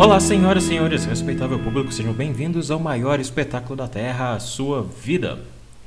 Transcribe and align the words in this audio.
Olá, 0.00 0.18
senhoras 0.18 0.64
e 0.64 0.68
senhores, 0.68 1.04
respeitável 1.04 1.58
público, 1.58 1.92
sejam 1.92 2.14
bem-vindos 2.14 2.70
ao 2.70 2.80
maior 2.80 3.20
espetáculo 3.20 3.76
da 3.76 3.86
Terra, 3.86 4.32
a 4.32 4.40
sua 4.40 4.82
vida. 4.82 5.38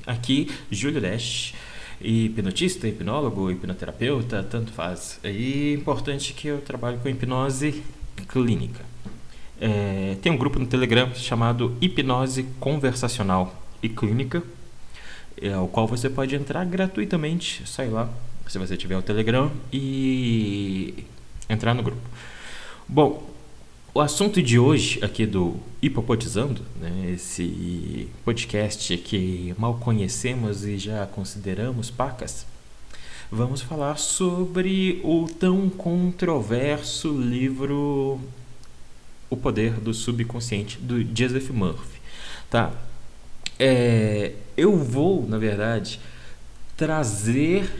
Aqui, 0.05 0.51
Júlio 0.69 1.01
Dash, 1.01 1.55
hipnotista, 1.99 2.87
hipnólogo, 2.87 3.49
hipnoterapeuta, 3.49 4.43
tanto 4.43 4.71
faz. 4.71 5.19
E 5.23 5.71
é 5.71 5.73
importante 5.73 6.31
que 6.33 6.47
eu 6.47 6.61
trabalho 6.61 6.99
com 6.99 7.09
hipnose 7.09 7.81
clínica. 8.27 8.85
É, 9.59 10.15
tem 10.21 10.31
um 10.31 10.37
grupo 10.37 10.59
no 10.59 10.67
Telegram 10.67 11.11
chamado 11.15 11.75
Hipnose 11.81 12.43
Conversacional 12.59 13.63
e 13.81 13.89
Clínica, 13.89 14.43
é, 15.41 15.53
ao 15.53 15.67
qual 15.67 15.87
você 15.87 16.07
pode 16.07 16.35
entrar 16.35 16.63
gratuitamente, 16.65 17.67
sai 17.67 17.89
lá, 17.89 18.07
se 18.45 18.59
você 18.59 18.77
tiver 18.77 18.95
o 18.95 19.01
Telegram, 19.01 19.51
e 19.71 21.03
entrar 21.49 21.73
no 21.73 21.81
grupo. 21.81 22.01
Bom, 22.87 23.32
o 23.93 24.01
assunto 24.01 24.41
de 24.41 24.57
hoje 24.57 24.99
aqui 25.03 25.23
do 25.23 25.55
Hipopotizando, 25.79 26.63
né, 26.81 27.11
esse 27.13 28.09
podcast 28.25 28.97
que 28.97 29.53
mal 29.55 29.75
conhecemos 29.75 30.65
e 30.65 30.79
já 30.79 31.05
consideramos 31.05 31.91
pacas, 31.91 32.43
vamos 33.31 33.61
falar 33.61 33.99
sobre 33.99 34.99
o 35.03 35.27
tão 35.27 35.69
controverso 35.69 37.15
livro 37.15 38.19
O 39.29 39.37
Poder 39.37 39.73
do 39.73 39.93
Subconsciente, 39.93 40.79
do 40.79 41.05
Joseph 41.15 41.51
Murphy. 41.51 42.01
Tá? 42.49 42.71
É, 43.59 44.33
eu 44.57 44.75
vou, 44.75 45.27
na 45.27 45.37
verdade, 45.37 45.99
trazer 46.75 47.71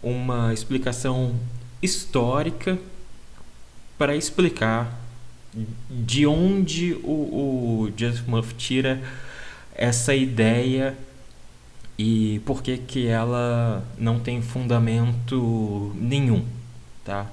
uma 0.00 0.54
explicação 0.54 1.34
histórica 1.82 2.78
para 3.98 4.14
explicar 4.14 4.99
de 5.88 6.26
onde 6.26 6.94
o, 7.02 7.86
o 7.86 7.92
Joseph 7.96 8.52
tira 8.56 9.00
essa 9.74 10.14
ideia 10.14 10.96
e 11.98 12.40
por 12.46 12.62
que 12.62 12.78
que 12.78 13.06
ela 13.06 13.84
não 13.98 14.18
tem 14.18 14.40
fundamento 14.40 15.92
nenhum, 15.96 16.44
tá? 17.04 17.26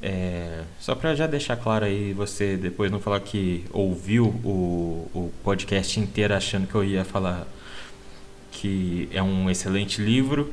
É, 0.00 0.62
só 0.78 0.94
para 0.94 1.14
já 1.14 1.26
deixar 1.26 1.56
claro 1.56 1.84
aí, 1.84 2.12
você 2.12 2.56
depois 2.56 2.90
não 2.90 3.00
falar 3.00 3.20
que 3.20 3.64
ouviu 3.72 4.26
o, 4.44 5.10
o 5.12 5.32
podcast 5.42 5.98
inteiro 5.98 6.34
achando 6.34 6.68
que 6.68 6.74
eu 6.74 6.84
ia 6.84 7.04
falar 7.04 7.46
que 8.52 9.08
é 9.12 9.22
um 9.22 9.50
excelente 9.50 10.00
livro 10.00 10.52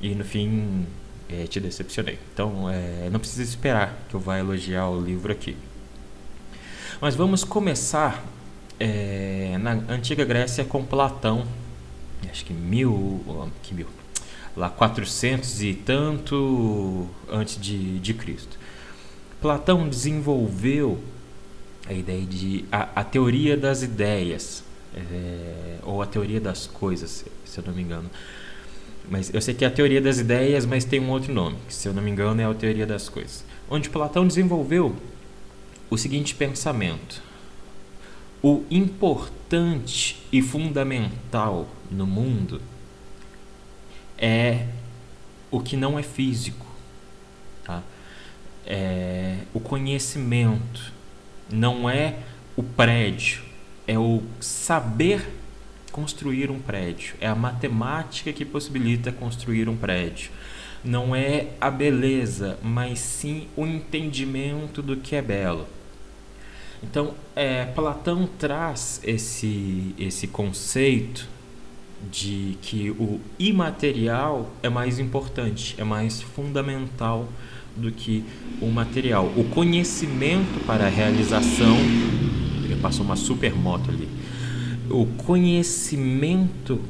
e 0.00 0.14
no 0.14 0.24
fim 0.24 0.86
é, 1.28 1.46
te 1.46 1.60
decepcionei. 1.60 2.18
Então 2.32 2.70
é, 2.70 3.08
não 3.10 3.20
precisa 3.20 3.42
esperar 3.42 4.06
que 4.08 4.14
eu 4.14 4.20
vá 4.20 4.38
elogiar 4.38 4.88
o 4.88 5.00
livro 5.00 5.32
aqui. 5.32 5.56
Mas 6.98 7.14
vamos 7.14 7.44
começar 7.44 8.24
é, 8.80 9.58
na 9.60 9.72
antiga 9.92 10.24
Grécia 10.24 10.64
com 10.64 10.82
Platão, 10.82 11.46
acho 12.30 12.42
que 12.42 12.54
mil, 12.54 13.50
que 13.62 13.74
mil, 13.74 13.86
lá 14.56 14.70
400 14.70 15.62
e 15.62 15.74
tanto 15.74 17.06
antes 17.30 17.60
de, 17.60 17.98
de 17.98 18.14
Cristo. 18.14 18.58
Platão 19.42 19.86
desenvolveu 19.86 20.98
a 21.86 21.92
ideia 21.92 22.24
de 22.24 22.64
a, 22.72 22.88
a 23.00 23.04
teoria 23.04 23.58
das 23.58 23.82
ideias 23.82 24.64
é, 24.94 25.76
ou 25.82 26.00
a 26.00 26.06
teoria 26.06 26.40
das 26.40 26.66
coisas, 26.66 27.26
se 27.44 27.58
eu 27.58 27.64
não 27.66 27.74
me 27.74 27.82
engano. 27.82 28.10
Mas 29.10 29.32
eu 29.34 29.40
sei 29.42 29.52
que 29.52 29.66
é 29.66 29.68
a 29.68 29.70
teoria 29.70 30.00
das 30.00 30.18
ideias, 30.18 30.64
mas 30.64 30.82
tem 30.86 30.98
um 30.98 31.10
outro 31.10 31.30
nome, 31.30 31.58
que 31.68 31.74
se 31.74 31.86
eu 31.86 31.92
não 31.92 32.02
me 32.02 32.10
engano 32.10 32.40
é 32.40 32.46
a 32.46 32.54
teoria 32.54 32.86
das 32.86 33.10
coisas. 33.10 33.44
Onde 33.68 33.90
Platão 33.90 34.26
desenvolveu 34.26 34.96
o 35.90 35.96
seguinte 35.96 36.34
pensamento: 36.34 37.22
o 38.42 38.64
importante 38.70 40.22
e 40.32 40.42
fundamental 40.42 41.68
no 41.90 42.06
mundo 42.06 42.60
é 44.18 44.66
o 45.50 45.60
que 45.60 45.76
não 45.76 45.98
é 45.98 46.02
físico, 46.02 46.66
tá? 47.64 47.82
É 48.66 49.38
o 49.54 49.60
conhecimento, 49.60 50.92
não 51.50 51.88
é 51.88 52.18
o 52.56 52.62
prédio, 52.62 53.42
é 53.86 53.98
o 53.98 54.22
saber 54.40 55.28
construir 55.92 56.50
um 56.50 56.58
prédio, 56.58 57.14
é 57.20 57.26
a 57.26 57.34
matemática 57.34 58.32
que 58.32 58.44
possibilita 58.44 59.12
construir 59.12 59.68
um 59.68 59.76
prédio. 59.76 60.30
Não 60.84 61.16
é 61.16 61.48
a 61.60 61.70
beleza, 61.70 62.58
mas 62.62 62.98
sim 62.98 63.48
o 63.56 63.66
entendimento 63.66 64.82
do 64.82 64.96
que 64.96 65.16
é 65.16 65.22
belo. 65.22 65.66
Então, 66.82 67.14
é, 67.34 67.64
Platão 67.64 68.28
traz 68.38 69.00
esse, 69.04 69.94
esse 69.98 70.26
conceito 70.26 71.28
de 72.10 72.56
que 72.60 72.90
o 72.90 73.20
imaterial 73.38 74.50
é 74.62 74.68
mais 74.68 74.98
importante, 74.98 75.74
é 75.78 75.84
mais 75.84 76.20
fundamental 76.20 77.28
do 77.74 77.90
que 77.90 78.24
o 78.60 78.66
material. 78.66 79.26
O 79.36 79.44
conhecimento 79.44 80.64
para 80.66 80.86
a 80.86 80.88
realização. 80.88 81.76
Ele 82.64 82.76
passou 82.80 83.04
uma 83.04 83.16
super 83.16 83.54
moto 83.54 83.90
ali. 83.90 84.08
O 84.90 85.06
conhecimento 85.06 86.80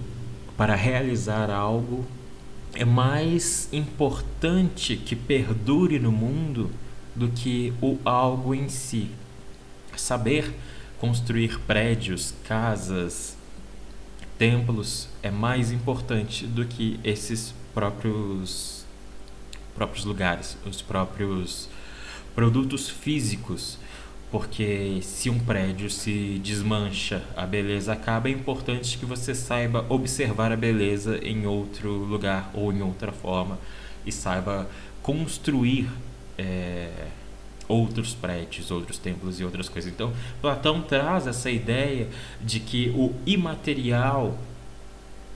para 0.57 0.75
realizar 0.75 1.51
algo 1.51 2.05
é 2.75 2.85
mais 2.85 3.69
importante 3.73 4.97
que 4.97 5.17
perdure 5.17 5.99
no 5.99 6.13
mundo 6.13 6.71
do 7.15 7.29
que 7.29 7.73
o 7.81 7.99
algo 8.05 8.55
em 8.55 8.69
si 8.69 9.09
saber 10.01 10.55
construir 10.99 11.61
prédios, 11.61 12.35
casas, 12.45 13.37
templos 14.39 15.09
é 15.23 15.31
mais 15.31 15.73
importante 15.73 16.47
do 16.47 16.65
que 16.65 17.01
esses 17.03 17.55
próprios 17.75 18.85
próprios 19.75 20.07
lugares, 20.07 20.57
os 20.65 20.81
próprios 20.81 21.69
produtos 22.35 22.89
físicos, 22.89 23.79
porque 24.31 25.01
se 25.03 25.29
um 25.29 25.39
prédio 25.39 25.91
se 25.91 26.41
desmancha, 26.43 27.23
a 27.37 27.47
beleza 27.47 27.93
acaba, 27.93 28.29
é 28.29 28.33
importante 28.33 28.97
que 28.97 29.05
você 29.05 29.35
saiba 29.35 29.85
observar 29.91 30.51
a 30.51 30.57
beleza 30.57 31.19
em 31.23 31.47
outro 31.47 31.91
lugar 31.91 32.51
ou 32.55 32.73
em 32.73 32.81
outra 32.81 33.13
forma 33.13 33.59
e 34.07 34.11
saiba 34.11 34.67
construir 35.03 35.89
é, 36.39 36.91
outros 37.69 38.15
prédios, 38.15 38.71
outros 38.71 38.99
templos 38.99 39.41
e 39.41 39.45
outras 39.45 39.69
coisas. 39.69 39.93
Então, 39.93 40.13
Platão 40.41 40.83
traz 40.83 41.27
essa 41.27 41.51
ideia 41.51 42.09
de 42.41 42.61
que 42.61 42.91
o 42.91 43.15
imaterial 43.27 44.39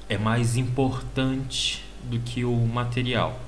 é 0.08 0.18
mais 0.18 0.56
importante 0.56 1.84
do 2.04 2.18
que 2.18 2.44
o 2.44 2.56
material. 2.56 3.40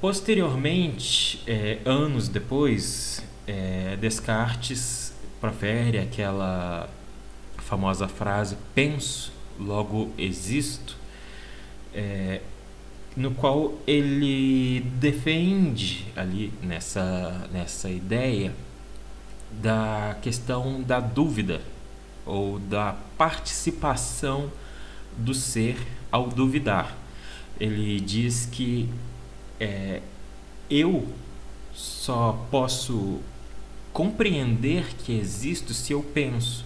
Posteriormente, 0.00 1.42
é, 1.46 1.78
anos 1.84 2.28
depois, 2.28 3.24
é, 3.46 3.96
Descartes 4.00 5.14
profere 5.40 5.98
aquela 5.98 6.88
famosa 7.58 8.06
frase: 8.06 8.56
penso, 8.74 9.32
logo 9.58 10.12
existo. 10.18 10.96
É, 11.94 12.40
no 13.20 13.32
qual 13.32 13.74
ele 13.86 14.80
defende 14.98 16.06
ali 16.16 16.50
nessa, 16.62 17.46
nessa 17.52 17.90
ideia 17.90 18.54
da 19.50 20.16
questão 20.22 20.80
da 20.80 21.00
dúvida 21.00 21.60
ou 22.24 22.58
da 22.58 22.96
participação 23.18 24.50
do 25.18 25.34
ser 25.34 25.76
ao 26.10 26.28
duvidar. 26.28 26.96
Ele 27.58 28.00
diz 28.00 28.48
que 28.50 28.88
é, 29.60 30.00
eu 30.70 31.06
só 31.74 32.46
posso 32.50 33.20
compreender 33.92 34.94
que 35.04 35.12
existo 35.12 35.74
se 35.74 35.92
eu 35.92 36.02
penso. 36.02 36.64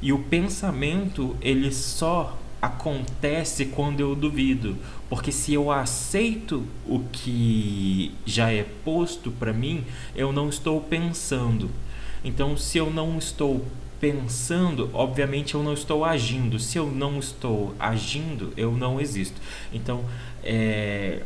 E 0.00 0.14
o 0.14 0.18
pensamento 0.18 1.36
ele 1.42 1.70
só 1.70 2.38
acontece 2.60 3.66
quando 3.66 4.00
eu 4.00 4.14
duvido, 4.14 4.76
porque 5.08 5.32
se 5.32 5.54
eu 5.54 5.70
aceito 5.70 6.66
o 6.86 7.00
que 7.10 8.12
já 8.26 8.52
é 8.52 8.64
posto 8.84 9.30
para 9.30 9.52
mim, 9.52 9.84
eu 10.14 10.32
não 10.32 10.48
estou 10.48 10.80
pensando. 10.80 11.70
Então, 12.22 12.56
se 12.56 12.78
eu 12.78 12.90
não 12.90 13.16
estou 13.16 13.64
pensando, 14.00 14.90
obviamente 14.94 15.54
eu 15.54 15.62
não 15.62 15.74
estou 15.74 16.04
agindo. 16.04 16.58
Se 16.58 16.78
eu 16.78 16.86
não 16.86 17.18
estou 17.18 17.74
agindo, 17.78 18.52
eu 18.56 18.72
não 18.72 19.00
existo. 19.00 19.40
Então, 19.72 20.04
é, 20.42 21.22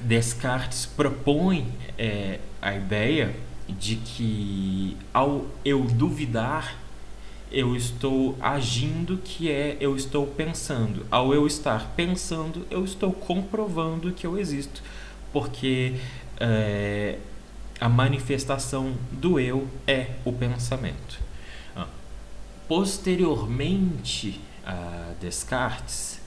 Descartes 0.00 0.86
propõe 0.86 1.68
é, 1.96 2.40
a 2.60 2.74
ideia 2.74 3.34
de 3.68 3.96
que 3.96 4.96
ao 5.14 5.46
eu 5.64 5.84
duvidar 5.84 6.81
eu 7.52 7.76
estou 7.76 8.36
agindo, 8.40 9.18
que 9.18 9.50
é 9.50 9.76
eu 9.80 9.94
estou 9.94 10.26
pensando. 10.26 11.06
Ao 11.10 11.34
eu 11.34 11.46
estar 11.46 11.92
pensando, 11.94 12.66
eu 12.70 12.84
estou 12.84 13.12
comprovando 13.12 14.12
que 14.12 14.26
eu 14.26 14.38
existo. 14.38 14.82
Porque 15.32 15.94
é, 16.40 17.18
a 17.80 17.88
manifestação 17.88 18.94
do 19.10 19.38
eu 19.38 19.68
é 19.86 20.10
o 20.24 20.32
pensamento. 20.32 21.20
Ah, 21.76 21.86
posteriormente 22.68 24.40
a 24.64 25.12
Descartes, 25.20 26.20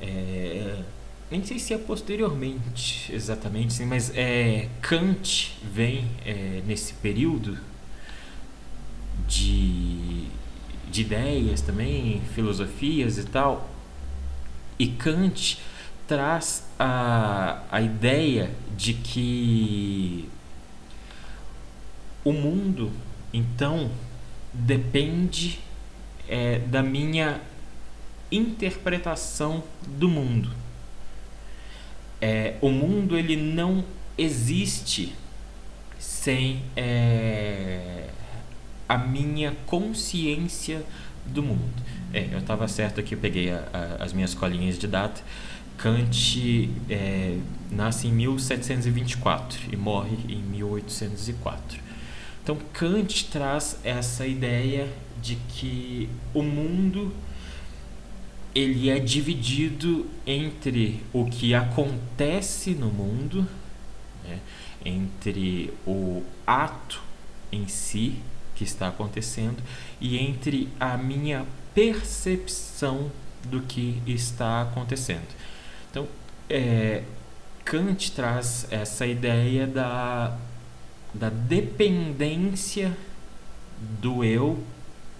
é, 0.00 0.82
nem 1.30 1.44
sei 1.44 1.58
se 1.58 1.72
é 1.72 1.78
posteriormente 1.78 3.12
exatamente, 3.12 3.72
sim, 3.72 3.86
mas 3.86 4.12
é, 4.14 4.68
Kant 4.82 5.56
vem 5.62 6.08
é, 6.24 6.62
nesse 6.66 6.92
período 6.94 7.58
de, 9.26 10.03
de 10.94 11.00
ideias 11.00 11.60
também, 11.60 12.22
filosofias 12.36 13.18
e 13.18 13.24
tal, 13.24 13.68
e 14.78 14.86
Kant 14.86 15.60
traz 16.06 16.68
a, 16.78 17.62
a 17.68 17.80
ideia 17.80 18.48
de 18.76 18.94
que 18.94 20.28
o 22.24 22.32
mundo, 22.32 22.92
então, 23.32 23.90
depende 24.52 25.58
é, 26.28 26.60
da 26.60 26.80
minha 26.80 27.40
interpretação 28.30 29.64
do 29.84 30.08
mundo. 30.08 30.52
É, 32.20 32.54
o 32.60 32.70
mundo 32.70 33.18
ele 33.18 33.36
não 33.36 33.84
existe 34.16 35.12
sem 35.98 36.62
é, 36.76 38.10
a 38.88 38.98
minha 38.98 39.54
consciência 39.66 40.84
do 41.26 41.42
mundo. 41.42 41.82
É, 42.12 42.28
eu 42.32 42.38
estava 42.38 42.68
certo 42.68 43.00
aqui, 43.00 43.14
eu 43.14 43.18
peguei 43.18 43.50
a, 43.50 43.64
a, 43.72 44.04
as 44.04 44.12
minhas 44.12 44.34
colinhas 44.34 44.78
de 44.78 44.86
data. 44.86 45.22
Kant 45.76 46.70
é, 46.88 47.38
nasce 47.70 48.06
em 48.06 48.12
1724 48.12 49.58
e 49.72 49.76
morre 49.76 50.16
em 50.28 50.40
1804. 50.40 51.80
Então 52.42 52.56
Kant 52.72 53.26
traz 53.30 53.78
essa 53.82 54.26
ideia 54.26 54.88
de 55.20 55.36
que 55.48 56.08
o 56.32 56.42
mundo 56.42 57.12
ele 58.54 58.88
é 58.88 59.00
dividido 59.00 60.06
entre 60.24 61.02
o 61.12 61.24
que 61.24 61.54
acontece 61.54 62.70
no 62.70 62.86
mundo, 62.86 63.44
né, 64.22 64.38
entre 64.84 65.74
o 65.84 66.22
ato 66.46 67.02
em 67.50 67.66
si 67.66 68.20
que 68.54 68.64
está 68.64 68.88
acontecendo 68.88 69.62
e 70.00 70.18
entre 70.18 70.68
a 70.78 70.96
minha 70.96 71.46
percepção 71.74 73.10
do 73.44 73.60
que 73.60 74.02
está 74.06 74.62
acontecendo. 74.62 75.26
Então, 75.90 76.08
é, 76.48 77.02
Kant 77.64 78.12
traz 78.12 78.66
essa 78.70 79.06
ideia 79.06 79.66
da, 79.66 80.36
da 81.12 81.28
dependência 81.30 82.96
do 84.00 84.24
eu, 84.24 84.62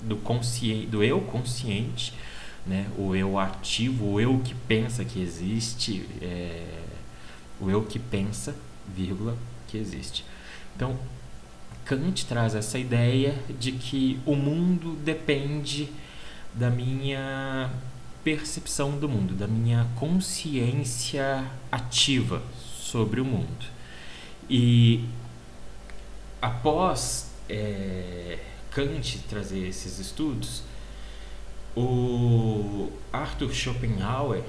do, 0.02 0.16
consciente, 0.16 0.86
do 0.86 1.02
eu 1.02 1.20
consciente, 1.20 2.14
né? 2.66 2.86
o 2.96 3.14
eu 3.14 3.38
ativo, 3.38 4.12
o 4.12 4.20
eu 4.20 4.40
que 4.44 4.54
pensa 4.54 5.04
que 5.04 5.20
existe, 5.20 6.06
é, 6.20 6.64
o 7.60 7.70
eu 7.70 7.82
que 7.82 7.98
pensa, 7.98 8.54
vírgula, 8.86 9.36
que 9.68 9.78
existe. 9.78 10.24
Então, 10.76 10.98
Kant 11.84 12.26
traz 12.26 12.54
essa 12.54 12.78
ideia 12.78 13.34
de 13.58 13.72
que 13.72 14.18
o 14.24 14.34
mundo 14.34 14.96
depende 14.96 15.90
da 16.54 16.70
minha 16.70 17.70
percepção 18.22 18.98
do 18.98 19.08
mundo, 19.08 19.34
da 19.34 19.46
minha 19.46 19.86
consciência 19.96 21.44
ativa 21.70 22.42
sobre 22.78 23.20
o 23.20 23.24
mundo. 23.24 23.66
E 24.48 25.04
após 26.40 27.30
é, 27.48 28.38
Kant 28.70 29.18
trazer 29.28 29.68
esses 29.68 29.98
estudos, 29.98 30.62
o 31.76 32.90
Arthur 33.12 33.52
Schopenhauer, 33.52 34.42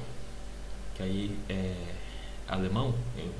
que 0.95 1.03
aí 1.03 1.37
é 1.49 1.75
alemão, 2.47 2.93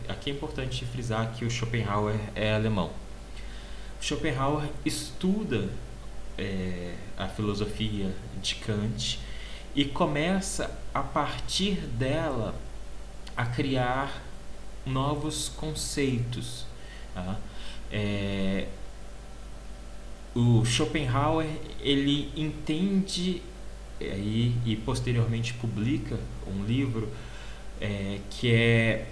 aqui 0.09 0.31
é 0.31 0.33
importante 0.33 0.83
frisar 0.85 1.31
que 1.33 1.45
o 1.45 1.49
Schopenhauer 1.49 2.19
é 2.35 2.53
alemão. 2.53 3.04
Schopenhauer 4.01 4.69
estuda 4.85 5.69
é, 6.37 6.93
a 7.17 7.27
filosofia 7.27 8.13
de 8.41 8.55
Kant 8.55 9.19
e 9.75 9.85
começa 9.85 10.77
a 10.93 11.01
partir 11.01 11.75
dela 11.75 12.55
a 13.35 13.45
criar 13.45 14.23
novos 14.85 15.49
conceitos. 15.49 16.65
Tá? 17.13 17.37
É, 17.91 18.67
o 20.33 20.63
Schopenhauer 20.65 21.47
ele 21.81 22.31
entende 22.35 23.41
aí, 23.99 24.53
e 24.65 24.75
posteriormente 24.75 25.53
publica 25.53 26.19
um 26.47 26.65
livro 26.65 27.09
é, 27.79 28.19
que 28.29 28.51
é 28.51 29.07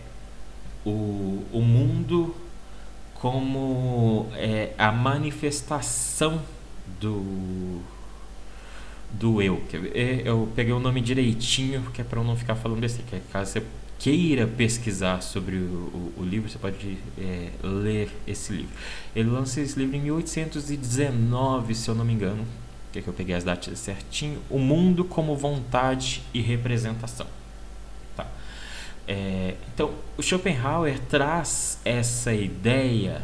o, 0.85 1.45
o 1.51 1.61
mundo 1.61 2.35
como 3.23 4.27
é, 4.35 4.73
a 4.77 4.91
manifestação 4.91 6.41
do 6.99 7.81
do 9.13 9.41
eu. 9.41 9.63
Eu 10.25 10.51
peguei 10.53 10.73
o 10.73 10.79
nome 10.79 10.99
direitinho, 10.99 11.83
que 11.93 12.01
é 12.01 12.03
para 12.03 12.19
eu 12.19 12.23
não 12.25 12.35
ficar 12.35 12.55
falando 12.55 12.83
assim, 12.83 13.01
que 13.03 13.17
caso 13.31 13.53
você 13.53 13.63
queira 13.97 14.45
pesquisar 14.45 15.21
sobre 15.21 15.55
o, 15.55 15.59
o, 15.59 16.13
o 16.17 16.23
livro, 16.25 16.49
você 16.49 16.57
pode 16.57 16.97
é, 17.17 17.51
ler 17.63 18.11
esse 18.27 18.51
livro. 18.51 18.75
Ele 19.15 19.29
lança 19.29 19.61
esse 19.61 19.79
livro 19.79 19.95
em 19.95 20.01
1819, 20.01 21.75
se 21.75 21.87
eu 21.87 21.95
não 21.95 22.03
me 22.03 22.11
engano, 22.11 22.45
que, 22.91 22.99
é 22.99 23.01
que 23.01 23.07
eu 23.07 23.13
peguei 23.13 23.35
as 23.35 23.45
datas 23.45 23.79
certinho. 23.79 24.39
O 24.49 24.59
mundo 24.59 25.05
como 25.05 25.33
vontade 25.37 26.23
e 26.33 26.41
representação. 26.41 27.27
É, 29.07 29.55
então, 29.73 29.93
o 30.17 30.21
Schopenhauer 30.21 30.99
traz 30.99 31.79
essa 31.83 32.33
ideia 32.33 33.21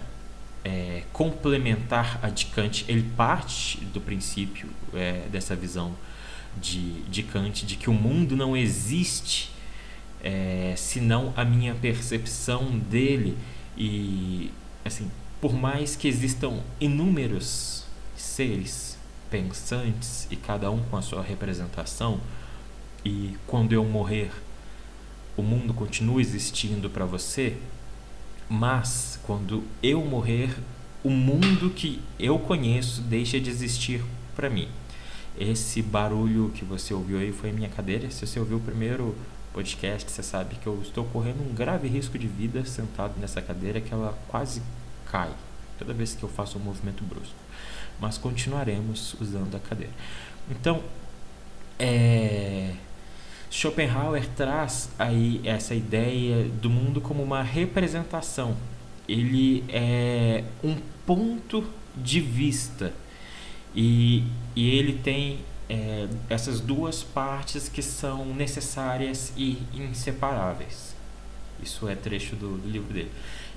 é, 0.63 1.03
complementar 1.13 2.19
a 2.21 2.29
de 2.29 2.47
Kant, 2.47 2.85
ele 2.87 3.03
parte 3.15 3.77
do 3.85 4.01
princípio 4.01 4.69
é, 4.93 5.27
dessa 5.31 5.55
visão 5.55 5.93
de, 6.57 7.01
de 7.03 7.23
Kant 7.23 7.65
de 7.65 7.75
que 7.75 7.89
o 7.89 7.93
mundo 7.93 8.35
não 8.35 8.57
existe 8.57 9.51
é, 10.21 10.73
senão 10.75 11.33
a 11.37 11.45
minha 11.45 11.73
percepção 11.75 12.77
dele. 12.77 13.37
E 13.77 14.51
assim 14.83 15.09
por 15.41 15.53
mais 15.53 15.95
que 15.95 16.07
existam 16.07 16.59
inúmeros 16.79 17.85
seres 18.15 18.97
pensantes 19.29 20.27
e 20.29 20.35
cada 20.35 20.69
um 20.69 20.81
com 20.83 20.97
a 20.97 21.01
sua 21.01 21.21
representação 21.21 22.19
e 23.05 23.37
quando 23.47 23.71
eu 23.71 23.85
morrer 23.85 24.31
o 25.39 25.43
mundo 25.43 25.73
continua 25.73 26.21
existindo 26.21 26.89
para 26.89 27.05
você 27.05 27.57
mas 28.49 29.19
quando 29.23 29.63
eu 29.83 30.03
morrer, 30.03 30.57
o 31.03 31.11
mundo 31.11 31.69
que 31.69 32.01
eu 32.17 32.39
conheço 32.39 33.01
deixa 33.01 33.39
de 33.39 33.47
existir 33.47 34.03
para 34.35 34.49
mim. 34.49 34.67
Esse 35.39 35.83
barulho 35.83 36.51
que 36.55 36.65
você 36.65 36.91
ouviu 36.93 37.19
aí 37.19 37.31
foi 37.31 37.51
a 37.51 37.53
minha 37.53 37.69
cadeira. 37.69 38.09
Se 38.09 38.25
você 38.25 38.39
ouviu 38.39 38.57
o 38.57 38.59
primeiro 38.59 39.15
podcast, 39.53 40.11
você 40.11 40.23
sabe 40.23 40.55
que 40.55 40.65
eu 40.65 40.81
estou 40.81 41.05
correndo 41.05 41.47
um 41.47 41.53
grave 41.53 41.87
risco 41.87 42.17
de 42.17 42.27
vida 42.27 42.65
sentado 42.65 43.13
nessa 43.19 43.39
cadeira 43.39 43.79
que 43.79 43.93
ela 43.93 44.17
quase 44.27 44.63
cai 45.05 45.31
toda 45.77 45.93
vez 45.93 46.13
que 46.13 46.23
eu 46.23 46.29
faço 46.29 46.57
um 46.57 46.61
movimento 46.61 47.03
brusco. 47.03 47.35
Mas 48.01 48.17
continuaremos 48.17 49.15
usando 49.21 49.55
a 49.55 49.59
cadeira. 49.59 49.93
Então, 50.49 50.83
é 51.77 52.73
Schopenhauer 53.49 54.27
traz 54.35 54.89
aí 54.97 55.41
essa 55.43 55.73
ideia 55.73 56.47
do 56.61 56.69
mundo 56.69 57.01
como 57.01 57.23
uma 57.23 57.41
representação. 57.41 58.55
Ele 59.07 59.63
é 59.69 60.43
um 60.63 60.75
ponto 61.05 61.65
de 61.95 62.21
vista 62.21 62.93
e, 63.75 64.23
e 64.55 64.69
ele 64.69 64.93
tem 64.93 65.39
é, 65.67 66.07
essas 66.29 66.59
duas 66.59 67.03
partes 67.03 67.67
que 67.67 67.81
são 67.81 68.25
necessárias 68.25 69.33
e 69.35 69.57
inseparáveis. 69.73 70.95
Isso 71.61 71.87
é 71.87 71.95
trecho 71.95 72.35
do, 72.35 72.57
do 72.57 72.69
livro 72.69 72.93
dele, 72.93 73.11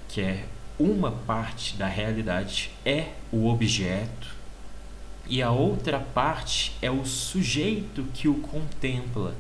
que 0.09 0.21
é 0.21 0.45
uma 0.79 1.13
parte 1.13 1.77
da 1.77 1.87
realidade 1.87 2.71
é 2.85 3.09
o 3.31 3.47
objeto 3.47 4.35
e 5.29 5.41
a 5.41 5.51
outra 5.51 6.01
parte 6.01 6.73
é 6.83 6.91
o 6.91 7.05
sujeito 7.05 8.05
que 8.13 8.29
o 8.29 8.35
contempla. 8.35 9.35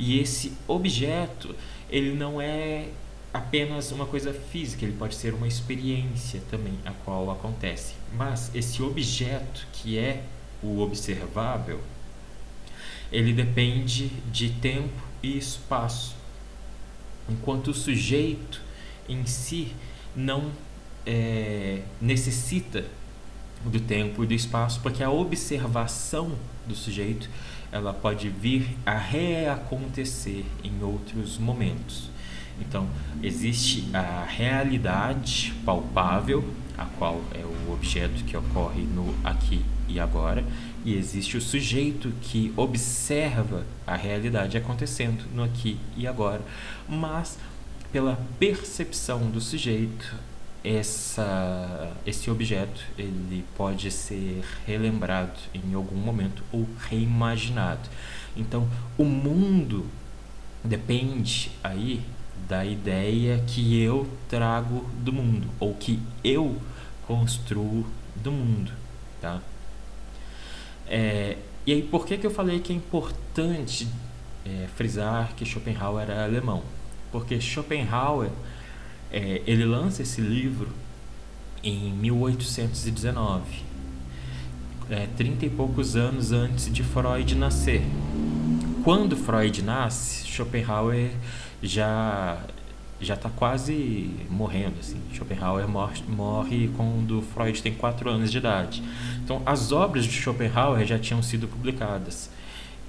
E 0.00 0.18
esse 0.18 0.54
objeto, 0.66 1.54
ele 1.90 2.14
não 2.14 2.40
é 2.40 2.88
apenas 3.34 3.92
uma 3.92 4.06
coisa 4.06 4.32
física, 4.32 4.82
ele 4.82 4.96
pode 4.96 5.14
ser 5.14 5.34
uma 5.34 5.46
experiência 5.46 6.40
também 6.50 6.72
a 6.86 6.90
qual 7.04 7.30
acontece. 7.30 7.92
Mas 8.16 8.50
esse 8.54 8.82
objeto 8.82 9.66
que 9.74 9.98
é 9.98 10.22
o 10.62 10.80
observável, 10.80 11.80
ele 13.12 13.34
depende 13.34 14.08
de 14.32 14.48
tempo 14.48 15.02
e 15.22 15.36
espaço. 15.36 16.16
Enquanto 17.28 17.68
o 17.68 17.74
sujeito 17.74 18.62
em 19.06 19.26
si 19.26 19.74
não 20.16 20.50
é, 21.04 21.82
necessita 22.00 22.86
do 23.66 23.78
tempo 23.78 24.24
e 24.24 24.26
do 24.26 24.32
espaço, 24.32 24.80
porque 24.80 25.02
a 25.02 25.10
observação 25.10 26.32
do 26.66 26.74
sujeito 26.74 27.28
ela 27.72 27.92
pode 27.92 28.28
vir 28.28 28.76
a 28.84 28.96
reacontecer 28.96 30.44
em 30.64 30.82
outros 30.82 31.38
momentos. 31.38 32.10
Então, 32.60 32.88
existe 33.22 33.88
a 33.94 34.24
realidade 34.24 35.54
palpável, 35.64 36.44
a 36.76 36.84
qual 36.84 37.22
é 37.34 37.44
o 37.44 37.72
objeto 37.72 38.24
que 38.24 38.36
ocorre 38.36 38.82
no 38.82 39.14
aqui 39.24 39.64
e 39.88 39.98
agora, 39.98 40.44
e 40.84 40.94
existe 40.94 41.36
o 41.36 41.40
sujeito 41.40 42.12
que 42.22 42.52
observa 42.56 43.64
a 43.86 43.96
realidade 43.96 44.56
acontecendo 44.56 45.24
no 45.34 45.42
aqui 45.42 45.78
e 45.96 46.06
agora. 46.06 46.42
Mas, 46.88 47.38
pela 47.92 48.18
percepção 48.38 49.30
do 49.30 49.40
sujeito, 49.40 50.14
essa, 50.64 51.92
esse 52.06 52.30
objeto 52.30 52.82
ele 52.98 53.44
pode 53.56 53.90
ser 53.90 54.42
relembrado 54.66 55.38
em 55.54 55.74
algum 55.74 55.96
momento 55.96 56.42
ou 56.52 56.66
reimaginado. 56.88 57.88
Então, 58.36 58.68
o 58.96 59.04
mundo 59.04 59.86
depende 60.62 61.50
aí 61.64 62.02
da 62.48 62.64
ideia 62.64 63.42
que 63.46 63.80
eu 63.80 64.08
trago 64.28 64.84
do 64.98 65.12
mundo 65.12 65.48
ou 65.58 65.74
que 65.74 66.00
eu 66.22 66.56
construo 67.06 67.86
do 68.16 68.30
mundo, 68.30 68.72
tá? 69.20 69.40
É, 70.86 71.36
e 71.66 71.72
aí, 71.72 71.82
por 71.82 72.04
que, 72.06 72.16
que 72.18 72.26
eu 72.26 72.30
falei 72.30 72.60
que 72.60 72.72
é 72.72 72.76
importante 72.76 73.88
é, 74.44 74.66
frisar 74.76 75.32
que 75.36 75.44
Schopenhauer 75.44 76.02
era 76.02 76.24
alemão? 76.24 76.62
Porque 77.12 77.40
Schopenhauer 77.40 78.30
é, 79.12 79.42
ele 79.46 79.64
lança 79.64 80.02
esse 80.02 80.20
livro 80.20 80.68
em 81.62 81.92
1819, 81.92 83.42
é, 84.88 85.06
30 85.16 85.46
e 85.46 85.50
poucos 85.50 85.96
anos 85.96 86.32
antes 86.32 86.72
de 86.72 86.82
Freud 86.82 87.34
nascer. 87.34 87.82
Quando 88.82 89.16
Freud 89.16 89.62
nasce, 89.62 90.26
Schopenhauer 90.26 91.10
já 91.62 92.38
já 93.00 93.14
está 93.14 93.30
quase 93.30 94.10
morrendo 94.28 94.74
assim. 94.78 95.00
Schopenhauer 95.14 95.66
morre, 95.66 96.02
morre 96.06 96.70
quando 96.76 97.22
Freud 97.22 97.62
tem 97.62 97.72
4 97.72 98.10
anos 98.10 98.30
de 98.30 98.38
idade. 98.38 98.82
Então, 99.24 99.42
as 99.46 99.72
obras 99.72 100.04
de 100.04 100.12
Schopenhauer 100.12 100.84
já 100.84 100.98
tinham 100.98 101.22
sido 101.22 101.48
publicadas. 101.48 102.30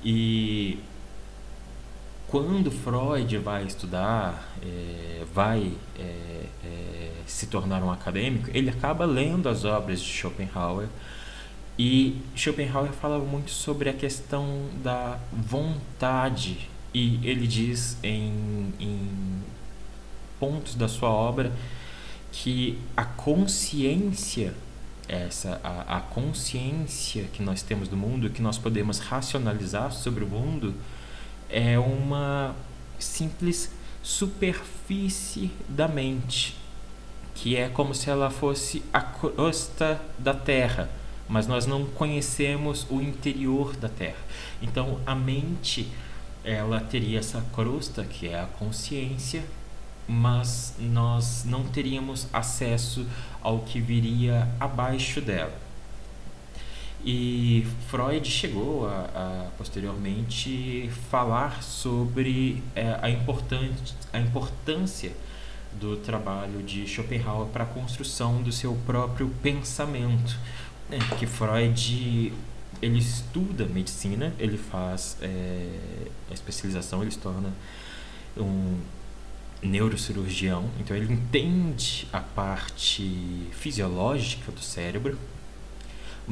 E 0.03 0.79
quando 2.31 2.71
Freud 2.71 3.37
vai 3.39 3.65
estudar, 3.65 4.55
é, 4.63 5.25
vai 5.33 5.73
é, 5.99 6.45
é, 6.63 7.11
se 7.27 7.45
tornar 7.47 7.83
um 7.83 7.91
acadêmico, 7.91 8.49
ele 8.53 8.69
acaba 8.69 9.03
lendo 9.03 9.49
as 9.49 9.65
obras 9.65 9.99
de 9.99 10.07
Schopenhauer. 10.07 10.87
E 11.77 12.21
Schopenhauer 12.33 12.93
falava 12.93 13.25
muito 13.25 13.51
sobre 13.51 13.89
a 13.89 13.93
questão 13.93 14.69
da 14.81 15.19
vontade. 15.33 16.69
E 16.93 17.19
ele 17.21 17.45
diz 17.45 17.97
em, 18.01 18.73
em 18.79 19.43
pontos 20.39 20.75
da 20.75 20.87
sua 20.87 21.09
obra 21.09 21.51
que 22.31 22.79
a 22.95 23.03
consciência 23.03 24.53
essa 25.07 25.59
a, 25.61 25.97
a 25.97 25.99
consciência 25.99 27.25
que 27.33 27.43
nós 27.43 27.61
temos 27.61 27.89
do 27.89 27.97
mundo 27.97 28.29
que 28.29 28.41
nós 28.41 28.57
podemos 28.57 28.99
racionalizar 28.99 29.91
sobre 29.91 30.23
o 30.23 30.27
mundo 30.27 30.73
é 31.51 31.77
uma 31.77 32.55
simples 32.97 33.71
superfície 34.01 35.51
da 35.67 35.87
mente, 35.87 36.57
que 37.35 37.55
é 37.55 37.67
como 37.69 37.93
se 37.93 38.09
ela 38.09 38.29
fosse 38.29 38.83
a 38.91 39.01
crosta 39.01 40.01
da 40.17 40.33
Terra, 40.33 40.89
mas 41.27 41.47
nós 41.47 41.65
não 41.65 41.85
conhecemos 41.85 42.85
o 42.89 43.01
interior 43.01 43.75
da 43.75 43.89
Terra. 43.89 44.19
Então 44.61 44.99
a 45.05 45.13
mente 45.13 45.87
ela 46.43 46.79
teria 46.79 47.19
essa 47.19 47.43
crosta 47.53 48.03
que 48.03 48.27
é 48.27 48.39
a 48.39 48.45
consciência, 48.45 49.43
mas 50.07 50.75
nós 50.79 51.43
não 51.45 51.63
teríamos 51.63 52.27
acesso 52.33 53.05
ao 53.41 53.59
que 53.59 53.79
viria 53.79 54.47
abaixo 54.59 55.21
dela. 55.21 55.70
E 57.03 57.65
Freud 57.87 58.29
chegou 58.29 58.87
a, 58.87 59.09
a 59.15 59.47
posteriormente 59.57 60.89
falar 61.09 61.63
sobre 61.63 62.61
é, 62.75 62.97
a, 63.01 63.09
importante, 63.09 63.95
a 64.13 64.19
importância 64.19 65.11
do 65.79 65.97
trabalho 65.97 66.61
de 66.61 66.87
Schopenhauer 66.87 67.47
para 67.47 67.63
a 67.63 67.67
construção 67.67 68.41
do 68.43 68.51
seu 68.51 68.75
próprio 68.85 69.29
pensamento. 69.41 70.37
Né? 70.89 70.99
Que 71.17 71.25
Freud 71.25 72.33
ele 72.81 72.99
estuda 72.99 73.65
medicina, 73.65 74.33
ele 74.37 74.57
faz 74.57 75.17
é, 75.21 75.67
a 76.29 76.33
especialização, 76.33 77.01
ele 77.01 77.11
se 77.11 77.19
torna 77.19 77.51
um 78.37 78.79
neurocirurgião, 79.61 80.69
então 80.79 80.97
ele 80.97 81.13
entende 81.13 82.07
a 82.11 82.19
parte 82.19 83.47
fisiológica 83.51 84.51
do 84.51 84.59
cérebro 84.59 85.17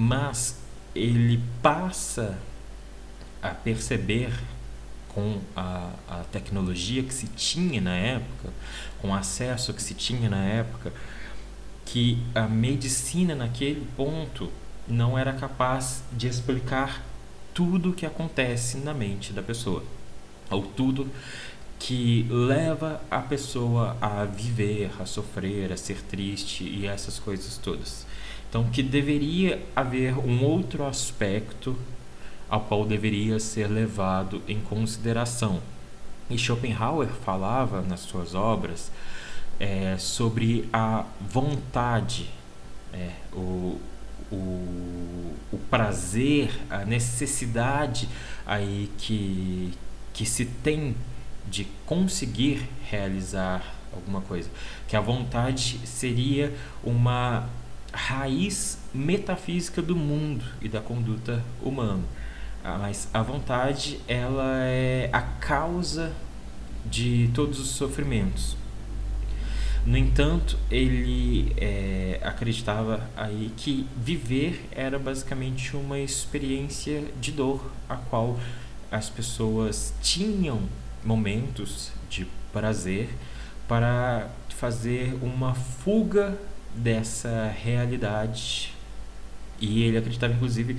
mas 0.02 0.56
ele 0.96 1.44
passa 1.62 2.40
a 3.42 3.50
perceber 3.50 4.32
com 5.10 5.42
a, 5.54 5.90
a 6.08 6.24
tecnologia 6.32 7.04
que 7.04 7.14
se 7.14 7.28
tinha 7.28 7.82
na 7.82 7.98
época, 7.98 8.54
com 9.02 9.10
o 9.10 9.14
acesso 9.14 9.74
que 9.74 9.84
se 9.84 9.94
tinha 9.94 10.30
na 10.30 10.42
época, 10.42 10.94
que 11.86 12.18
a 12.34 12.44
medicina 12.48 13.36
naquele 13.36 13.86
ponto 13.98 14.50
não 14.88 15.20
era 15.20 15.34
capaz 15.34 16.02
de 16.14 16.30
explicar 16.30 17.04
tudo 17.54 17.90
o 17.90 17.94
que 17.94 18.06
acontece 18.06 18.78
na 18.78 18.94
mente 18.94 19.34
da 19.34 19.44
pessoa, 19.44 19.84
ou 20.50 20.64
tudo 20.64 21.10
que 21.78 22.26
leva 22.30 23.02
a 23.12 23.20
pessoa 23.20 23.98
a 24.00 24.24
viver, 24.24 24.92
a 24.98 25.06
sofrer, 25.06 25.74
a 25.74 25.78
ser 25.78 26.02
triste 26.04 26.64
e 26.64 26.88
essas 26.88 27.20
coisas 27.20 27.58
todas. 27.58 28.08
Então, 28.50 28.64
que 28.66 28.82
deveria 28.82 29.62
haver 29.76 30.18
um 30.18 30.44
outro 30.44 30.86
aspecto 30.86 31.78
ao 32.50 32.62
qual 32.62 32.84
deveria 32.84 33.40
ser 33.40 33.68
levado 33.68 34.42
em 34.48 34.60
consideração. 34.60 35.62
E 36.30 36.38
Schopenhauer 36.38 37.10
falava 37.10 37.82
nas 37.82 38.00
suas 38.02 38.34
obras 38.34 38.92
é, 39.60 39.96
sobre 40.00 40.68
a 40.74 41.06
vontade, 41.22 42.28
é, 42.92 43.12
o, 43.32 43.80
o, 44.32 45.36
o 45.52 45.60
prazer, 45.70 46.50
a 46.72 46.84
necessidade 46.86 48.10
aí 48.46 48.90
que, 48.98 49.74
que 50.12 50.26
se 50.26 50.46
tem 50.46 50.96
de 51.48 51.68
conseguir 51.86 52.68
realizar 52.90 53.76
alguma 53.94 54.22
coisa. 54.22 54.50
Que 54.88 54.96
a 54.96 55.02
vontade 55.02 55.80
seria 55.86 56.54
uma 56.84 57.48
raiz 57.92 58.80
metafísica 58.94 59.82
do 59.82 59.96
mundo 59.96 60.44
e 60.62 60.70
da 60.70 60.82
conduta 60.82 61.44
humana. 61.62 62.04
Ah, 62.64 62.78
mas 62.78 63.08
a 63.14 63.22
vontade, 63.22 64.00
ela 64.08 64.64
é 64.66 65.10
a 65.14 65.22
causa 65.22 66.12
de 66.86 67.30
todos 67.34 67.60
os 67.60 67.70
sofrimentos. 67.70 68.58
No 69.86 69.98
entanto, 69.98 70.58
ele 70.70 71.54
é, 71.58 72.20
acreditava 72.22 73.10
aí 73.16 73.52
que 73.56 73.88
viver 73.96 74.68
era 74.72 75.00
basicamente 75.00 75.76
uma 75.76 75.98
experiência 75.98 77.06
de 77.20 77.32
dor, 77.32 77.72
a 77.88 77.96
qual 77.96 78.38
as 78.92 79.10
pessoas 79.10 79.94
tinham 80.02 80.62
momentos 81.04 81.92
de 82.10 82.28
prazer 82.52 83.10
para 83.68 84.30
fazer 84.50 85.18
uma 85.22 85.54
fuga 85.54 86.38
dessa 86.76 87.54
realidade. 87.64 88.74
E 89.60 89.84
ele 89.84 89.98
acreditava, 89.98 90.34
inclusive, 90.34 90.78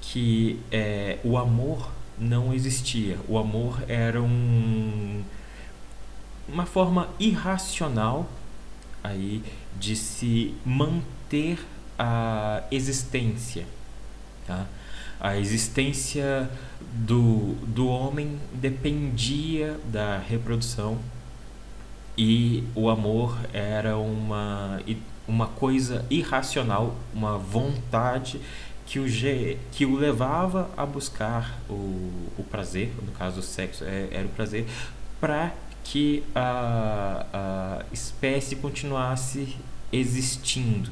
que 0.00 0.58
é, 0.70 1.18
o 1.24 1.36
amor 1.36 1.90
não 2.18 2.52
existia. 2.52 3.18
O 3.28 3.38
amor 3.38 3.82
era 3.88 4.22
um, 4.22 5.22
uma 6.48 6.66
forma 6.66 7.08
irracional 7.18 8.28
aí 9.02 9.42
de 9.78 9.96
se 9.96 10.54
manter 10.64 11.58
a 11.98 12.62
existência. 12.70 13.66
Tá? 14.46 14.66
A 15.20 15.36
existência 15.36 16.50
do, 16.80 17.54
do 17.66 17.86
homem 17.86 18.38
dependia 18.52 19.78
da 19.90 20.18
reprodução 20.18 20.98
e 22.16 22.62
o 22.74 22.88
amor 22.88 23.38
era 23.52 23.96
uma 23.96 24.80
uma 25.26 25.46
coisa 25.46 26.04
irracional, 26.10 26.94
uma 27.14 27.38
vontade 27.38 28.40
que 28.86 28.98
o, 28.98 29.04
que 29.72 29.86
o 29.86 29.96
levava 29.96 30.70
a 30.76 30.84
buscar 30.84 31.58
o, 31.68 31.72
o 32.38 32.44
prazer, 32.50 32.92
no 33.04 33.12
caso 33.12 33.40
o 33.40 33.42
sexo 33.42 33.84
é, 33.84 34.08
era 34.10 34.26
o 34.26 34.30
prazer, 34.30 34.66
para 35.20 35.52
que 35.82 36.22
a, 36.34 37.26
a 37.32 37.84
espécie 37.92 38.56
continuasse 38.56 39.56
existindo. 39.92 40.90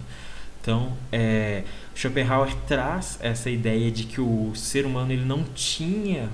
Então, 0.61 0.93
é, 1.11 1.65
Schopenhauer 1.95 2.55
traz 2.69 3.19
essa 3.21 3.51
ideia 3.51 3.91
de 3.91 4.05
que 4.05 4.21
o 4.21 4.55
ser 4.55 4.87
humano 4.87 5.13
ele 5.13 5.25
não 5.25 5.43
tinha 5.43 6.31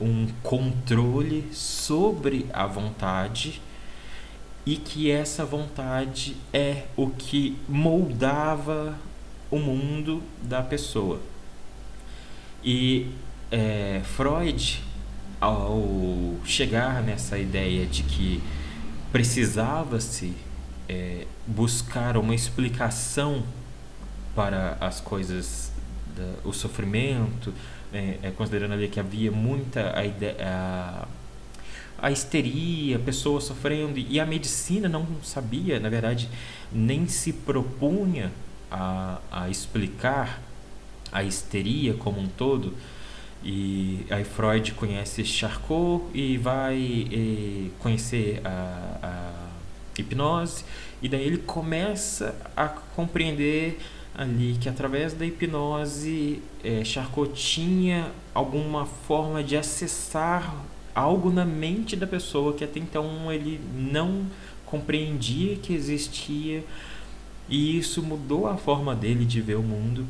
um 0.00 0.28
controle 0.42 1.48
sobre 1.52 2.46
a 2.52 2.66
vontade 2.66 3.60
e 4.66 4.76
que 4.76 5.10
essa 5.10 5.44
vontade 5.44 6.36
é 6.52 6.84
o 6.96 7.10
que 7.10 7.58
moldava 7.68 8.96
o 9.50 9.58
mundo 9.58 10.22
da 10.42 10.62
pessoa. 10.62 11.20
E 12.62 13.10
é, 13.50 14.00
Freud, 14.04 14.82
ao 15.40 16.36
chegar 16.44 17.02
nessa 17.02 17.38
ideia 17.38 17.84
de 17.84 18.02
que 18.02 18.42
precisava-se 19.12 20.34
é, 20.88 21.26
buscar 21.46 22.16
uma 22.16 22.34
explicação 22.34 23.44
para 24.34 24.76
as 24.80 25.00
coisas, 25.00 25.70
da, 26.16 26.48
o 26.48 26.52
sofrimento, 26.52 27.52
é, 27.92 28.18
é, 28.22 28.30
considerando 28.30 28.72
ali 28.72 28.88
que 28.88 28.98
havia 28.98 29.30
muita 29.30 29.96
a, 29.96 30.04
ideia, 30.04 30.36
a, 30.40 31.06
a 32.04 32.10
histeria, 32.10 32.98
pessoas 32.98 33.44
sofrendo, 33.44 33.98
e 33.98 34.20
a 34.20 34.26
medicina 34.26 34.90
não 34.90 35.06
sabia, 35.22 35.80
na 35.80 35.88
verdade, 35.88 36.28
nem 36.70 37.08
se 37.08 37.32
propunha 37.32 38.30
a, 38.70 39.20
a 39.32 39.48
explicar 39.48 40.42
a 41.10 41.22
histeria 41.22 41.94
como 41.94 42.20
um 42.20 42.26
todo. 42.26 42.74
E 43.42 44.04
aí 44.10 44.22
Freud 44.22 44.72
conhece 44.72 45.24
Charcot 45.24 46.04
e 46.12 46.36
vai 46.36 46.76
e, 46.76 47.72
conhecer 47.78 48.42
a, 48.44 48.98
a 49.02 49.48
hipnose, 49.98 50.62
e 51.00 51.08
daí 51.08 51.24
ele 51.24 51.38
começa 51.38 52.36
a 52.54 52.68
compreender 52.68 53.80
ali 54.14 54.58
que 54.60 54.68
através 54.68 55.14
da 55.14 55.24
hipnose 55.24 56.42
é, 56.62 56.84
Charcot 56.84 57.32
tinha 57.32 58.12
alguma 58.34 58.84
forma 58.84 59.42
de 59.42 59.56
acessar 59.56 60.54
algo 60.94 61.30
na 61.30 61.44
mente 61.44 61.96
da 61.96 62.06
pessoa 62.06 62.52
que 62.52 62.64
até 62.64 62.78
então 62.78 63.32
ele 63.32 63.60
não 63.74 64.26
compreendia 64.64 65.56
que 65.56 65.74
existia 65.74 66.64
e 67.48 67.78
isso 67.78 68.02
mudou 68.02 68.46
a 68.46 68.56
forma 68.56 68.94
dele 68.94 69.24
de 69.24 69.40
ver 69.40 69.56
o 69.56 69.62
mundo 69.62 70.06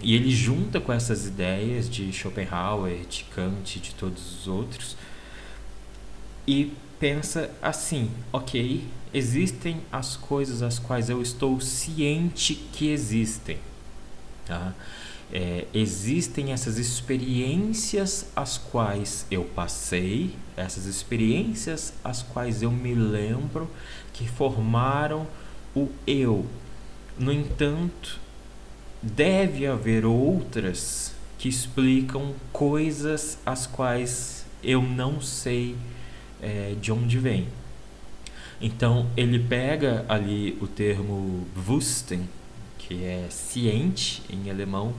e 0.00 0.14
ele 0.14 0.30
junta 0.30 0.80
com 0.80 0.92
essas 0.92 1.26
ideias 1.26 1.88
de 1.88 2.12
Schopenhauer, 2.12 3.06
de 3.08 3.24
Kant, 3.34 3.78
de 3.78 3.94
todos 3.94 4.40
os 4.40 4.48
outros 4.48 4.96
e 6.46 6.72
pensa 6.98 7.50
assim, 7.62 8.10
ok, 8.32 8.84
existem 9.12 9.80
as 9.90 10.16
coisas 10.16 10.62
as 10.62 10.78
quais 10.78 11.08
eu 11.08 11.22
estou 11.22 11.60
ciente 11.60 12.54
que 12.54 12.88
existem. 12.88 13.58
Tá? 14.46 14.74
É, 15.32 15.66
existem 15.74 16.52
essas 16.52 16.78
experiências 16.78 18.26
as 18.36 18.58
quais 18.58 19.26
eu 19.30 19.44
passei, 19.44 20.36
essas 20.56 20.86
experiências 20.86 21.92
as 22.04 22.22
quais 22.22 22.62
eu 22.62 22.70
me 22.70 22.94
lembro 22.94 23.68
que 24.12 24.28
formaram 24.28 25.26
o 25.74 25.88
eu. 26.06 26.46
No 27.18 27.32
entanto, 27.32 28.20
deve 29.02 29.66
haver 29.66 30.04
outras 30.04 31.14
que 31.38 31.48
explicam 31.48 32.34
coisas 32.52 33.38
as 33.44 33.66
quais 33.66 34.46
eu 34.62 34.80
não 34.82 35.20
sei 35.20 35.76
é, 36.40 36.74
de 36.80 36.90
onde 36.92 37.18
vem. 37.18 37.48
Então 38.60 39.10
ele 39.16 39.38
pega 39.38 40.04
ali 40.08 40.56
o 40.60 40.66
termo 40.66 41.46
Bewusstsein, 41.54 42.28
que 42.78 43.04
é 43.04 43.26
ciente 43.30 44.22
em 44.30 44.50
alemão, 44.50 44.94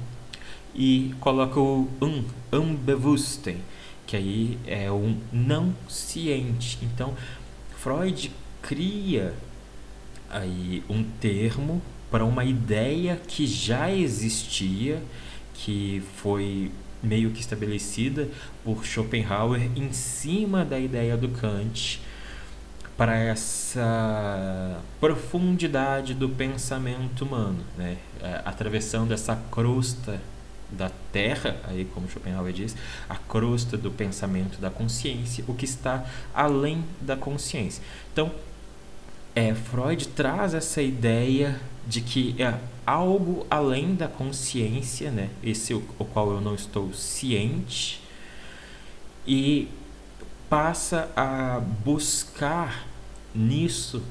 e 0.76 1.14
coloca 1.20 1.60
o 1.60 1.88
um, 2.02 2.24
unbewussten, 2.52 3.58
que 4.06 4.16
aí 4.16 4.60
é 4.68 4.92
um 4.92 5.18
não 5.32 5.74
ciente. 5.88 6.78
Então 6.82 7.14
Freud 7.78 8.32
cria 8.62 9.34
aí 10.30 10.84
um 10.90 11.04
termo 11.04 11.82
para 12.12 12.26
uma 12.26 12.44
ideia 12.44 13.20
que 13.28 13.48
já 13.48 13.92
existia, 13.92 15.02
que 15.54 16.04
foi 16.18 16.72
meio 17.02 17.32
que 17.32 17.40
estabelecida 17.40 18.28
por 18.64 18.86
Schopenhauer 18.86 19.70
em 19.76 19.92
cima 19.94 20.66
da 20.66 20.80
ideia 20.80 21.16
do 21.16 21.30
Kant 21.30 22.02
para 22.98 23.18
essa 23.18 24.82
profundidade 25.00 26.14
do 26.14 26.30
pensamento 26.30 27.26
humano, 27.26 27.60
né? 27.78 27.98
É, 28.22 28.42
atravessando 28.46 29.14
essa 29.14 29.36
crosta 29.52 30.20
da 30.78 30.92
Terra, 31.12 31.58
aí 31.64 31.86
como 31.86 32.10
Schopenhauer 32.10 32.54
diz, 32.54 32.76
a 33.10 33.16
crosta 33.16 33.78
do 33.78 33.90
pensamento 33.92 34.60
da 34.60 34.70
consciência, 34.70 35.44
o 35.48 35.54
que 35.54 35.66
está 35.66 36.06
além 36.34 36.84
da 37.02 37.16
consciência. 37.16 37.82
Então, 38.12 38.32
é, 39.34 39.54
Freud 39.54 40.08
traz 40.10 40.54
essa 40.54 40.82
ideia 40.82 41.60
de 41.88 42.02
que 42.02 42.36
é 42.42 42.58
algo 42.86 43.46
além 43.50 43.96
da 43.96 44.08
consciência, 44.08 45.12
né? 45.12 45.30
Esse 45.44 45.74
o, 45.74 45.84
o 46.00 46.06
qual 46.06 46.32
eu 46.32 46.42
não 46.42 46.56
estou 46.56 46.94
ciente 46.94 48.02
e 49.28 49.68
passa 50.50 51.10
a 51.16 51.60
buscar 51.84 52.88
nisso 53.34 54.02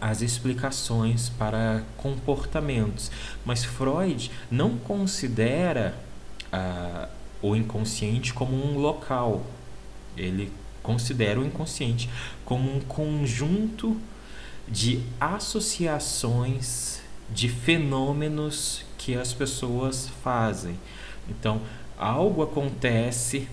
as 0.00 0.22
explicações 0.22 1.28
para 1.28 1.82
comportamentos. 1.96 3.10
Mas 3.44 3.64
Freud 3.64 4.30
não 4.50 4.76
considera 4.76 5.94
ah, 6.52 7.08
o 7.42 7.54
inconsciente 7.54 8.32
como 8.32 8.54
um 8.54 8.78
local. 8.78 9.44
Ele 10.16 10.52
considera 10.82 11.40
o 11.40 11.44
inconsciente 11.44 12.08
como 12.44 12.74
um 12.74 12.80
conjunto 12.80 14.00
de 14.68 15.02
associações 15.20 17.00
de 17.30 17.48
fenômenos 17.48 18.84
que 18.98 19.14
as 19.14 19.32
pessoas 19.32 20.08
fazem. 20.22 20.78
Então, 21.28 21.60
algo 21.98 22.42
acontece 22.42 23.48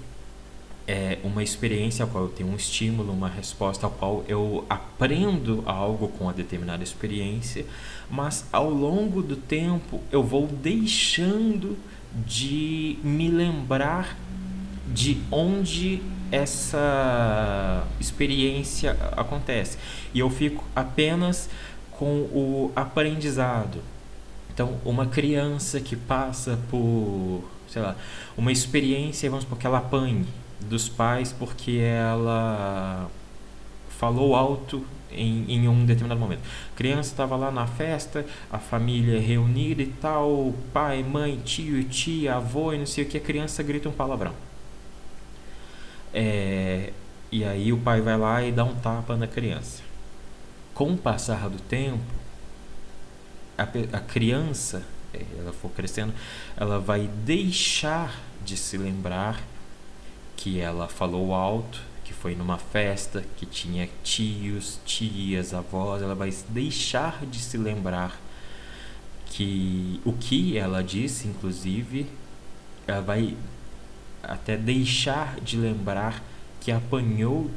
é 0.91 1.17
uma 1.23 1.41
experiência 1.41 2.04
ao 2.04 2.10
qual 2.10 2.25
eu 2.25 2.30
tenho 2.30 2.49
um 2.49 2.56
estímulo, 2.58 3.13
uma 3.13 3.30
resposta 3.30 3.86
ao 3.86 3.91
qual 3.93 4.25
eu 4.27 4.65
aprendo 4.69 5.63
algo 5.65 6.10
com 6.10 6.27
a 6.27 6.34
determinada 6.34 6.84
experiência, 6.84 7.65
mas 8.10 8.45
ao 8.51 8.69
longo 8.69 9.21
do 9.21 9.38
tempo 9.38 10.01
eu 10.12 10.21
vou 10.21 10.47
deixando 10.47 11.77
de 12.27 12.99
me 13.01 13.30
lembrar 13.30 14.17
de 14.86 15.17
onde 15.32 16.01
essa 16.30 17.88
experiência 17.97 18.97
acontece 19.15 19.77
e 20.13 20.19
eu 20.19 20.30
fico 20.30 20.62
apenas 20.75 21.49
com 21.91 22.23
o 22.34 22.71
aprendizado. 22.75 23.82
Então, 24.54 24.77
uma 24.84 25.06
criança 25.06 25.80
que 25.80 25.95
passa 25.95 26.60
por, 26.69 27.49
sei 27.69 27.82
lá, 27.82 27.95
uma 28.38 28.51
experiência, 28.51 29.30
vamos 29.30 29.45
supor 29.45 29.58
que 29.58 29.65
ela 29.65 29.77
apanhe, 29.77 30.27
dos 30.65 30.88
pais 30.89 31.34
porque 31.34 31.78
ela 31.78 33.10
falou 33.97 34.36
alto 34.36 34.86
em, 35.12 35.45
em 35.52 35.67
um 35.67 35.86
determinado 35.86 36.19
momento. 36.19 36.41
A 36.74 36.78
criança 36.78 37.12
estava 37.12 37.36
lá 37.36 37.52
na 37.52 37.67
festa, 37.67 38.26
a 38.52 38.58
família 38.58 39.19
reunida 39.19 39.82
e 39.82 39.88
tal, 39.88 40.54
pai, 40.74 41.04
mãe, 41.04 41.39
tio 41.43 41.84
tia, 41.84 42.36
avô 42.36 42.74
e 42.74 42.78
não 42.78 42.86
sei 42.86 43.04
o 43.04 43.08
que, 43.08 43.17
a 43.17 43.21
criança 43.21 43.62
grita 43.62 43.89
um 43.89 43.91
palavrão. 43.91 44.34
É, 46.13 46.91
e 47.32 47.43
aí 47.43 47.71
o 47.71 47.78
pai 47.78 48.02
vai 48.02 48.17
lá 48.17 48.43
e 48.43 48.52
dá 48.52 48.63
um 48.63 48.76
tapa 48.76 49.15
na 49.15 49.28
criança. 49.28 49.82
Com 50.74 50.93
o 50.93 50.97
passar 50.97 51.50
do 51.50 51.62
tempo, 51.62 52.00
a, 53.58 53.63
a 53.63 54.00
criança, 54.00 54.84
é, 55.13 55.21
ela 55.38 55.54
for 55.54 55.69
crescendo, 55.71 56.13
ela 56.58 56.80
vai 56.80 57.10
deixar 57.24 58.19
de 58.43 58.58
se 58.58 58.78
lembrar 58.78 59.41
que 60.41 60.60
ela 60.60 60.88
falou 60.88 61.36
alto, 61.36 61.80
que 62.04 62.12
foi 62.12 62.34
numa 62.34 62.58
festa, 62.58 63.23
que 63.38 63.45
tinha 63.45 63.88
tios, 64.04 64.80
tias, 64.84 65.54
avós, 65.54 66.01
ela 66.01 66.15
vai 66.15 66.34
deixar 66.49 67.23
de 67.27 67.38
se 67.38 67.60
lembrar 67.60 68.19
que 69.27 70.01
o 70.04 70.13
que 70.13 70.58
ela 70.58 70.84
disse, 70.84 71.27
inclusive, 71.27 72.08
ela 72.88 73.01
vai 73.01 73.38
até 74.23 74.58
deixar 74.58 75.39
de 75.41 75.58
lembrar 75.58 76.23
que 76.60 76.71
apanhou 76.71 77.51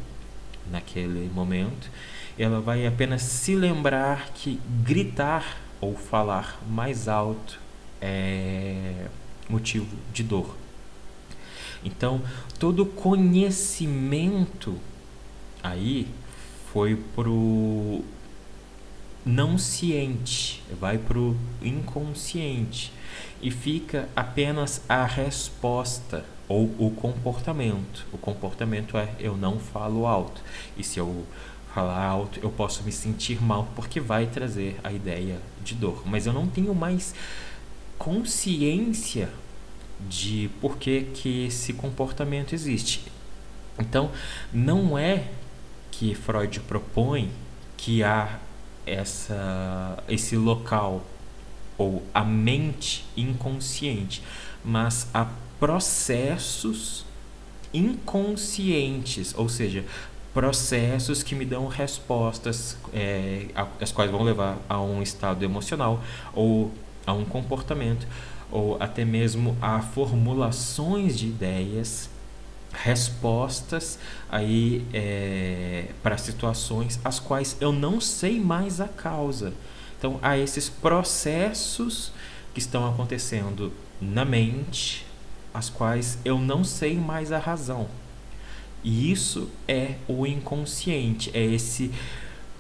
naquele 0.71 1.31
momento. 1.33 1.91
Ela 2.39 2.61
vai 2.61 2.87
apenas 2.87 3.23
se 3.23 3.57
lembrar 3.57 4.29
que 4.35 4.61
gritar 4.83 5.59
ou 5.81 5.97
falar 5.97 6.61
mais 6.69 7.09
alto 7.09 7.59
é 7.99 9.07
motivo 9.49 9.97
de 10.13 10.23
dor. 10.23 10.64
Então, 11.85 12.23
todo 12.59 12.87
conhecimento 12.87 14.77
aí 15.63 16.09
foi 16.73 16.97
pro 17.15 18.03
não 19.25 19.57
ciente, 19.57 20.63
vai 20.79 20.99
pro 20.99 21.37
inconsciente 21.63 22.93
e 23.41 23.51
fica 23.51 24.09
apenas 24.15 24.83
a 24.89 25.05
resposta 25.05 26.25
ou 26.49 26.65
o 26.79 26.91
comportamento. 26.91 28.07
O 28.13 28.19
comportamento 28.19 28.99
é 28.99 29.15
eu 29.19 29.37
não 29.37 29.59
falo 29.59 30.07
alto. 30.07 30.43
E 30.77 30.85
se 30.85 30.99
eu 30.99 31.25
falar 31.75 32.05
alto, 32.05 32.39
eu 32.43 32.51
posso 32.51 32.83
me 32.83 32.93
sentir 32.93 33.43
mal 33.43 33.69
porque 33.75 33.99
vai 33.99 34.27
trazer 34.27 34.79
a 34.85 34.93
ideia 34.93 35.41
de 35.63 35.75
dor. 35.75 36.03
Mas 36.05 36.27
eu 36.27 36.33
não 36.33 36.47
tenho 36.47 36.75
mais 36.75 37.15
consciência 37.99 39.31
de 40.09 40.51
por 40.61 40.77
que, 40.77 41.03
que 41.03 41.47
esse 41.47 41.73
comportamento 41.73 42.53
existe. 42.53 43.03
Então, 43.79 44.11
não 44.53 44.97
é 44.97 45.29
que 45.91 46.15
Freud 46.15 46.61
propõe 46.61 47.31
que 47.77 48.03
há 48.03 48.39
essa, 48.87 50.03
esse 50.09 50.37
local 50.37 51.05
ou 51.77 52.03
a 52.13 52.25
mente 52.25 53.05
inconsciente, 53.17 54.23
mas 54.65 55.09
há 55.13 55.27
processos 55.59 57.05
inconscientes, 57.73 59.35
ou 59.37 59.49
seja, 59.49 59.85
processos 60.33 61.23
que 61.23 61.35
me 61.35 61.45
dão 61.45 61.67
respostas, 61.67 62.77
é, 62.93 63.47
as 63.81 63.93
quais 63.93 64.11
vão 64.11 64.23
levar 64.23 64.59
a 64.69 64.81
um 64.81 65.03
estado 65.03 65.45
emocional 65.45 66.03
ou 66.33 66.73
a 67.07 67.13
um 67.13 67.25
comportamento 67.25 68.07
ou 68.55 68.77
até 68.81 69.05
mesmo 69.05 69.57
a 69.61 69.81
formulações 69.81 71.19
de 71.19 71.27
ideias, 71.27 72.09
respostas 72.73 73.99
aí 74.31 74.85
é, 74.93 75.87
para 76.05 76.17
situações 76.17 77.01
as 77.05 77.19
quais 77.19 77.57
eu 77.61 77.73
não 77.73 78.01
sei 78.01 78.41
mais 78.41 78.81
a 78.81 78.87
causa. 78.87 79.53
Então 79.99 80.21
há 80.23 80.39
esses 80.39 80.69
processos 80.69 82.13
que 82.55 82.61
estão 82.61 82.89
acontecendo 82.89 83.73
na 84.01 84.25
mente, 84.25 85.05
as 85.53 85.69
quais 85.69 86.17
eu 86.25 86.39
não 86.39 86.63
sei 86.63 86.95
mais 86.95 87.33
a 87.33 87.39
razão. 87.39 87.89
E 88.85 89.11
isso 89.11 89.51
é 89.67 89.97
o 90.07 90.25
inconsciente, 90.25 91.29
é 91.35 91.45
esse 91.45 91.91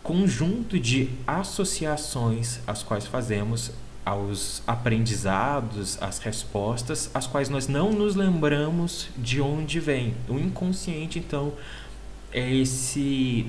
conjunto 0.03 0.79
de 0.79 1.09
associações 1.25 2.59
as 2.67 2.83
quais 2.83 3.07
fazemos 3.07 3.71
aos 4.05 4.63
aprendizados, 4.67 6.01
às 6.03 6.19
respostas, 6.19 7.11
as 7.15 7.27
quais 7.27 7.49
nós 7.49 7.67
não 7.67 7.93
nos 7.93 8.15
lembramos 8.15 9.09
de 9.17 9.41
onde 9.41 9.81
vem. 9.81 10.15
O 10.29 10.39
inconsciente, 10.39 11.19
então, 11.19 11.53
é 12.33 12.55
esse 12.55 13.47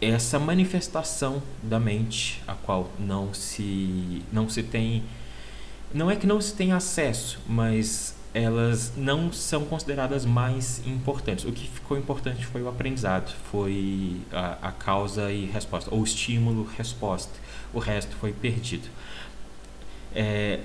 essa 0.00 0.38
manifestação 0.38 1.42
da 1.62 1.78
mente 1.78 2.42
a 2.46 2.54
qual 2.54 2.90
não 2.98 3.34
se 3.34 4.22
não 4.32 4.48
se 4.48 4.62
tem 4.62 5.02
não 5.92 6.10
é 6.10 6.16
que 6.16 6.26
não 6.26 6.40
se 6.40 6.54
tem 6.54 6.72
acesso, 6.72 7.38
mas 7.46 8.14
elas 8.32 8.92
não 8.96 9.32
são 9.32 9.64
consideradas 9.64 10.24
mais 10.24 10.80
importantes. 10.86 11.44
O 11.44 11.50
que 11.50 11.68
ficou 11.68 11.98
importante 11.98 12.46
foi 12.46 12.62
o 12.62 12.68
aprendizado, 12.68 13.34
foi 13.50 14.20
a, 14.32 14.68
a 14.68 14.72
causa 14.72 15.32
e 15.32 15.46
resposta, 15.46 15.92
ou 15.92 16.04
estímulo-resposta. 16.04 17.32
O 17.72 17.78
resto 17.78 18.14
foi 18.16 18.32
perdido. 18.32 18.88
É, 20.14 20.60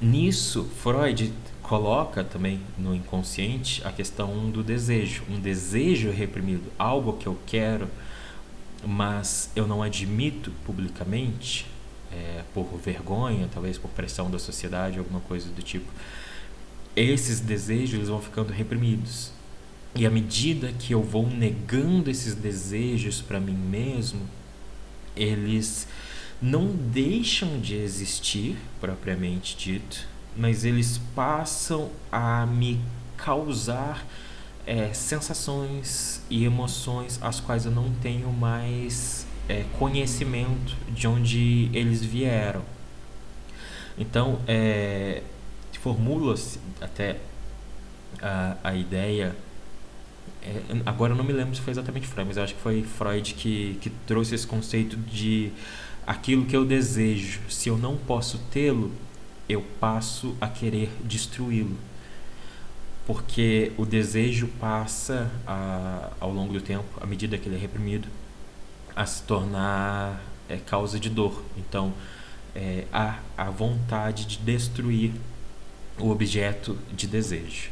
nisso, 0.00 0.64
Freud 0.82 1.32
coloca 1.62 2.24
também 2.24 2.60
no 2.76 2.94
inconsciente 2.94 3.82
a 3.84 3.92
questão 3.92 4.50
do 4.50 4.62
desejo, 4.62 5.22
um 5.30 5.38
desejo 5.38 6.10
reprimido, 6.10 6.72
algo 6.78 7.14
que 7.14 7.26
eu 7.26 7.38
quero, 7.46 7.88
mas 8.84 9.50
eu 9.54 9.66
não 9.66 9.82
admito 9.82 10.52
publicamente, 10.64 11.66
é, 12.12 12.42
por 12.52 12.64
vergonha, 12.78 13.48
talvez 13.52 13.78
por 13.78 13.90
pressão 13.90 14.30
da 14.30 14.38
sociedade, 14.38 14.98
alguma 14.98 15.20
coisa 15.20 15.48
do 15.50 15.62
tipo 15.62 15.90
esses 16.96 17.40
desejos 17.40 17.94
eles 17.94 18.08
vão 18.08 18.20
ficando 18.20 18.52
reprimidos. 18.52 19.32
E 19.94 20.06
à 20.06 20.10
medida 20.10 20.72
que 20.78 20.94
eu 20.94 21.02
vou 21.02 21.26
negando 21.26 22.10
esses 22.10 22.34
desejos 22.34 23.20
para 23.20 23.40
mim 23.40 23.54
mesmo, 23.54 24.20
eles 25.16 25.88
não 26.40 26.68
deixam 26.68 27.60
de 27.60 27.76
existir, 27.76 28.56
propriamente 28.80 29.56
dito, 29.56 30.08
mas 30.36 30.64
eles 30.64 30.98
passam 31.14 31.90
a 32.10 32.46
me 32.46 32.80
causar 33.16 34.06
é, 34.66 34.92
sensações 34.94 36.22
e 36.30 36.44
emoções 36.44 37.18
as 37.22 37.40
quais 37.40 37.66
eu 37.66 37.72
não 37.72 37.92
tenho 38.02 38.32
mais 38.32 39.26
é, 39.48 39.64
conhecimento 39.78 40.76
de 40.88 41.06
onde 41.06 41.68
eles 41.72 42.02
vieram. 42.02 42.62
Então, 43.98 44.40
é, 44.46 45.22
formula-se 45.80 46.60
até 46.80 47.16
a, 48.22 48.56
a 48.62 48.74
ideia. 48.74 49.34
É, 50.42 50.60
agora 50.86 51.12
eu 51.12 51.16
não 51.16 51.24
me 51.24 51.32
lembro 51.32 51.54
se 51.54 51.60
foi 51.60 51.72
exatamente 51.72 52.06
Freud, 52.06 52.28
mas 52.28 52.36
eu 52.36 52.44
acho 52.44 52.54
que 52.54 52.60
foi 52.60 52.82
Freud 52.82 53.34
que, 53.34 53.78
que 53.80 53.90
trouxe 54.06 54.34
esse 54.34 54.46
conceito 54.46 54.96
de 54.96 55.52
aquilo 56.06 56.46
que 56.46 56.56
eu 56.56 56.64
desejo. 56.64 57.40
Se 57.48 57.68
eu 57.68 57.76
não 57.76 57.96
posso 57.96 58.38
tê-lo, 58.50 58.90
eu 59.48 59.62
passo 59.78 60.36
a 60.40 60.48
querer 60.48 60.90
destruí-lo. 61.04 61.76
Porque 63.06 63.72
o 63.76 63.84
desejo 63.84 64.46
passa 64.60 65.30
a, 65.46 66.10
ao 66.20 66.32
longo 66.32 66.52
do 66.52 66.60
tempo, 66.60 66.86
à 67.00 67.06
medida 67.06 67.36
que 67.36 67.48
ele 67.48 67.56
é 67.56 67.58
reprimido, 67.58 68.08
a 68.94 69.04
se 69.04 69.22
tornar 69.24 70.22
é, 70.48 70.56
causa 70.56 70.98
de 70.98 71.10
dor. 71.10 71.42
Então, 71.56 71.92
é, 72.54 72.84
há 72.92 73.18
a 73.36 73.50
vontade 73.50 74.26
de 74.26 74.38
destruir 74.38 75.12
o 75.98 76.10
objeto 76.10 76.78
de 76.94 77.06
desejo. 77.06 77.70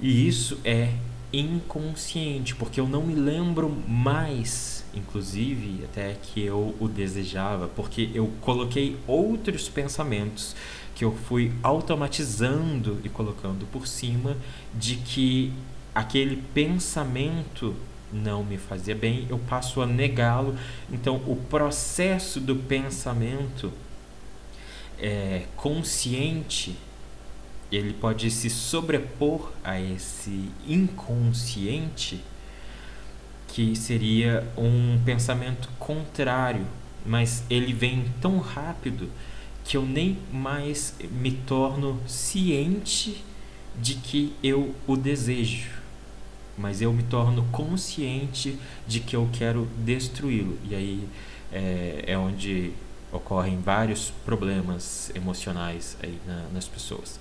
E 0.00 0.26
isso 0.26 0.58
é 0.64 0.94
inconsciente, 1.32 2.54
porque 2.54 2.80
eu 2.80 2.88
não 2.88 3.02
me 3.02 3.14
lembro 3.14 3.68
mais, 3.86 4.84
inclusive, 4.94 5.84
até 5.84 6.14
que 6.14 6.42
eu 6.42 6.74
o 6.80 6.88
desejava, 6.88 7.68
porque 7.68 8.10
eu 8.14 8.30
coloquei 8.40 8.96
outros 9.06 9.68
pensamentos 9.68 10.56
que 10.94 11.04
eu 11.04 11.12
fui 11.12 11.52
automatizando 11.62 13.00
e 13.04 13.08
colocando 13.08 13.66
por 13.66 13.86
cima 13.86 14.36
de 14.74 14.96
que 14.96 15.52
aquele 15.94 16.36
pensamento 16.54 17.74
não 18.12 18.44
me 18.44 18.58
fazia 18.58 18.94
bem, 18.94 19.26
eu 19.30 19.38
passo 19.38 19.80
a 19.80 19.86
negá-lo. 19.86 20.56
Então, 20.92 21.16
o 21.26 21.36
processo 21.36 22.40
do 22.40 22.56
pensamento 22.56 23.72
é, 24.98 25.44
consciente 25.56 26.76
ele 27.70 27.92
pode 27.92 28.30
se 28.30 28.50
sobrepor 28.50 29.52
a 29.62 29.80
esse 29.80 30.50
inconsciente 30.66 32.20
que 33.48 33.74
seria 33.74 34.46
um 34.56 35.00
pensamento 35.04 35.68
contrário, 35.78 36.66
mas 37.04 37.42
ele 37.50 37.72
vem 37.72 38.04
tão 38.20 38.38
rápido 38.38 39.10
que 39.64 39.76
eu 39.76 39.84
nem 39.84 40.18
mais 40.32 40.94
me 41.10 41.32
torno 41.32 42.00
ciente 42.06 43.24
de 43.80 43.94
que 43.94 44.32
eu 44.42 44.74
o 44.86 44.96
desejo, 44.96 45.70
mas 46.56 46.80
eu 46.82 46.92
me 46.92 47.02
torno 47.02 47.44
consciente 47.50 48.58
de 48.86 49.00
que 49.00 49.14
eu 49.16 49.28
quero 49.32 49.68
destruí-lo. 49.78 50.58
E 50.68 50.74
aí 50.74 51.08
é, 51.52 52.04
é, 52.06 52.18
onde 52.18 52.72
ocorrem 53.12 53.60
vários 53.60 54.12
problemas 54.24 55.10
emocionais 55.14 55.96
aí 56.02 56.18
na, 56.26 56.44
nas 56.52 56.68
pessoas. 56.68 57.18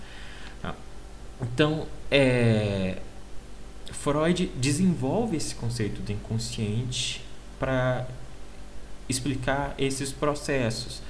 Então, 1.41 1.87
é, 2.11 2.97
Freud 3.91 4.51
desenvolve 4.55 5.37
esse 5.37 5.55
conceito 5.55 6.01
do 6.01 6.11
inconsciente 6.11 7.23
para 7.59 8.07
explicar 9.07 9.73
esses 9.77 10.11
processos. 10.11 11.01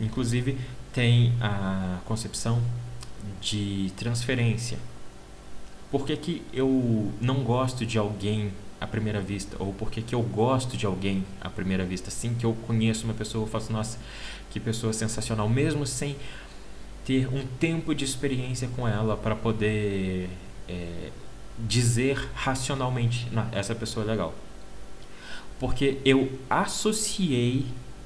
Inclusive, 0.00 0.58
tem 0.92 1.32
a 1.40 1.98
concepção 2.04 2.62
de 3.40 3.92
transferência. 3.96 4.78
Por 5.90 6.04
que, 6.04 6.16
que 6.16 6.42
eu 6.52 7.12
não 7.20 7.42
gosto 7.42 7.86
de 7.86 7.98
alguém 7.98 8.52
à 8.80 8.86
primeira 8.86 9.20
vista? 9.20 9.56
Ou 9.58 9.72
por 9.72 9.90
que, 9.90 10.02
que 10.02 10.14
eu 10.14 10.22
gosto 10.22 10.76
de 10.76 10.84
alguém 10.86 11.24
à 11.40 11.48
primeira 11.48 11.84
vista? 11.84 12.08
Assim 12.08 12.34
que 12.34 12.44
eu 12.44 12.54
conheço 12.66 13.04
uma 13.04 13.14
pessoa, 13.14 13.44
eu 13.44 13.48
faço, 13.48 13.72
nossa, 13.72 13.98
que 14.50 14.60
pessoa 14.60 14.92
sensacional, 14.92 15.48
mesmo 15.48 15.86
sem 15.86 16.16
ter 17.08 17.26
um 17.26 17.46
tempo 17.58 17.94
de 17.94 18.04
experiência 18.04 18.68
com 18.76 18.86
ela 18.86 19.16
para 19.16 19.34
poder 19.34 20.28
é, 20.68 21.08
dizer 21.58 22.28
racionalmente, 22.34 23.26
essa 23.50 23.74
pessoa 23.74 24.04
é 24.04 24.10
legal. 24.10 24.34
Porque 25.58 25.96
eu 26.04 26.38
associei 26.50 27.64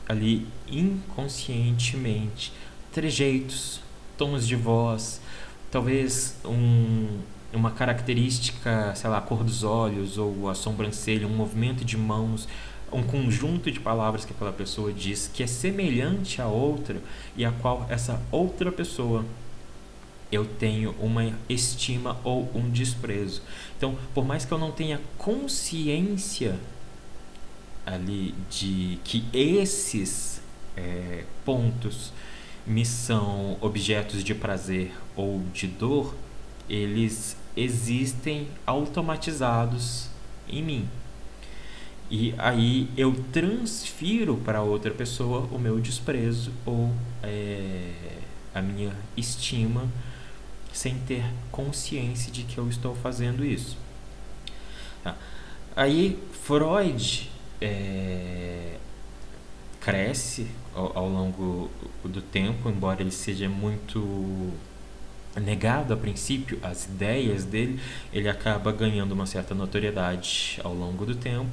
ali 0.09 0.47
inconscientemente 0.69 2.53
trejeitos, 2.93 3.81
tons 4.17 4.47
de 4.47 4.55
voz, 4.55 5.21
talvez 5.69 6.37
um, 6.45 7.19
uma 7.53 7.73
característica, 7.73 8.95
sei 8.95 9.11
lá, 9.11 9.19
a 9.19 9.21
cor 9.21 9.43
dos 9.43 9.65
olhos 9.65 10.17
ou 10.17 10.49
a 10.49 10.55
sobrancelha, 10.55 11.27
um 11.27 11.35
movimento 11.35 11.85
de 11.85 11.97
mãos, 11.97 12.47
um 12.93 13.03
conjunto 13.03 13.71
de 13.71 13.81
palavras 13.81 14.25
que 14.25 14.33
aquela 14.33 14.53
pessoa 14.53 14.93
diz 14.93 15.31
que 15.33 15.43
é 15.43 15.47
semelhante 15.47 16.41
a 16.41 16.47
outra 16.47 17.03
e 17.37 17.45
a 17.45 17.51
qual 17.51 17.87
essa 17.89 18.21
outra 18.31 18.71
pessoa 18.71 19.25
eu 20.31 20.47
tenho 20.47 20.95
uma 20.99 21.33
estima 21.49 22.19
ou 22.25 22.51
um 22.55 22.71
desprezo. 22.71 23.43
Então, 23.77 23.97
por 24.15 24.25
mais 24.25 24.45
que 24.45 24.53
eu 24.53 24.59
não 24.59 24.73
tenha 24.73 25.01
consciência 25.19 26.59
ali 27.85 28.35
de 28.51 28.99
que 29.05 29.25
esses 29.33 30.41
é, 30.77 31.25
pontos 31.45 32.13
me 32.67 32.87
são 32.87 33.59
objetos 33.61 34.25
de 34.25 34.35
prazer 34.35 34.93
ou 35.17 35.43
de 35.53 35.67
dor, 35.67 36.15
eles 36.69 37.37
existem 37.57 38.49
automatizados 38.65 40.09
em 40.49 40.63
mim. 40.63 40.89
E 42.13 42.35
aí 42.37 42.91
eu 42.95 43.15
transfiro 43.33 44.37
para 44.37 44.61
outra 44.61 44.91
pessoa 44.91 45.49
o 45.51 45.59
meu 45.59 45.81
desprezo 45.81 46.53
ou 46.67 46.93
é, 47.23 47.91
a 48.55 48.61
minha 48.61 48.95
estima 49.17 49.89
sem 50.75 50.99
ter 50.99 51.25
consciência 51.51 52.31
de 52.31 52.43
que 52.43 52.59
eu 52.59 52.69
estou 52.69 52.95
fazendo 52.95 53.43
isso. 53.43 53.79
Tá. 55.03 55.17
Aí 55.75 56.23
Freud 56.43 57.31
é, 57.63 58.77
cresce 59.81 60.49
ao, 60.75 60.95
ao, 60.95 61.09
longo 61.09 61.71
do 62.05 62.21
tempo, 62.21 62.69
embora 62.69 63.01
ele 63.01 63.11
seja 63.11 63.49
muito 63.49 64.53
negado 65.35 65.95
a 65.95 65.97
princípio, 65.97 66.59
as 66.63 66.85
ideias 66.85 67.47
dele, 67.47 67.81
ele 68.13 68.29
acaba 68.29 68.71
ganhando 68.71 69.13
uma 69.13 69.25
certa 69.25 69.55
notoriedade 69.55 70.61
ao 70.63 70.75
longo 70.75 71.07
do 71.07 71.15
tempo. 71.15 71.49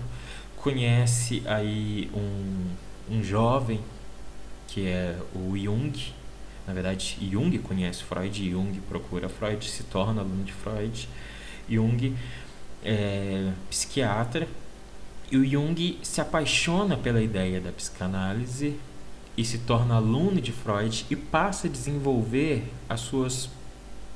Conhece 0.60 1.42
aí 1.46 2.10
um, 2.14 3.16
um 3.16 3.24
jovem 3.24 3.80
que 4.68 4.88
é 4.88 5.18
o 5.34 5.58
Jung, 5.58 5.94
na 6.68 6.74
verdade, 6.74 7.18
Jung 7.20 7.58
conhece 7.60 8.04
Freud, 8.04 8.52
Jung 8.52 8.80
procura 8.82 9.28
Freud, 9.28 9.68
se 9.68 9.84
torna 9.84 10.22
aluno 10.22 10.44
de 10.44 10.54
Freud. 10.54 11.10
Jung 11.68 12.16
é 12.84 13.52
psiquiatra 13.70 14.48
e 15.32 15.38
o 15.38 15.46
Jung 15.46 15.98
se 16.04 16.22
apaixona 16.22 16.96
pela 16.96 17.22
ideia 17.22 17.60
da 17.60 17.72
psicanálise 17.72 18.76
e 19.36 19.44
se 19.44 19.60
torna 19.60 19.96
aluno 19.96 20.40
de 20.40 20.52
Freud 20.52 21.06
e 21.10 21.16
passa 21.16 21.68
a 21.68 21.70
desenvolver 21.70 22.72
as 22.88 23.00
suas 23.00 23.50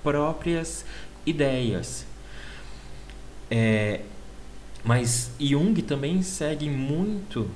próprias 0.03 0.85
ideias. 1.25 2.05
É, 3.49 4.01
mas 4.83 5.31
Jung 5.39 5.81
também 5.81 6.21
segue 6.21 6.69
muito 6.69 7.49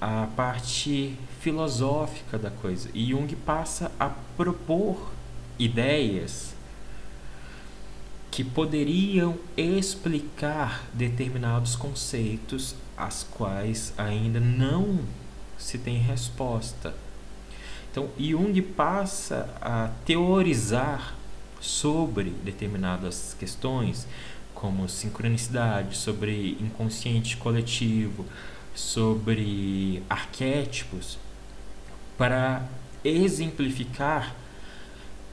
a 0.00 0.26
parte 0.36 1.16
filosófica 1.40 2.38
da 2.38 2.50
coisa. 2.50 2.88
E 2.94 3.10
Jung 3.10 3.34
passa 3.36 3.90
a 3.98 4.08
propor 4.08 5.10
ideias 5.58 6.54
que 8.30 8.42
poderiam 8.42 9.36
explicar 9.56 10.86
determinados 10.94 11.76
conceitos 11.76 12.74
às 12.96 13.22
quais 13.24 13.92
ainda 13.98 14.40
não 14.40 15.00
se 15.58 15.78
tem 15.78 15.98
resposta. 15.98 16.94
Então, 17.90 18.08
Jung 18.18 18.60
passa 18.62 19.54
a 19.60 19.90
teorizar 20.06 21.14
sobre 21.60 22.30
determinadas 22.42 23.36
questões, 23.38 24.06
como 24.62 24.88
sincronicidade, 24.88 25.96
sobre 25.96 26.56
inconsciente 26.60 27.36
coletivo, 27.36 28.24
sobre 28.72 30.00
arquétipos, 30.08 31.18
para 32.16 32.64
exemplificar 33.04 34.36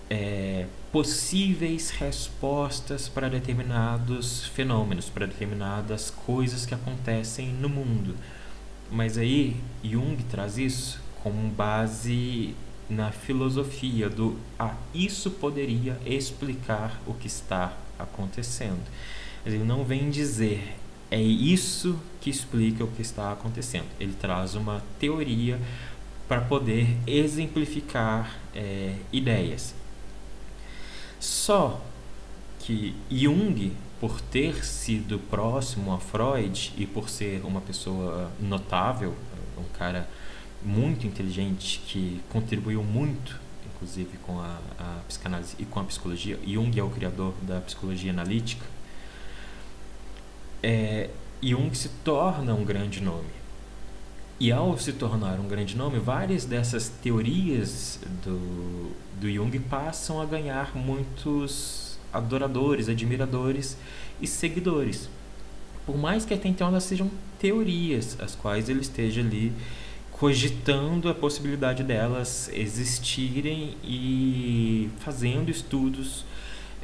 é, 0.10 0.66
possíveis 0.92 1.92
respostas 1.92 3.08
para 3.08 3.30
determinados 3.30 4.48
fenômenos, 4.48 5.12
para 5.12 5.28
determinadas 5.28 6.10
coisas 6.10 6.66
que 6.66 6.74
acontecem 6.74 7.50
no 7.50 7.70
mundo. 7.70 8.16
Mas 8.92 9.16
aí 9.16 9.58
Jung 9.84 10.18
traz 10.24 10.58
isso 10.58 11.00
como 11.22 11.50
base 11.50 12.56
na 12.90 13.12
filosofia 13.12 14.10
do 14.10 14.40
ah, 14.58 14.74
isso 14.92 15.30
poderia 15.30 16.00
explicar 16.04 17.00
o 17.06 17.14
que 17.14 17.28
está 17.28 17.78
acontecendo. 18.00 18.82
Ele 19.46 19.60
não 19.60 19.84
vem 19.84 20.10
dizer 20.10 20.76
é 21.12 21.20
isso 21.20 22.00
que 22.22 22.30
explica 22.30 22.84
o 22.84 22.88
que 22.88 23.02
está 23.02 23.32
acontecendo. 23.32 23.88
Ele 24.00 24.14
traz 24.14 24.54
uma 24.54 24.84
teoria 25.00 25.60
para 26.28 26.42
poder 26.42 26.96
exemplificar 27.08 28.38
é, 28.54 28.96
ideias. 29.12 29.74
Só 31.20 31.82
que 32.60 32.96
Jung, 33.10 33.74
por 34.00 34.22
ter 34.22 34.64
sido 34.64 35.18
próximo 35.18 35.92
a 35.92 35.98
Freud 35.98 36.74
e 36.78 36.86
por 36.86 37.10
ser 37.10 37.42
uma 37.44 37.60
pessoa 37.60 38.32
notável, 38.40 39.16
um 39.58 39.78
cara 39.78 40.08
muito 40.64 41.08
inteligente 41.08 41.82
que 41.88 42.22
contribuiu 42.30 42.84
muito, 42.84 43.40
inclusive 43.74 44.18
com 44.20 44.40
a, 44.40 44.60
a 44.78 45.00
psicanálise 45.08 45.56
e 45.58 45.66
com 45.66 45.80
a 45.80 45.84
psicologia. 45.86 46.38
Jung 46.46 46.78
é 46.78 46.84
o 46.84 46.90
criador 46.90 47.34
da 47.42 47.60
psicologia 47.62 48.12
analítica. 48.12 48.66
É, 50.62 51.10
Jung 51.42 51.74
se 51.76 51.90
torna 52.04 52.54
um 52.54 52.64
grande 52.64 53.02
nome. 53.02 53.40
E 54.40 54.52
ao 54.52 54.78
se 54.78 54.94
tornar 54.94 55.40
um 55.40 55.48
grande 55.48 55.76
nome, 55.76 56.00
várias 56.00 56.46
dessas 56.46 56.88
teorias 56.88 58.00
do, 58.24 58.92
do 59.20 59.30
Jung 59.30 59.58
passam 59.60 60.22
a 60.22 60.26
ganhar 60.26 60.76
muitos 60.76 62.00
adoradores, 62.12 62.88
admiradores 62.88 63.78
e 64.22 64.28
seguidores. 64.28 65.10
Por 65.86 65.98
mais 65.98 66.24
que 66.24 66.34
até 66.34 66.48
então 66.48 66.68
elas 66.68 66.84
sejam 66.84 67.12
teorias, 67.38 68.16
as 68.20 68.36
quais 68.36 68.70
ele 68.70 68.82
esteja 68.82 69.22
ali 69.22 69.52
cogitando 70.20 71.08
a 71.08 71.14
possibilidade 71.14 71.82
delas 71.82 72.50
existirem 72.54 73.78
e 73.84 74.90
fazendo 75.00 75.50
estudos 75.50 76.26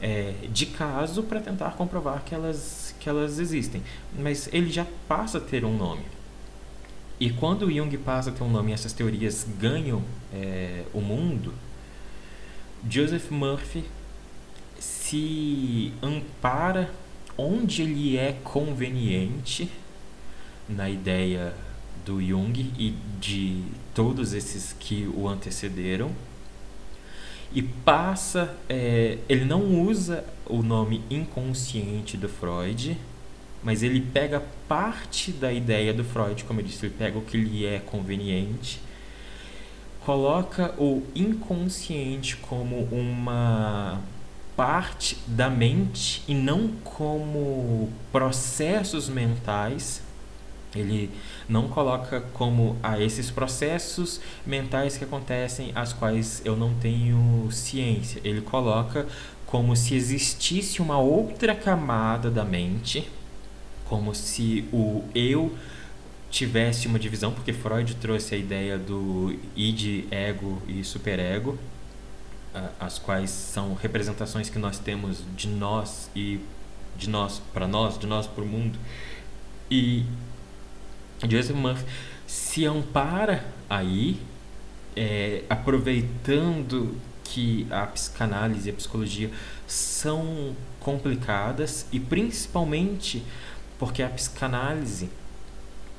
é, 0.01 0.33
de 0.51 0.65
caso 0.65 1.23
para 1.23 1.41
tentar 1.41 1.71
comprovar 1.71 2.23
que 2.23 2.33
elas, 2.33 2.84
que 2.99 3.09
elas 3.09 3.39
existem. 3.39 3.81
Mas 4.17 4.49
ele 4.51 4.71
já 4.71 4.85
passa 5.07 5.37
a 5.37 5.41
ter 5.41 5.63
um 5.65 5.75
nome. 5.75 6.03
E 7.19 7.29
quando 7.29 7.71
Jung 7.71 7.95
passa 7.97 8.29
a 8.29 8.33
ter 8.33 8.43
um 8.43 8.49
nome 8.49 8.71
e 8.71 8.73
essas 8.73 8.91
teorias 8.91 9.47
ganham 9.59 10.03
é, 10.33 10.83
o 10.93 10.99
mundo, 10.99 11.53
Joseph 12.89 13.31
Murphy 13.31 13.85
se 14.79 15.93
ampara 16.01 16.91
onde 17.37 17.81
ele 17.81 18.17
é 18.17 18.33
conveniente 18.43 19.69
na 20.67 20.89
ideia 20.89 21.53
do 22.05 22.21
Jung 22.21 22.71
e 22.77 22.95
de 23.19 23.63
todos 23.93 24.33
esses 24.33 24.75
que 24.77 25.07
o 25.15 25.27
antecederam 25.27 26.11
e 27.55 27.63
passa 27.63 28.55
é, 28.69 29.17
ele 29.27 29.45
não 29.45 29.81
usa 29.81 30.23
o 30.45 30.61
nome 30.61 31.01
inconsciente 31.09 32.17
do 32.17 32.29
Freud 32.29 32.97
mas 33.65 33.81
ele 33.81 33.99
pega 33.99 34.43
parte 34.67 35.31
da 35.31 35.51
ideia 35.51 35.91
do 35.91 36.03
Freud, 36.03 36.43
como 36.43 36.59
eu 36.59 36.63
disse, 36.63 36.85
ele 36.85 36.93
pega 36.95 37.17
o 37.17 37.23
que 37.23 37.35
lhe 37.35 37.65
é 37.65 37.79
conveniente, 37.79 38.79
coloca 40.05 40.75
o 40.77 41.01
inconsciente 41.15 42.37
como 42.37 42.87
uma 42.91 43.99
parte 44.55 45.17
da 45.25 45.49
mente 45.49 46.23
e 46.27 46.35
não 46.35 46.67
como 46.83 47.91
processos 48.11 49.09
mentais. 49.09 50.03
Ele 50.75 51.09
não 51.47 51.67
coloca 51.67 52.21
como 52.33 52.75
a 52.81 52.99
esses 52.99 53.29
processos 53.31 54.19
mentais 54.45 54.97
que 54.97 55.03
acontecem, 55.03 55.71
as 55.75 55.93
quais 55.93 56.41
eu 56.45 56.55
não 56.55 56.73
tenho 56.75 57.47
ciência. 57.51 58.21
Ele 58.23 58.41
coloca 58.41 59.07
como 59.45 59.75
se 59.75 59.95
existisse 59.95 60.81
uma 60.81 60.97
outra 60.97 61.55
camada 61.55 62.29
da 62.29 62.43
mente 62.43 63.07
como 63.85 64.13
se 64.13 64.67
o 64.73 65.03
eu 65.13 65.55
tivesse 66.29 66.87
uma 66.87 66.99
divisão, 66.99 67.31
porque 67.31 67.53
Freud 67.53 67.95
trouxe 67.95 68.35
a 68.35 68.37
ideia 68.37 68.77
do 68.77 69.37
id, 69.55 70.05
ego 70.11 70.61
e 70.67 70.83
superego, 70.83 71.57
as 72.79 72.99
quais 72.99 73.29
são 73.29 73.73
representações 73.75 74.49
que 74.49 74.59
nós 74.59 74.79
temos 74.79 75.23
de 75.35 75.47
nós 75.47 76.09
e 76.15 76.39
de 76.97 77.09
nós 77.09 77.41
para 77.53 77.67
nós, 77.67 77.97
de 77.97 78.07
nós 78.07 78.27
para 78.27 78.43
o 78.43 78.47
mundo. 78.47 78.77
E 79.69 80.03
Joseph 81.23 81.55
Murphy 81.55 81.85
se 82.27 82.65
ampara 82.65 83.45
aí, 83.69 84.19
é, 84.95 85.43
aproveitando 85.49 86.95
que 87.23 87.67
a 87.69 87.85
psicanálise 87.87 88.69
e 88.69 88.71
a 88.71 88.75
psicologia 88.75 89.31
são 89.67 90.55
complicadas 90.79 91.85
e 91.91 91.99
principalmente 91.99 93.23
porque 93.79 94.03
a 94.03 94.09
psicanálise 94.09 95.09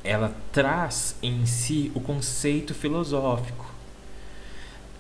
ela 0.03 0.35
traz 0.53 1.17
em 1.23 1.45
si 1.45 1.91
o 1.95 2.01
conceito 2.01 2.73
filosófico. 2.73 3.75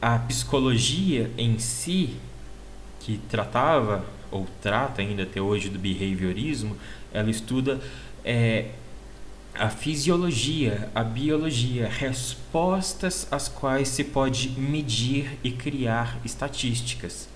A 0.02 0.18
psicologia 0.18 1.30
em 1.38 1.58
si, 1.58 2.16
que 3.00 3.18
tratava 3.30 4.04
ou 4.30 4.46
trata 4.60 5.00
ainda 5.00 5.22
até 5.22 5.40
hoje 5.40 5.68
do 5.68 5.78
behaviorismo, 5.78 6.76
ela 7.12 7.30
estuda 7.30 7.80
é, 8.24 8.70
a 9.58 9.70
fisiologia, 9.70 10.90
a 10.94 11.02
biologia, 11.02 11.88
respostas 11.88 13.26
às 13.30 13.48
quais 13.48 13.88
se 13.88 14.04
pode 14.04 14.50
medir 14.50 15.38
e 15.42 15.50
criar 15.50 16.18
estatísticas. 16.24 17.28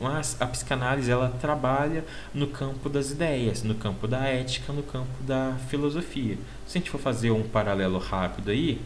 Mas 0.00 0.40
a 0.40 0.46
psicanálise 0.46 1.10
ela 1.10 1.28
trabalha 1.40 2.04
no 2.32 2.46
campo 2.46 2.88
das 2.88 3.10
ideias, 3.10 3.62
no 3.62 3.74
campo 3.74 4.08
da 4.08 4.24
ética, 4.24 4.72
no 4.72 4.82
campo 4.82 5.22
da 5.22 5.56
filosofia. 5.68 6.38
Se 6.66 6.78
a 6.78 6.80
gente 6.80 6.90
for 6.90 7.00
fazer 7.00 7.30
um 7.30 7.42
paralelo 7.42 7.98
rápido 7.98 8.50
aí, 8.50 8.80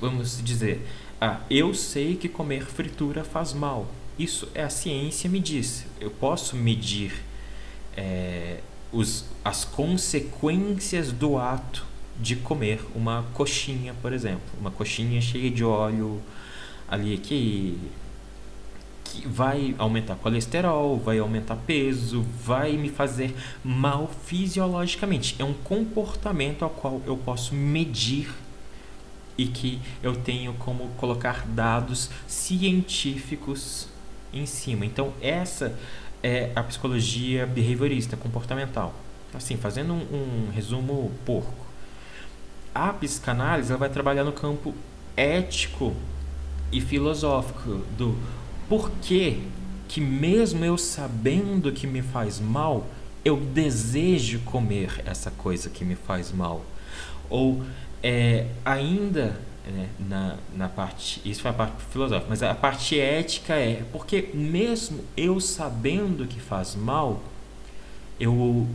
vamos 0.00 0.42
dizer, 0.42 0.84
ah, 1.20 1.40
eu 1.48 1.72
sei 1.74 2.16
que 2.16 2.28
comer 2.28 2.64
fritura 2.64 3.22
faz 3.22 3.52
mal. 3.52 3.86
Isso 4.18 4.48
é 4.54 4.62
a 4.62 4.70
ciência 4.70 5.30
me 5.30 5.38
diz. 5.38 5.86
Eu 6.00 6.10
posso 6.10 6.56
medir 6.56 7.12
é, 7.96 8.58
os, 8.92 9.24
as 9.44 9.64
consequências 9.64 11.10
do 11.10 11.38
ato 11.38 11.84
de 12.20 12.36
comer 12.36 12.84
uma 12.94 13.24
coxinha, 13.32 13.94
por 14.00 14.12
exemplo. 14.12 14.42
Uma 14.60 14.70
coxinha 14.70 15.20
cheia 15.20 15.50
de 15.50 15.64
óleo 15.64 16.20
ali 16.88 17.16
que 17.18 17.78
que 19.12 19.28
vai 19.28 19.74
aumentar 19.76 20.16
colesterol, 20.16 20.98
vai 20.98 21.18
aumentar 21.18 21.56
peso, 21.56 22.24
vai 22.42 22.72
me 22.78 22.88
fazer 22.88 23.34
mal 23.62 24.10
fisiologicamente. 24.24 25.36
É 25.38 25.44
um 25.44 25.52
comportamento 25.52 26.62
ao 26.62 26.70
qual 26.70 27.02
eu 27.06 27.16
posso 27.16 27.54
medir 27.54 28.32
e 29.36 29.46
que 29.46 29.78
eu 30.02 30.16
tenho 30.16 30.54
como 30.54 30.88
colocar 30.96 31.46
dados 31.46 32.08
científicos 32.26 33.86
em 34.32 34.46
cima. 34.46 34.86
Então, 34.86 35.12
essa 35.20 35.78
é 36.22 36.50
a 36.54 36.62
psicologia 36.62 37.46
behaviorista 37.46 38.16
comportamental. 38.16 38.94
Assim, 39.34 39.56
fazendo 39.56 39.94
um, 39.94 40.46
um 40.46 40.50
resumo 40.52 41.10
porco. 41.24 41.66
A 42.74 42.92
psicanálise 42.92 43.70
ela 43.70 43.78
vai 43.78 43.88
trabalhar 43.88 44.24
no 44.24 44.32
campo 44.32 44.74
ético 45.16 45.94
e 46.70 46.80
filosófico 46.80 47.82
do 47.96 48.16
por 48.68 48.90
que, 49.02 49.42
que 49.88 50.00
mesmo 50.00 50.64
eu 50.64 50.78
sabendo 50.78 51.72
que 51.72 51.86
me 51.86 52.00
faz 52.00 52.40
mal, 52.40 52.86
eu 53.24 53.36
desejo 53.36 54.40
comer 54.40 55.02
essa 55.04 55.30
coisa 55.30 55.68
que 55.68 55.84
me 55.84 55.94
faz 55.94 56.32
mal? 56.32 56.64
Ou 57.28 57.62
é, 58.02 58.46
ainda 58.64 59.38
é, 59.66 59.86
na, 60.08 60.36
na 60.56 60.68
parte, 60.68 61.20
isso 61.24 61.42
foi 61.42 61.50
a 61.50 61.54
parte 61.54 61.82
filosófica, 61.90 62.26
mas 62.28 62.42
a 62.42 62.54
parte 62.54 62.98
ética 62.98 63.54
é 63.54 63.84
porque 63.92 64.30
mesmo 64.34 65.04
eu 65.16 65.40
sabendo 65.40 66.26
que 66.26 66.40
faz 66.40 66.74
mal, 66.74 67.22
eu 68.18 68.66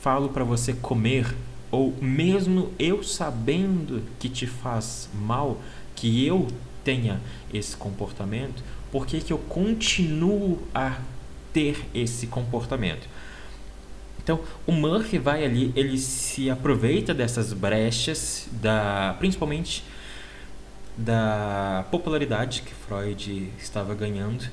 falo 0.00 0.30
para 0.30 0.44
você 0.44 0.72
comer, 0.72 1.36
ou 1.70 1.94
mesmo 2.00 2.72
eu 2.78 3.02
sabendo 3.02 4.02
que 4.18 4.28
te 4.28 4.46
faz 4.46 5.10
mal, 5.14 5.60
que 5.94 6.24
eu 6.26 6.46
tenha 6.82 7.20
esse 7.52 7.76
comportamento, 7.76 8.62
por 8.90 9.06
que, 9.06 9.20
que 9.20 9.32
eu 9.32 9.38
continuo 9.38 10.58
a 10.74 10.98
ter 11.52 11.84
esse 11.94 12.26
comportamento? 12.26 13.06
Então, 14.22 14.40
o 14.66 14.72
Murphy 14.72 15.18
vai 15.18 15.44
ali, 15.44 15.72
ele 15.74 15.98
se 15.98 16.48
aproveita 16.50 17.12
dessas 17.12 17.52
brechas, 17.52 18.48
da, 18.52 19.16
principalmente 19.18 19.84
da 20.98 21.86
popularidade 21.92 22.62
que 22.62 22.74
Freud 22.74 23.52
estava 23.56 23.94
ganhando, 23.94 24.50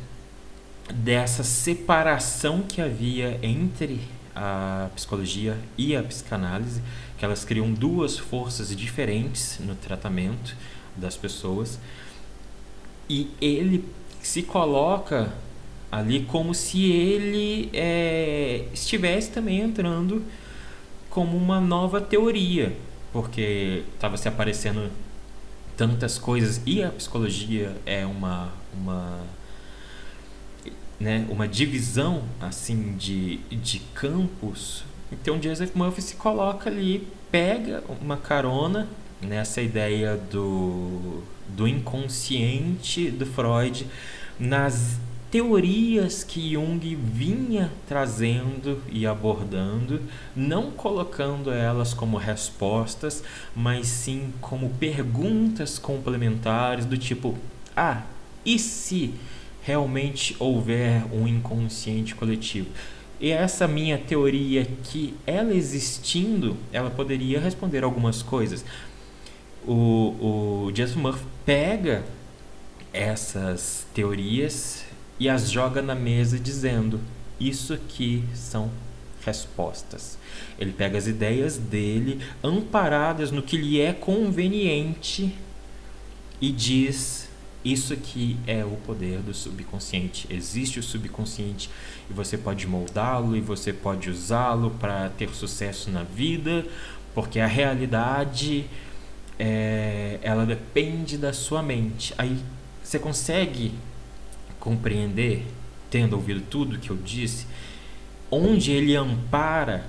dessa 0.93 1.43
separação 1.43 2.61
que 2.61 2.79
havia 2.79 3.39
entre 3.41 3.99
a 4.35 4.89
psicologia 4.93 5.57
e 5.75 5.95
a 5.95 6.03
psicanálise, 6.03 6.83
que 7.17 7.25
elas 7.25 7.43
criam 7.43 7.71
duas 7.73 8.19
forças 8.19 8.75
diferentes 8.75 9.57
no 9.59 9.73
tratamento 9.73 10.55
das 10.95 11.17
pessoas. 11.17 11.79
E 13.09 13.31
ele 13.41 13.83
se 14.21 14.43
coloca 14.43 15.33
ali 15.91 16.25
como 16.25 16.53
se 16.53 16.91
ele 16.91 17.71
é, 17.73 18.65
estivesse 18.71 19.31
também 19.31 19.61
entrando 19.61 20.23
como 21.09 21.35
uma 21.37 21.59
nova 21.59 21.99
teoria, 22.01 22.75
porque 23.11 23.83
estava 23.95 24.17
se 24.17 24.27
aparecendo 24.27 24.91
tantas 25.77 26.17
coisas 26.17 26.61
e 26.65 26.83
a 26.83 26.89
psicologia 26.89 27.75
é 27.85 28.05
uma 28.05 28.51
uma 28.73 29.19
né, 30.99 31.25
uma 31.29 31.47
divisão 31.47 32.23
assim 32.39 32.95
de, 32.97 33.37
de 33.51 33.79
campos. 33.93 34.83
Então 35.11 35.41
Joseph 35.41 35.75
Murphy 35.75 36.01
se 36.01 36.15
coloca 36.15 36.69
ali, 36.69 37.07
pega 37.31 37.83
uma 38.01 38.17
carona 38.17 38.87
nessa 39.21 39.61
ideia 39.61 40.17
do, 40.17 41.21
do 41.49 41.67
inconsciente 41.67 43.09
do 43.11 43.25
Freud, 43.25 43.87
nas 44.39 44.97
teorias 45.31 46.23
que 46.23 46.53
Jung 46.53 46.79
vinha 46.95 47.71
trazendo 47.87 48.81
e 48.89 49.05
abordando, 49.05 50.01
não 50.35 50.71
colocando 50.71 51.51
elas 51.51 51.93
como 51.93 52.17
respostas, 52.17 53.23
mas 53.55 53.87
sim 53.87 54.33
como 54.41 54.69
perguntas 54.71 55.77
complementares 55.79 56.85
do 56.85 56.97
tipo: 56.97 57.35
ah, 57.75 58.03
e 58.45 58.59
se 58.59 59.13
realmente 59.61 60.35
houver 60.39 61.03
um 61.11 61.27
inconsciente 61.27 62.15
coletivo? 62.15 62.69
E 63.19 63.31
essa 63.31 63.67
minha 63.67 63.97
teoria 63.97 64.67
que 64.83 65.13
ela 65.25 65.53
existindo, 65.53 66.57
ela 66.71 66.91
poderia 66.91 67.39
responder 67.39 67.83
algumas 67.83 68.21
coisas 68.21 68.65
o, 69.67 70.65
o 70.67 70.71
Jason 70.71 70.99
Murphy 70.99 71.25
pega 71.45 72.03
essas 72.93 73.85
teorias 73.93 74.85
e 75.19 75.29
as 75.29 75.49
joga 75.49 75.81
na 75.81 75.95
mesa 75.95 76.39
dizendo: 76.39 76.99
Isso 77.39 77.73
aqui 77.73 78.23
são 78.33 78.71
respostas. 79.25 80.17
Ele 80.59 80.71
pega 80.71 80.97
as 80.97 81.07
ideias 81.07 81.57
dele, 81.57 82.21
amparadas 82.43 83.31
no 83.31 83.41
que 83.41 83.57
lhe 83.57 83.81
é 83.81 83.93
conveniente, 83.93 85.35
e 86.39 86.51
diz: 86.51 87.27
Isso 87.63 87.93
aqui 87.93 88.37
é 88.45 88.63
o 88.63 88.77
poder 88.85 89.19
do 89.19 89.33
subconsciente. 89.33 90.27
Existe 90.29 90.79
o 90.79 90.83
subconsciente 90.83 91.69
e 92.09 92.13
você 92.13 92.37
pode 92.37 92.67
moldá-lo 92.67 93.35
e 93.35 93.41
você 93.41 93.73
pode 93.73 94.09
usá-lo 94.09 94.71
para 94.71 95.09
ter 95.09 95.29
sucesso 95.29 95.89
na 95.89 96.03
vida, 96.03 96.65
porque 97.13 97.39
a 97.39 97.47
realidade 97.47 98.65
é, 99.39 100.19
ela 100.21 100.45
depende 100.45 101.17
da 101.17 101.33
sua 101.33 101.63
mente. 101.63 102.13
Aí 102.17 102.37
você 102.83 102.99
consegue 102.99 103.73
compreender, 104.65 105.45
tendo 105.91 106.15
ouvido 106.15 106.41
tudo 106.41 106.79
que 106.79 106.89
eu 106.89 106.97
disse, 106.97 107.45
onde 108.31 108.71
ele 108.71 108.95
ampara 108.95 109.87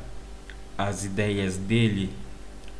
as 0.77 1.03
ideias 1.07 1.57
dele, 1.57 2.11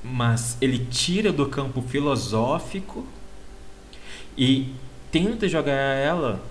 mas 0.05 0.59
ele 0.61 0.87
tira 0.91 1.33
do 1.33 1.47
campo 1.47 1.81
filosófico 1.81 3.07
e 4.37 4.75
tenta 5.11 5.49
jogar 5.49 5.73
ela 5.73 6.45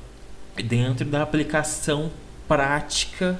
dentro 0.63 1.05
da 1.05 1.21
aplicação 1.21 2.11
prática 2.47 3.39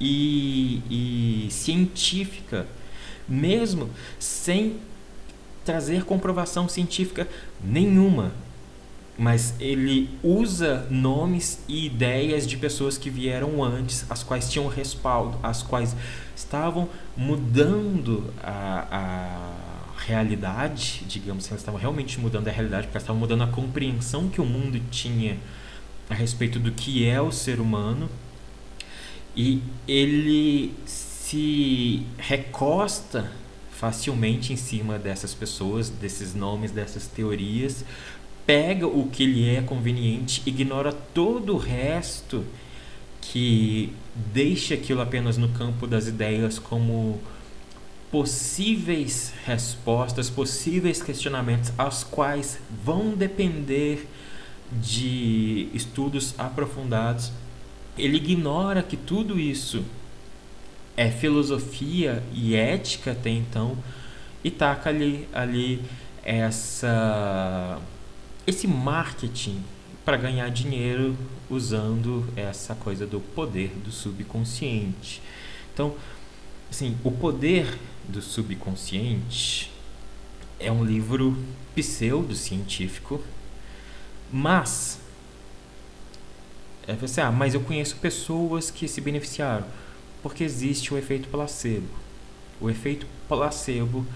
e, 0.00 1.46
e 1.46 1.50
científica, 1.50 2.64
mesmo 3.28 3.90
sem 4.20 4.76
trazer 5.64 6.04
comprovação 6.04 6.68
científica 6.68 7.26
nenhuma, 7.60 8.32
mas 9.16 9.54
ele 9.60 10.10
usa 10.22 10.86
nomes 10.90 11.60
e 11.68 11.86
ideias 11.86 12.46
de 12.46 12.56
pessoas 12.56 12.98
que 12.98 13.08
vieram 13.08 13.62
antes, 13.62 14.04
as 14.10 14.22
quais 14.22 14.50
tinham 14.50 14.66
respaldo, 14.66 15.38
as 15.42 15.62
quais 15.62 15.94
estavam 16.34 16.88
mudando 17.16 18.32
a, 18.42 18.86
a 18.90 20.00
realidade, 20.04 21.04
digamos, 21.06 21.46
elas 21.48 21.60
estavam 21.60 21.80
realmente 21.80 22.18
mudando 22.18 22.48
a 22.48 22.50
realidade, 22.50 22.86
porque 22.86 22.96
elas 22.96 23.04
estavam 23.04 23.20
mudando 23.20 23.42
a 23.42 23.46
compreensão 23.46 24.28
que 24.28 24.40
o 24.40 24.44
mundo 24.44 24.80
tinha 24.90 25.38
a 26.10 26.14
respeito 26.14 26.58
do 26.58 26.72
que 26.72 27.06
é 27.06 27.20
o 27.20 27.30
ser 27.30 27.60
humano. 27.60 28.10
E 29.36 29.62
ele 29.88 30.74
se 30.86 32.06
recosta 32.18 33.30
facilmente 33.70 34.52
em 34.52 34.56
cima 34.56 34.98
dessas 34.98 35.34
pessoas, 35.34 35.88
desses 35.88 36.34
nomes, 36.34 36.70
dessas 36.70 37.06
teorias, 37.06 37.84
pega 38.46 38.86
o 38.86 39.08
que 39.08 39.26
lhe 39.26 39.48
é 39.48 39.62
conveniente, 39.62 40.42
ignora 40.46 40.92
todo 40.92 41.54
o 41.54 41.58
resto 41.58 42.44
que 43.20 43.92
deixa 44.14 44.74
aquilo 44.74 45.00
apenas 45.00 45.36
no 45.36 45.48
campo 45.48 45.86
das 45.86 46.06
ideias 46.06 46.58
como 46.58 47.20
possíveis 48.10 49.32
respostas, 49.44 50.30
possíveis 50.30 51.02
questionamentos, 51.02 51.72
aos 51.76 52.04
quais 52.04 52.60
vão 52.84 53.14
depender 53.14 54.06
de 54.70 55.68
estudos 55.74 56.34
aprofundados. 56.38 57.32
Ele 57.98 58.16
ignora 58.16 58.82
que 58.82 58.96
tudo 58.96 59.38
isso 59.38 59.84
é 60.96 61.10
filosofia 61.10 62.22
e 62.32 62.54
ética 62.54 63.12
até 63.12 63.30
então 63.30 63.76
e 64.44 64.50
taca 64.50 64.90
ali, 64.90 65.28
ali 65.32 65.80
essa 66.22 67.80
esse 68.46 68.66
marketing 68.66 69.62
para 70.04 70.16
ganhar 70.16 70.48
dinheiro 70.50 71.16
usando 71.48 72.26
essa 72.36 72.74
coisa 72.74 73.06
do 73.06 73.20
poder 73.20 73.68
do 73.82 73.90
subconsciente. 73.90 75.22
Então, 75.72 75.94
assim, 76.70 76.96
o 77.02 77.10
poder 77.10 77.78
do 78.06 78.20
subconsciente 78.20 79.70
é 80.60 80.70
um 80.70 80.84
livro 80.84 81.36
pseudocientífico, 81.74 83.20
mas 84.30 85.00
é 86.86 86.92
você, 86.94 87.22
ah, 87.22 87.32
mas 87.32 87.54
eu 87.54 87.60
conheço 87.60 87.96
pessoas 87.96 88.70
que 88.70 88.86
se 88.86 89.00
beneficiaram 89.00 89.66
porque 90.22 90.42
existe 90.42 90.92
o 90.92 90.96
efeito 90.98 91.28
placebo. 91.28 91.88
O 92.60 92.70
efeito 92.70 93.06
placebo 93.28 94.06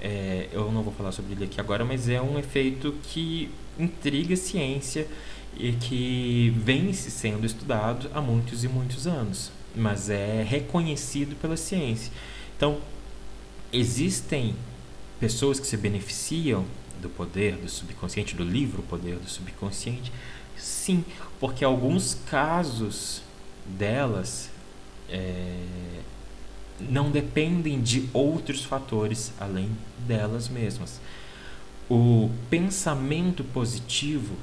é, 0.00 0.48
eu 0.52 0.70
não 0.70 0.82
vou 0.82 0.92
falar 0.92 1.10
sobre 1.10 1.32
ele 1.32 1.44
aqui 1.44 1.60
agora, 1.60 1.84
mas 1.84 2.08
é 2.08 2.22
um 2.22 2.38
efeito 2.38 2.94
que 3.02 3.50
intriga 3.78 4.36
ciência 4.36 5.06
e 5.56 5.72
que 5.72 6.52
vem 6.56 6.92
sendo 6.92 7.46
estudado 7.46 8.10
há 8.14 8.20
muitos 8.20 8.64
e 8.64 8.68
muitos 8.68 9.06
anos, 9.06 9.50
mas 9.74 10.10
é 10.10 10.42
reconhecido 10.42 11.36
pela 11.36 11.56
ciência. 11.56 12.12
Então, 12.56 12.78
existem 13.72 14.54
pessoas 15.18 15.58
que 15.58 15.66
se 15.66 15.76
beneficiam 15.76 16.64
do 17.00 17.08
poder 17.08 17.56
do 17.56 17.68
subconsciente, 17.68 18.34
do 18.34 18.44
livro 18.44 18.82
Poder 18.82 19.16
do 19.16 19.28
Subconsciente? 19.28 20.12
Sim, 20.56 21.04
porque 21.38 21.64
alguns 21.64 22.14
casos 22.28 23.22
delas 23.64 24.50
é, 25.08 25.56
não 26.80 27.10
dependem 27.10 27.80
de 27.80 28.08
outros 28.12 28.64
fatores 28.64 29.32
além 29.38 29.70
delas 30.06 30.48
mesmas. 30.48 31.00
O 31.90 32.30
pensamento 32.50 33.42
positivo, 33.42 34.34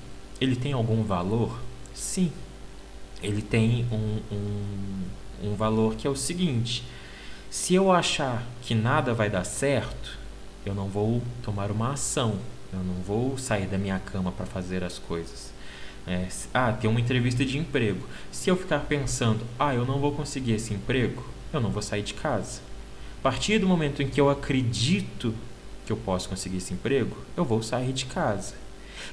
ele 0.42 0.56
tem 0.56 0.74
algum 0.74 1.04
valor? 1.04 1.60
Sim. 1.94 2.32
Ele 3.22 3.42
tem 3.42 3.86
um, 3.92 4.20
um, 4.32 5.50
um 5.52 5.56
valor 5.56 5.96
que 5.96 6.08
é 6.08 6.10
o 6.10 6.16
seguinte: 6.16 6.84
se 7.50 7.74
eu 7.74 7.92
achar 7.92 8.44
que 8.62 8.76
nada 8.76 9.14
vai 9.14 9.30
dar 9.30 9.44
certo, 9.44 10.18
eu 10.66 10.74
não 10.74 10.88
vou 10.88 11.22
tomar 11.44 11.72
uma 11.72 11.94
ação, 11.94 12.38
eu 12.74 12.80
não 12.80 12.96
vou 12.96 13.38
sair 13.38 13.68
da 13.68 13.78
minha 13.78 14.00
cama 14.00 14.32
para 14.32 14.46
fazer 14.46 14.84
as 14.84 14.98
coisas. 14.98 15.54
É, 16.08 16.28
ah, 16.54 16.72
tem 16.72 16.90
uma 16.90 17.00
entrevista 17.00 17.44
de 17.44 17.58
emprego. 17.58 18.08
Se 18.32 18.50
eu 18.50 18.58
ficar 18.58 18.80
pensando, 18.82 19.46
ah, 19.58 19.74
eu 19.74 19.86
não 19.86 20.00
vou 20.00 20.12
conseguir 20.12 20.54
esse 20.54 20.74
emprego, 20.74 21.24
eu 21.54 21.60
não 21.60 21.70
vou 21.70 21.82
sair 21.82 22.04
de 22.04 22.14
casa. 22.14 22.62
A 23.20 23.24
partir 23.24 23.58
do 23.60 23.68
momento 23.68 24.04
em 24.04 24.10
que 24.10 24.22
eu 24.22 24.30
acredito 24.30 25.34
que 25.86 25.92
eu 25.92 25.98
posso 25.98 26.28
conseguir 26.28 26.58
esse 26.58 26.74
emprego, 26.74 27.16
eu 27.38 27.46
vou 27.46 27.62
sair 27.62 27.94
de 27.94 28.06
casa. 28.06 28.54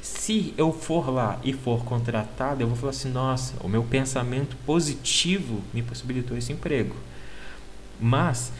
Se 0.01 0.55
eu 0.57 0.73
for 0.73 1.11
lá 1.11 1.39
e 1.45 1.53
for 1.53 1.85
contratado, 1.85 2.63
eu 2.63 2.67
vou 2.67 2.77
falar 2.77 2.91
assim: 2.91 3.11
nossa, 3.11 3.55
o 3.61 3.69
meu 3.69 3.83
pensamento 3.83 4.57
positivo 4.65 5.63
me 5.73 5.83
possibilitou 5.83 6.37
esse 6.37 6.53
emprego. 6.53 6.97
Mas 8.01 8.53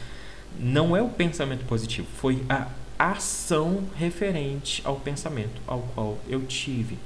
não 0.59 0.95
é 0.95 1.01
o 1.01 1.09
pensamento 1.09 1.65
positivo, 1.65 2.07
foi 2.17 2.43
a 2.47 2.67
ação 2.97 3.83
referente 3.95 4.81
ao 4.85 4.95
pensamento 4.97 5.61
ao 5.67 5.81
qual 5.93 6.17
eu 6.29 6.45
tive. 6.45 6.97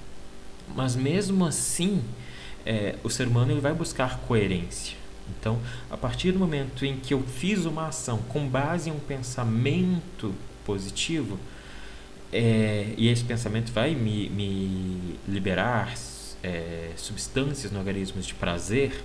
Mas 0.76 0.95
mesmo 0.95 1.45
assim, 1.45 2.03
é, 2.66 2.95
o 3.03 3.10
ser 3.10 3.28
humano 3.28 3.51
ele 3.51 3.62
vai 3.62 3.74
buscar 3.74 4.20
coerência. 4.20 4.97
Então, 5.39 5.60
a 5.89 5.97
partir 5.97 6.32
do 6.32 6.39
momento 6.39 6.86
em 6.86 6.97
que 6.97 7.14
eu 7.14 7.22
fiz 7.22 7.66
uma 7.66 7.88
ação 7.88 8.20
com 8.30 8.47
base 8.47 8.89
em 8.89 8.93
um 8.93 8.99
pensamento 8.99 10.34
positivo, 10.68 11.39
é, 12.32 12.93
e 12.97 13.07
esse 13.07 13.24
pensamento 13.24 13.72
vai 13.72 13.95
me, 13.95 14.30
me 14.30 15.18
liberar 15.26 15.93
é, 16.43 16.91
substâncias 16.97 17.72
no 17.72 17.80
organismo 17.80 18.22
de 18.22 18.34
prazer, 18.34 19.01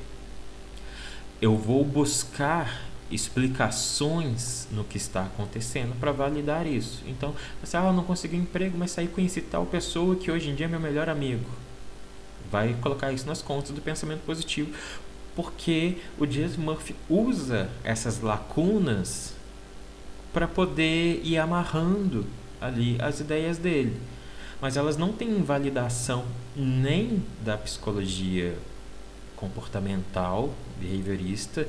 eu 1.40 1.56
vou 1.56 1.84
buscar 1.84 2.90
explicações 3.10 4.66
no 4.72 4.82
que 4.84 4.96
está 4.96 5.22
acontecendo 5.22 5.94
para 6.00 6.10
validar 6.10 6.66
isso. 6.66 7.02
Então, 7.06 7.34
você 7.62 7.76
ah, 7.76 7.92
não 7.92 8.02
consegui 8.02 8.36
emprego, 8.36 8.76
mas 8.76 8.90
saí 8.90 9.06
conheci 9.06 9.40
tal 9.40 9.66
pessoa 9.66 10.16
que 10.16 10.30
hoje 10.30 10.50
em 10.50 10.54
dia 10.54 10.66
é 10.66 10.68
meu 10.68 10.80
melhor 10.80 11.08
amigo. 11.08 11.48
Vai 12.50 12.74
colocar 12.80 13.12
isso 13.12 13.26
nas 13.26 13.42
contas 13.42 13.70
do 13.70 13.80
pensamento 13.80 14.22
positivo, 14.24 14.72
porque 15.36 15.98
o 16.18 16.26
James 16.26 16.56
Murphy 16.56 16.94
usa 17.08 17.70
essas 17.84 18.20
lacunas 18.20 19.31
para 20.32 20.48
poder 20.48 21.20
ir 21.24 21.38
amarrando 21.38 22.26
ali 22.60 22.96
as 23.00 23.20
ideias 23.20 23.58
dele. 23.58 24.00
Mas 24.60 24.76
elas 24.76 24.96
não 24.96 25.12
têm 25.12 25.42
validação 25.42 26.24
nem 26.56 27.22
da 27.44 27.58
psicologia 27.58 28.56
comportamental, 29.36 30.54
behaviorista, 30.80 31.66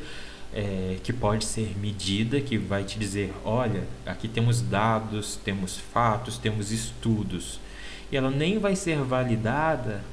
é, 0.53 0.97
que 1.03 1.11
pode 1.11 1.45
ser 1.45 1.76
medida, 1.80 2.39
que 2.39 2.57
vai 2.57 2.84
te 2.84 2.99
dizer: 2.99 3.34
olha, 3.43 3.84
aqui 4.05 4.28
temos 4.28 4.61
dados, 4.61 5.39
temos 5.43 5.78
fatos, 5.78 6.38
temos 6.38 6.72
estudos. 6.72 7.59
E 8.11 8.18
ela 8.18 8.30
nem 8.30 8.59
vai 8.59 8.76
ser 8.76 8.97
validada 8.99 10.03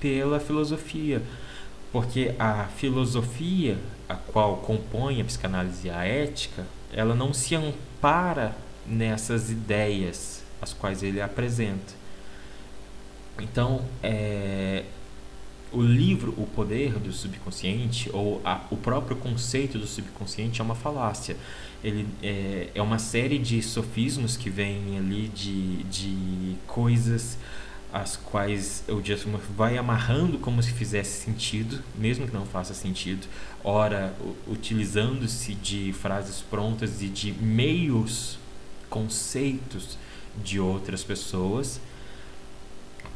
pela 0.00 0.40
filosofia, 0.40 1.22
porque 1.92 2.34
a 2.38 2.64
filosofia 2.76 3.78
a 4.08 4.14
qual 4.14 4.58
compõe 4.58 5.20
a 5.20 5.24
psicanálise 5.24 5.88
e 5.88 5.90
a 5.90 6.04
ética, 6.04 6.64
ela 6.96 7.14
não 7.14 7.32
se 7.32 7.54
ampara 7.54 8.56
nessas 8.86 9.50
ideias 9.50 10.42
as 10.60 10.72
quais 10.72 11.02
ele 11.02 11.20
apresenta. 11.20 11.94
Então, 13.38 13.84
é, 14.02 14.82
o 15.70 15.82
livro 15.82 16.32
O 16.38 16.46
Poder 16.46 16.98
do 16.98 17.12
Subconsciente, 17.12 18.10
ou 18.12 18.40
a, 18.42 18.62
o 18.70 18.76
próprio 18.76 19.16
conceito 19.16 19.78
do 19.78 19.86
subconsciente, 19.86 20.62
é 20.62 20.64
uma 20.64 20.74
falácia. 20.74 21.36
Ele 21.84 22.08
é, 22.22 22.70
é 22.74 22.80
uma 22.80 22.98
série 22.98 23.38
de 23.38 23.62
sofismos 23.62 24.36
que 24.36 24.48
vêm 24.48 24.96
ali 24.96 25.28
de, 25.28 25.82
de 25.84 26.56
coisas 26.66 27.36
as 27.92 28.16
quais 28.16 28.84
o 28.88 29.02
Justin 29.02 29.36
vai 29.56 29.78
amarrando 29.78 30.38
como 30.38 30.62
se 30.62 30.72
fizesse 30.72 31.24
sentido, 31.24 31.82
mesmo 31.94 32.26
que 32.26 32.34
não 32.34 32.44
faça 32.44 32.74
sentido, 32.74 33.26
ora 33.64 34.14
utilizando-se 34.46 35.54
de 35.54 35.92
frases 35.92 36.40
prontas 36.40 37.00
e 37.02 37.08
de 37.08 37.32
meios, 37.32 38.38
conceitos 38.90 39.96
de 40.42 40.60
outras 40.60 41.02
pessoas 41.02 41.80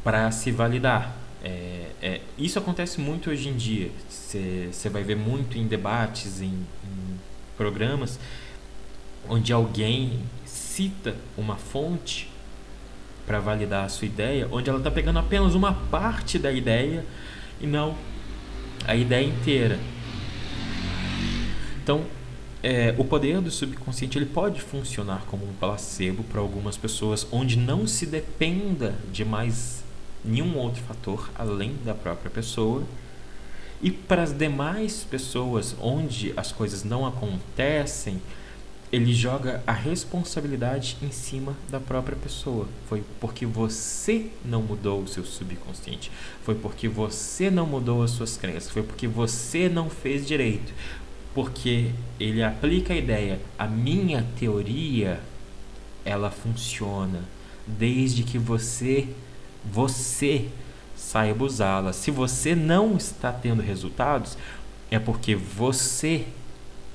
para 0.03 0.31
se 0.31 0.51
validar. 0.51 1.15
É, 1.43 1.91
é, 2.01 2.21
isso 2.37 2.57
acontece 2.57 2.99
muito 2.99 3.29
hoje 3.29 3.49
em 3.49 3.55
dia. 3.55 3.91
Você 4.09 4.89
vai 4.89 5.03
ver 5.03 5.15
muito 5.15 5.57
em 5.57 5.67
debates, 5.67 6.41
em, 6.41 6.47
em 6.47 7.19
programas, 7.57 8.19
onde 9.29 9.53
alguém 9.53 10.23
cita 10.45 11.15
uma 11.37 11.55
fonte 11.55 12.30
para 13.31 13.39
validar 13.39 13.85
a 13.85 13.87
sua 13.87 14.07
ideia, 14.07 14.45
onde 14.51 14.69
ela 14.69 14.79
está 14.79 14.91
pegando 14.91 15.17
apenas 15.17 15.55
uma 15.55 15.71
parte 15.71 16.37
da 16.37 16.51
ideia 16.51 17.05
e 17.61 17.65
não 17.65 17.95
a 18.85 18.93
ideia 18.93 19.25
inteira. 19.25 19.79
Então, 21.81 22.03
é, 22.61 22.93
o 22.97 23.05
poder 23.05 23.39
do 23.39 23.49
subconsciente 23.49 24.17
ele 24.17 24.25
pode 24.25 24.59
funcionar 24.59 25.23
como 25.27 25.45
um 25.45 25.53
placebo 25.53 26.25
para 26.25 26.41
algumas 26.41 26.75
pessoas, 26.75 27.25
onde 27.31 27.57
não 27.57 27.87
se 27.87 28.05
dependa 28.05 28.95
de 29.13 29.23
mais 29.23 29.81
nenhum 30.25 30.57
outro 30.57 30.83
fator 30.83 31.29
além 31.33 31.77
da 31.85 31.93
própria 31.93 32.29
pessoa. 32.29 32.83
E 33.81 33.89
para 33.89 34.23
as 34.23 34.37
demais 34.37 35.07
pessoas 35.09 35.73
onde 35.79 36.33
as 36.35 36.51
coisas 36.51 36.83
não 36.83 37.07
acontecem, 37.07 38.21
ele 38.91 39.13
joga 39.13 39.63
a 39.65 39.71
responsabilidade 39.71 40.97
em 41.01 41.11
cima 41.11 41.55
da 41.69 41.79
própria 41.79 42.17
pessoa. 42.17 42.67
Foi 42.89 43.01
porque 43.21 43.45
você 43.45 44.27
não 44.43 44.61
mudou 44.61 45.01
o 45.01 45.07
seu 45.07 45.23
subconsciente. 45.23 46.11
Foi 46.43 46.55
porque 46.55 46.89
você 46.89 47.49
não 47.49 47.65
mudou 47.65 48.03
as 48.03 48.11
suas 48.11 48.35
crenças. 48.35 48.69
Foi 48.69 48.83
porque 48.83 49.07
você 49.07 49.69
não 49.69 49.89
fez 49.89 50.27
direito. 50.27 50.73
Porque 51.33 51.91
ele 52.19 52.43
aplica 52.43 52.93
a 52.93 52.97
ideia, 52.97 53.39
a 53.57 53.65
minha 53.65 54.27
teoria, 54.37 55.21
ela 56.03 56.29
funciona 56.29 57.23
desde 57.65 58.23
que 58.23 58.37
você 58.37 59.07
você 59.63 60.49
saiba 60.95 61.45
usá-la. 61.45 61.93
Se 61.93 62.11
você 62.11 62.55
não 62.55 62.97
está 62.97 63.31
tendo 63.31 63.61
resultados, 63.61 64.37
é 64.89 64.99
porque 64.99 65.35
você 65.35 66.25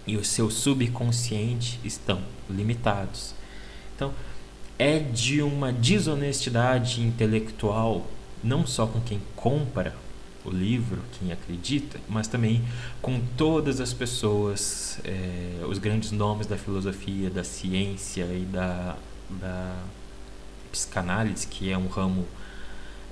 e 0.06 0.16
o 0.16 0.24
seu 0.24 0.50
subconsciente 0.50 1.80
estão 1.84 2.22
limitados. 2.48 3.34
Então, 3.94 4.12
é 4.78 4.98
de 4.98 5.42
uma 5.42 5.72
desonestidade 5.72 7.02
intelectual, 7.02 8.06
não 8.44 8.66
só 8.66 8.86
com 8.86 9.00
quem 9.00 9.20
compra 9.34 9.94
o 10.44 10.50
livro, 10.50 11.00
quem 11.18 11.32
acredita, 11.32 11.98
mas 12.08 12.28
também 12.28 12.62
com 13.02 13.20
todas 13.36 13.80
as 13.80 13.92
pessoas, 13.92 15.00
é, 15.04 15.64
os 15.66 15.78
grandes 15.78 16.12
nomes 16.12 16.46
da 16.46 16.56
filosofia, 16.56 17.28
da 17.28 17.42
ciência 17.42 18.24
e 18.24 18.44
da, 18.44 18.96
da 19.28 19.82
psicanálise, 20.70 21.46
que 21.46 21.70
é 21.70 21.76
um 21.76 21.88
ramo 21.88 22.26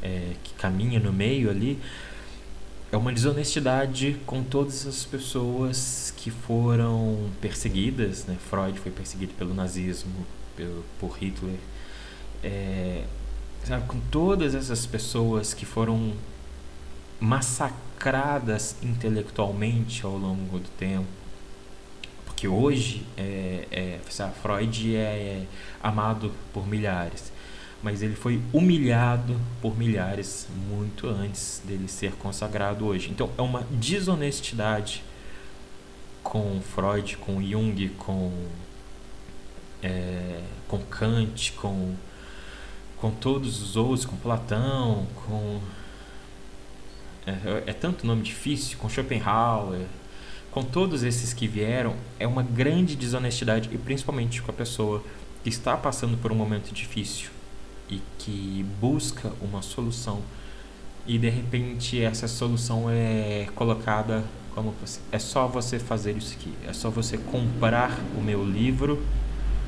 é, 0.02 0.34
que 0.44 0.52
caminha 0.54 1.00
no 1.00 1.12
meio 1.12 1.50
ali, 1.50 1.80
é 2.94 2.96
uma 2.96 3.12
desonestidade 3.12 4.20
com 4.24 4.44
todas 4.44 4.86
as 4.86 5.04
pessoas 5.04 6.14
que 6.16 6.30
foram 6.30 7.28
perseguidas. 7.40 8.24
Né? 8.24 8.36
Freud 8.48 8.78
foi 8.78 8.92
perseguido 8.92 9.34
pelo 9.34 9.52
nazismo, 9.52 10.24
pelo, 10.56 10.84
por 11.00 11.18
Hitler. 11.18 11.56
É, 12.40 13.04
sabe, 13.64 13.84
com 13.88 13.98
todas 14.12 14.54
essas 14.54 14.86
pessoas 14.86 15.52
que 15.52 15.66
foram 15.66 16.12
massacradas 17.18 18.76
intelectualmente 18.80 20.06
ao 20.06 20.16
longo 20.16 20.60
do 20.60 20.68
tempo. 20.78 21.08
Porque 22.24 22.46
hoje 22.46 23.04
é, 23.16 23.66
é, 23.72 24.00
sabe, 24.08 24.34
Freud 24.40 24.94
é, 24.94 25.00
é 25.00 25.46
amado 25.82 26.30
por 26.52 26.64
milhares, 26.64 27.32
mas 27.84 28.00
ele 28.00 28.16
foi 28.16 28.40
humilhado 28.50 29.38
por 29.60 29.76
milhares 29.76 30.48
muito 30.70 31.06
antes 31.06 31.60
dele 31.66 31.86
ser 31.86 32.12
consagrado 32.12 32.86
hoje. 32.86 33.10
Então 33.10 33.30
é 33.36 33.42
uma 33.42 33.60
desonestidade 33.72 35.04
com 36.22 36.62
Freud, 36.62 37.18
com 37.18 37.42
Jung, 37.42 37.90
com, 37.98 38.32
é, 39.82 40.40
com 40.66 40.78
Kant, 40.78 41.52
com, 41.52 41.94
com 42.96 43.10
todos 43.10 43.60
os 43.60 43.76
outros, 43.76 44.06
com 44.06 44.16
Platão, 44.16 45.06
com 45.26 45.60
é, 47.26 47.64
é 47.66 47.72
tanto 47.74 48.06
nome 48.06 48.22
difícil, 48.22 48.78
com 48.78 48.88
Schopenhauer, 48.88 49.84
com 50.50 50.62
todos 50.62 51.02
esses 51.02 51.34
que 51.34 51.46
vieram, 51.46 51.94
é 52.18 52.26
uma 52.26 52.42
grande 52.42 52.96
desonestidade 52.96 53.68
e 53.70 53.76
principalmente 53.76 54.40
com 54.40 54.50
a 54.50 54.54
pessoa 54.54 55.04
que 55.42 55.50
está 55.50 55.76
passando 55.76 56.16
por 56.16 56.32
um 56.32 56.34
momento 56.34 56.72
difícil 56.72 57.33
e 57.88 58.00
que 58.18 58.64
busca 58.80 59.32
uma 59.40 59.62
solução 59.62 60.22
e 61.06 61.18
de 61.18 61.28
repente 61.28 62.02
essa 62.02 62.26
solução 62.26 62.86
é 62.90 63.46
colocada 63.54 64.24
como 64.54 64.72
é 65.10 65.18
só 65.18 65.48
você 65.48 65.78
fazer 65.78 66.16
isso 66.16 66.34
aqui, 66.38 66.52
é 66.66 66.72
só 66.72 66.88
você 66.88 67.18
comprar 67.18 67.98
o 68.16 68.22
meu 68.22 68.44
livro, 68.44 69.02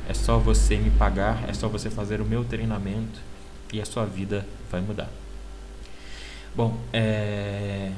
é 0.08 0.14
só 0.14 0.38
você 0.38 0.76
me 0.76 0.90
pagar, 0.90 1.48
é 1.48 1.52
só 1.52 1.68
você 1.68 1.90
fazer 1.90 2.20
o 2.20 2.24
meu 2.24 2.44
treinamento 2.44 3.20
e 3.72 3.80
a 3.80 3.84
sua 3.84 4.06
vida 4.06 4.46
vai 4.70 4.80
mudar. 4.80 5.10
Bom, 6.54 6.78
é, 6.92 7.90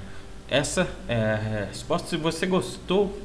essa 0.49 0.89
é 1.07 1.63
a 1.63 1.67
resposta. 1.67 2.09
Se 2.09 2.17
você 2.17 2.47
gostou 2.47 3.21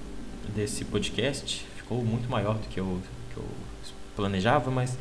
desse 0.54 0.84
podcast, 0.84 1.66
ficou 1.78 2.04
muito 2.04 2.30
maior 2.30 2.56
do 2.56 2.68
que 2.68 2.80
eu, 2.80 3.02
que 3.34 3.38
eu 3.38 3.46
planejava, 4.16 4.70
mas 4.70 4.98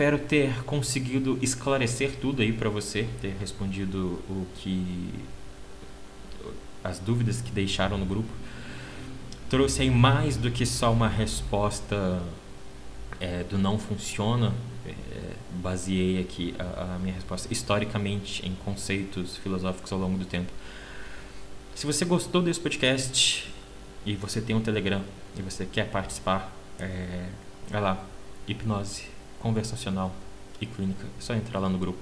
espero 0.00 0.18
ter 0.18 0.64
conseguido 0.64 1.38
esclarecer 1.42 2.16
tudo 2.18 2.40
aí 2.40 2.54
para 2.54 2.70
você, 2.70 3.06
ter 3.20 3.36
respondido 3.38 4.18
o 4.30 4.46
que 4.54 5.12
as 6.82 6.98
dúvidas 6.98 7.42
que 7.42 7.50
deixaram 7.50 7.98
no 7.98 8.06
grupo. 8.06 8.30
Trouxe 9.50 9.82
aí 9.82 9.90
mais 9.90 10.38
do 10.38 10.50
que 10.50 10.64
só 10.64 10.90
uma 10.90 11.06
resposta 11.06 12.22
é, 13.20 13.44
do 13.44 13.58
não 13.58 13.78
funciona 13.78 14.54
é, 14.86 14.94
baseei 15.60 16.18
aqui 16.18 16.54
a, 16.58 16.94
a, 16.94 16.98
minha 16.98 17.12
resposta 17.12 17.52
historicamente 17.52 18.46
em 18.48 18.54
conceitos 18.64 19.36
filosóficos 19.36 19.92
ao 19.92 19.98
longo 19.98 20.16
do 20.16 20.24
tempo. 20.24 20.50
Se 21.74 21.84
você 21.84 22.06
gostou 22.06 22.40
desse 22.40 22.58
podcast 22.58 23.52
e 24.06 24.16
você 24.16 24.40
tem 24.40 24.56
um 24.56 24.62
Telegram 24.62 25.02
e 25.36 25.42
você 25.42 25.66
quer 25.66 25.90
participar, 25.90 26.50
é, 26.78 27.26
vai 27.68 27.82
lá, 27.82 28.02
hipnose 28.48 29.19
conversacional 29.40 30.14
e 30.60 30.66
clínica, 30.66 31.04
é 31.04 31.20
só 31.20 31.34
entrar 31.34 31.58
lá 31.58 31.68
no 31.68 31.78
grupo. 31.78 31.98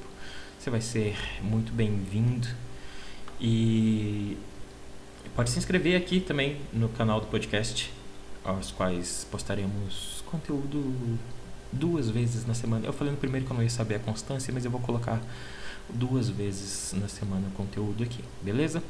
Você 0.59 0.71
vai 0.71 0.81
ser 0.81 1.17
muito 1.41 1.73
bem-vindo 1.73 2.49
e 3.41 4.37
pode 5.35 5.51
se 5.51 5.59
inscrever 5.59 5.97
aqui 5.97 6.21
também 6.21 6.61
no 6.73 6.89
canal 6.89 7.21
do 7.21 7.29
podcast, 7.29 7.93
aos 8.45 8.71
quais 8.73 9.27
postaremos 9.31 10.23
conteúdo 10.27 11.19
duas 11.73 12.11
vezes 12.11 12.47
na 12.47 12.55
semana. 12.55 12.87
Eu 12.87 12.93
falei 12.93 13.13
no 13.13 13.19
primeiro 13.19 13.47
que 13.47 13.53
eu 13.53 13.57
não 13.57 13.63
ia 13.63 13.71
saber 13.71 13.97
a 13.97 13.99
constância, 14.01 14.53
mas 14.53 14.65
eu 14.65 14.71
vou 14.71 14.81
colocar 14.81 15.21
duas 15.89 16.29
vezes 16.29 16.93
na 16.99 17.09
semana 17.09 17.47
conteúdo 17.57 18.03
aqui, 18.03 18.23
beleza? 18.43 18.83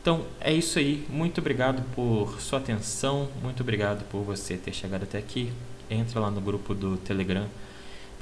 Então 0.00 0.24
é 0.40 0.52
isso 0.52 0.78
aí. 0.78 1.06
Muito 1.08 1.40
obrigado 1.40 1.82
por 1.94 2.40
sua 2.40 2.58
atenção. 2.58 3.28
Muito 3.40 3.62
obrigado 3.62 4.04
por 4.08 4.22
você 4.22 4.56
ter 4.56 4.72
chegado 4.72 5.04
até 5.04 5.18
aqui. 5.18 5.52
Entra 5.88 6.18
lá 6.18 6.30
no 6.30 6.40
grupo 6.40 6.74
do 6.74 6.96
Telegram. 6.96 7.46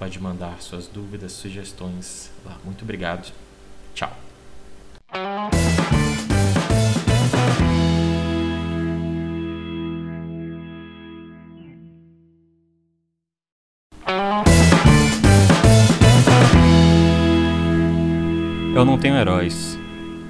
Pode 0.01 0.19
mandar 0.19 0.63
suas 0.63 0.87
dúvidas, 0.87 1.31
sugestões 1.33 2.31
lá. 2.43 2.57
Muito 2.65 2.85
obrigado. 2.85 3.31
Tchau. 3.95 4.11
Eu 18.75 18.87
não 18.87 18.99
tenho 18.99 19.17
heróis 19.17 19.79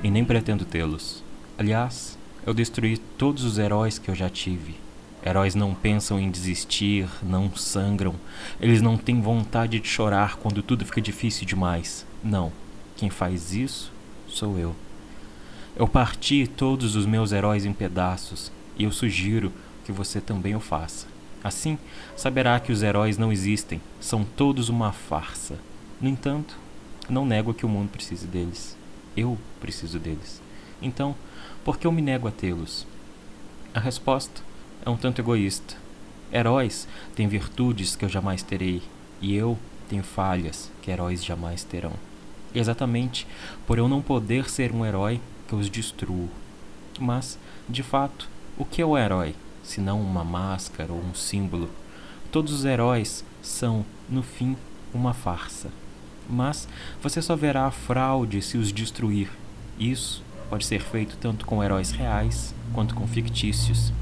e 0.02 0.10
nem 0.10 0.24
pretendo 0.24 0.64
tê-los. 0.64 1.22
Aliás, 1.56 2.18
eu 2.44 2.52
destruí 2.52 2.98
todos 2.98 3.44
os 3.44 3.56
heróis 3.56 4.00
que 4.00 4.10
eu 4.10 4.16
já 4.16 4.28
tive. 4.28 4.89
Heróis 5.24 5.54
não 5.54 5.74
pensam 5.74 6.18
em 6.18 6.30
desistir, 6.30 7.06
não 7.22 7.54
sangram, 7.54 8.14
eles 8.58 8.80
não 8.80 8.96
têm 8.96 9.20
vontade 9.20 9.78
de 9.78 9.86
chorar 9.86 10.36
quando 10.36 10.62
tudo 10.62 10.84
fica 10.86 11.00
difícil 11.00 11.46
demais. 11.46 12.06
Não, 12.24 12.50
quem 12.96 13.10
faz 13.10 13.52
isso 13.52 13.92
sou 14.26 14.58
eu. 14.58 14.74
Eu 15.76 15.86
parti 15.86 16.46
todos 16.46 16.96
os 16.96 17.06
meus 17.06 17.32
heróis 17.32 17.64
em 17.64 17.72
pedaços 17.72 18.50
e 18.78 18.84
eu 18.84 18.92
sugiro 18.92 19.52
que 19.84 19.92
você 19.92 20.20
também 20.20 20.54
o 20.56 20.60
faça. 20.60 21.06
Assim, 21.42 21.78
saberá 22.16 22.58
que 22.60 22.72
os 22.72 22.82
heróis 22.82 23.16
não 23.16 23.32
existem, 23.32 23.80
são 24.00 24.24
todos 24.24 24.68
uma 24.68 24.92
farsa. 24.92 25.58
No 26.00 26.08
entanto, 26.08 26.56
não 27.08 27.26
nego 27.26 27.54
que 27.54 27.64
o 27.66 27.68
mundo 27.68 27.90
precise 27.90 28.26
deles. 28.26 28.76
Eu 29.16 29.38
preciso 29.60 29.98
deles. 29.98 30.40
Então, 30.80 31.14
por 31.64 31.78
que 31.78 31.86
eu 31.86 31.92
me 31.92 32.02
nego 32.02 32.28
a 32.28 32.30
tê-los? 32.30 32.86
A 33.74 33.80
resposta 33.80 34.42
é 34.84 34.90
um 34.90 34.96
tanto 34.96 35.20
egoísta. 35.20 35.76
Heróis 36.32 36.86
têm 37.14 37.28
virtudes 37.28 37.96
que 37.96 38.04
eu 38.04 38.08
jamais 38.08 38.42
terei, 38.42 38.82
e 39.20 39.34
eu 39.34 39.58
tenho 39.88 40.02
falhas 40.02 40.70
que 40.82 40.90
heróis 40.90 41.24
jamais 41.24 41.64
terão. 41.64 41.92
Exatamente 42.54 43.26
por 43.66 43.78
eu 43.78 43.88
não 43.88 44.02
poder 44.02 44.48
ser 44.48 44.72
um 44.72 44.84
herói 44.84 45.20
que 45.46 45.54
eu 45.54 45.58
os 45.58 45.70
destruo. 45.70 46.28
Mas, 46.98 47.38
de 47.68 47.82
fato, 47.82 48.28
o 48.56 48.64
que 48.64 48.82
é 48.82 48.86
o 48.86 48.96
herói, 48.96 49.34
se 49.62 49.80
não 49.80 50.00
uma 50.00 50.24
máscara 50.24 50.92
ou 50.92 51.00
um 51.00 51.14
símbolo? 51.14 51.70
Todos 52.30 52.52
os 52.52 52.64
heróis 52.64 53.24
são, 53.42 53.84
no 54.08 54.22
fim, 54.22 54.56
uma 54.92 55.12
farsa 55.14 55.70
mas 56.30 56.68
você 57.02 57.20
só 57.20 57.34
verá 57.34 57.66
a 57.66 57.70
fraude 57.70 58.40
se 58.40 58.56
os 58.56 58.72
destruir. 58.72 59.30
Isso 59.78 60.22
pode 60.48 60.64
ser 60.64 60.80
feito 60.80 61.16
tanto 61.20 61.44
com 61.44 61.62
heróis 61.62 61.90
reais 61.90 62.54
quanto 62.72 62.94
com 62.94 63.06
fictícios. 63.06 63.92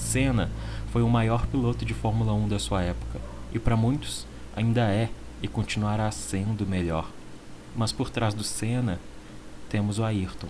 Senna 0.00 0.50
foi 0.90 1.02
o 1.02 1.08
maior 1.08 1.46
piloto 1.46 1.84
de 1.84 1.94
Fórmula 1.94 2.32
1 2.32 2.48
da 2.48 2.58
sua 2.58 2.82
época 2.82 3.20
e 3.52 3.58
para 3.58 3.76
muitos 3.76 4.26
ainda 4.56 4.82
é 4.82 5.08
e 5.42 5.46
continuará 5.46 6.10
sendo 6.10 6.66
melhor. 6.66 7.08
Mas 7.76 7.92
por 7.92 8.10
trás 8.10 8.34
do 8.34 8.42
Senna 8.42 8.98
temos 9.68 9.98
o 9.98 10.04
Ayrton. 10.04 10.48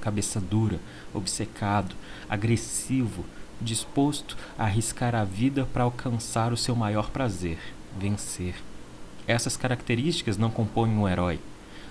Cabeça 0.00 0.38
dura, 0.38 0.78
obcecado, 1.14 1.94
agressivo, 2.28 3.24
disposto 3.60 4.36
a 4.58 4.64
arriscar 4.64 5.14
a 5.14 5.24
vida 5.24 5.66
para 5.72 5.84
alcançar 5.84 6.52
o 6.52 6.56
seu 6.56 6.76
maior 6.76 7.08
prazer, 7.08 7.58
vencer. 7.98 8.56
Essas 9.26 9.56
características 9.56 10.36
não 10.36 10.50
compõem 10.50 10.90
um 10.90 11.08
herói, 11.08 11.40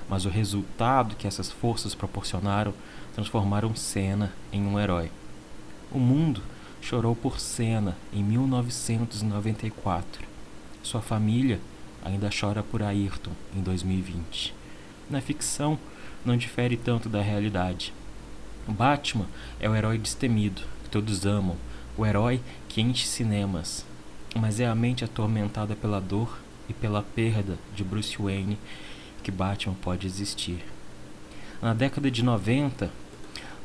mas 0.07 0.25
o 0.25 0.29
resultado 0.29 1.15
que 1.15 1.25
essas 1.25 1.51
forças 1.51 1.95
proporcionaram 1.95 2.73
transformaram 3.15 3.75
Senna 3.75 4.31
em 4.51 4.63
um 4.63 4.79
herói. 4.79 5.09
O 5.91 5.97
mundo 5.97 6.41
chorou 6.84 7.15
por 7.15 7.39
Senna 7.39 7.95
em 8.11 8.21
1994. 8.21 10.27
Sua 10.84 11.01
família 11.01 11.61
ainda 12.03 12.29
chora 12.29 12.61
por 12.61 12.84
Ayrton 12.84 13.31
em 13.55 13.61
2020. 13.61 14.53
Na 15.09 15.21
ficção, 15.21 15.79
não 16.25 16.36
difere 16.36 16.75
tanto 16.75 17.07
da 17.07 17.21
realidade. 17.21 17.93
Batman 18.67 19.27
é 19.61 19.69
o 19.69 19.75
herói 19.75 19.97
destemido, 19.97 20.61
que 20.84 20.89
todos 20.89 21.25
amam, 21.25 21.55
o 21.97 22.05
herói 22.05 22.41
que 22.67 22.81
enche 22.81 23.07
cinemas, 23.07 23.86
mas 24.36 24.59
é 24.59 24.67
a 24.67 24.75
mente 24.75 25.05
atormentada 25.05 25.77
pela 25.77 26.01
dor 26.01 26.38
e 26.67 26.73
pela 26.73 27.01
perda 27.01 27.57
de 27.73 27.84
Bruce 27.84 28.21
Wayne 28.21 28.59
que 29.23 29.31
Batman 29.31 29.75
pode 29.75 30.05
existir. 30.05 30.61
Na 31.61 31.73
década 31.73 32.11
de 32.11 32.21
90, 32.21 32.91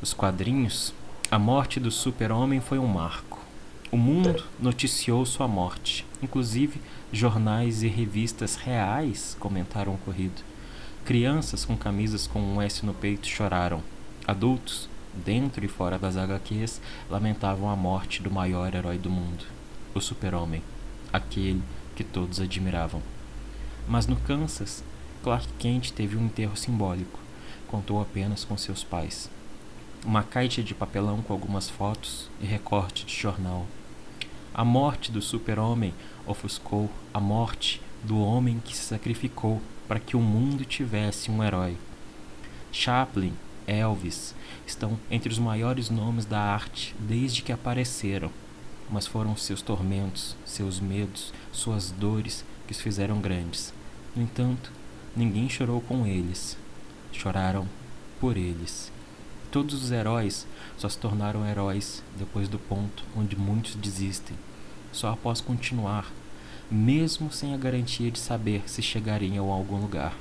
os 0.01 0.13
quadrinhos, 0.13 0.93
a 1.31 1.37
morte 1.37 1.79
do 1.79 1.91
super-homem 1.91 2.59
foi 2.59 2.79
um 2.79 2.87
marco. 2.87 3.39
O 3.91 3.97
mundo 3.97 4.43
noticiou 4.59 5.23
sua 5.27 5.47
morte. 5.47 6.03
Inclusive, 6.23 6.81
jornais 7.13 7.83
e 7.83 7.87
revistas 7.87 8.55
reais 8.55 9.37
comentaram 9.39 9.91
o 9.91 9.95
ocorrido. 9.95 10.41
Crianças 11.05 11.63
com 11.63 11.77
camisas 11.77 12.25
com 12.25 12.41
um 12.41 12.59
S 12.59 12.83
no 12.83 12.95
peito 12.95 13.27
choraram. 13.27 13.83
Adultos, 14.25 14.89
dentro 15.13 15.63
e 15.63 15.67
fora 15.67 15.99
das 15.99 16.17
HQs, 16.17 16.81
lamentavam 17.11 17.69
a 17.69 17.75
morte 17.75 18.23
do 18.23 18.31
maior 18.31 18.73
herói 18.73 18.97
do 18.97 19.11
mundo, 19.11 19.45
o 19.93 20.01
Super-Homem, 20.01 20.63
aquele 21.13 21.61
que 21.95 22.03
todos 22.03 22.39
admiravam. 22.39 23.03
Mas 23.87 24.07
no 24.07 24.15
Kansas, 24.15 24.83
Clark 25.23 25.47
Kent 25.59 25.91
teve 25.91 26.17
um 26.17 26.25
enterro 26.25 26.57
simbólico. 26.57 27.19
Contou 27.67 28.01
apenas 28.01 28.43
com 28.43 28.57
seus 28.57 28.83
pais. 28.83 29.29
Uma 30.05 30.23
caixa 30.23 30.63
de 30.63 30.73
papelão 30.73 31.21
com 31.21 31.33
algumas 31.33 31.69
fotos 31.69 32.29
e 32.41 32.45
recorte 32.45 33.05
de 33.05 33.13
jornal. 33.13 33.67
A 34.53 34.63
morte 34.63 35.11
do 35.11 35.21
super-homem 35.21 35.93
ofuscou 36.25 36.89
a 37.13 37.19
morte 37.19 37.81
do 38.01 38.17
homem 38.17 38.61
que 38.63 38.75
se 38.75 38.83
sacrificou 38.83 39.61
para 39.89 39.99
que 39.99 40.15
o 40.15 40.21
mundo 40.21 40.63
tivesse 40.63 41.29
um 41.29 41.43
herói. 41.43 41.75
Chaplin, 42.71 43.33
Elvis 43.67 44.33
estão 44.65 44.97
entre 45.11 45.29
os 45.29 45.37
maiores 45.37 45.89
nomes 45.89 46.25
da 46.25 46.39
arte 46.39 46.95
desde 46.97 47.41
que 47.41 47.51
apareceram, 47.51 48.31
mas 48.89 49.05
foram 49.05 49.35
seus 49.35 49.61
tormentos, 49.61 50.33
seus 50.45 50.79
medos, 50.79 51.33
suas 51.51 51.91
dores 51.91 52.45
que 52.65 52.71
os 52.71 52.79
fizeram 52.79 53.19
grandes. 53.19 53.73
No 54.15 54.23
entanto, 54.23 54.71
ninguém 55.13 55.49
chorou 55.49 55.81
com 55.81 56.07
eles, 56.07 56.57
choraram 57.11 57.67
por 58.17 58.37
eles. 58.37 58.91
Todos 59.51 59.83
os 59.83 59.91
heróis 59.91 60.45
só 60.77 60.87
se 60.87 60.97
tornaram 60.97 61.43
heróis 61.43 62.03
depois 62.17 62.47
do 62.47 62.59
ponto 62.59 63.03
onde 63.15 63.35
muitos 63.35 63.73
desistem, 63.75 64.37
só 64.91 65.11
após 65.11 65.41
continuar, 65.41 66.11
mesmo 66.69 67.31
sem 67.31 67.53
a 67.53 67.57
garantia 67.57 68.11
de 68.11 68.19
saber 68.19 68.69
se 68.69 68.81
chegariam 68.81 69.51
a 69.51 69.55
algum 69.55 69.77
lugar. 69.77 70.15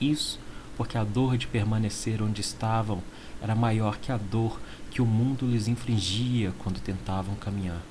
Isso 0.00 0.40
porque 0.78 0.96
a 0.96 1.04
dor 1.04 1.36
de 1.36 1.46
permanecer 1.46 2.22
onde 2.22 2.40
estavam 2.40 3.02
era 3.42 3.54
maior 3.54 3.98
que 3.98 4.12
a 4.12 4.16
dor 4.16 4.58
que 4.90 5.02
o 5.02 5.06
mundo 5.06 5.44
lhes 5.44 5.68
infligia 5.68 6.54
quando 6.58 6.80
tentavam 6.80 7.34
caminhar. 7.34 7.82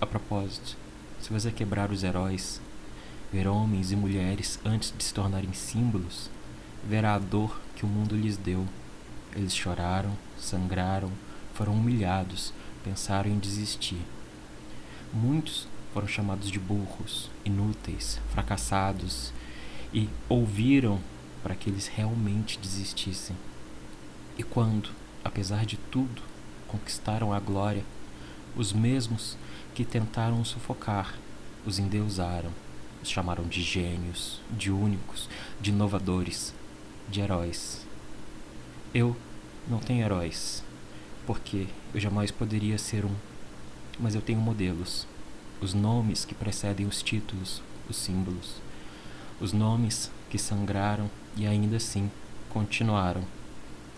A 0.00 0.04
propósito, 0.04 0.76
se 1.20 1.32
você 1.32 1.50
quebrar 1.50 1.90
os 1.90 2.02
heróis, 2.02 2.60
ver 3.32 3.46
homens 3.46 3.92
e 3.92 3.96
mulheres 3.96 4.58
antes 4.64 4.92
de 4.96 5.02
se 5.02 5.14
tornarem 5.14 5.52
símbolos, 5.54 6.28
verá 6.84 7.14
a 7.14 7.18
dor 7.18 7.58
que 7.74 7.84
o 7.84 7.88
mundo 7.88 8.14
lhes 8.14 8.36
deu. 8.36 8.66
Eles 9.36 9.54
choraram, 9.54 10.16
sangraram, 10.38 11.12
foram 11.52 11.74
humilhados, 11.74 12.54
pensaram 12.82 13.30
em 13.30 13.38
desistir. 13.38 14.00
Muitos 15.12 15.68
foram 15.92 16.08
chamados 16.08 16.50
de 16.50 16.58
burros, 16.58 17.30
inúteis, 17.44 18.18
fracassados 18.30 19.34
e 19.92 20.08
ouviram 20.26 20.98
para 21.42 21.54
que 21.54 21.68
eles 21.68 21.86
realmente 21.86 22.58
desistissem. 22.58 23.36
E 24.38 24.42
quando, 24.42 24.88
apesar 25.22 25.66
de 25.66 25.76
tudo, 25.76 26.22
conquistaram 26.66 27.32
a 27.32 27.38
glória, 27.38 27.84
os 28.56 28.72
mesmos 28.72 29.36
que 29.74 29.84
tentaram 29.84 30.42
sufocar 30.46 31.14
os 31.66 31.78
endeusaram, 31.78 32.50
os 33.02 33.10
chamaram 33.10 33.44
de 33.44 33.60
gênios, 33.60 34.40
de 34.50 34.70
únicos, 34.70 35.28
de 35.60 35.70
inovadores, 35.70 36.54
de 37.08 37.20
heróis. 37.20 37.84
Eu 38.94 39.16
não 39.68 39.78
tenho 39.78 40.04
heróis, 40.04 40.62
porque 41.26 41.66
eu 41.92 42.00
jamais 42.00 42.30
poderia 42.30 42.78
ser 42.78 43.04
um, 43.04 43.14
mas 43.98 44.14
eu 44.14 44.22
tenho 44.22 44.40
modelos, 44.40 45.06
os 45.60 45.74
nomes 45.74 46.24
que 46.24 46.34
precedem 46.34 46.86
os 46.86 47.02
títulos, 47.02 47.62
os 47.88 47.96
símbolos, 47.96 48.56
os 49.40 49.52
nomes 49.52 50.10
que 50.30 50.38
sangraram 50.38 51.10
e 51.36 51.46
ainda 51.46 51.76
assim 51.76 52.10
continuaram. 52.48 53.24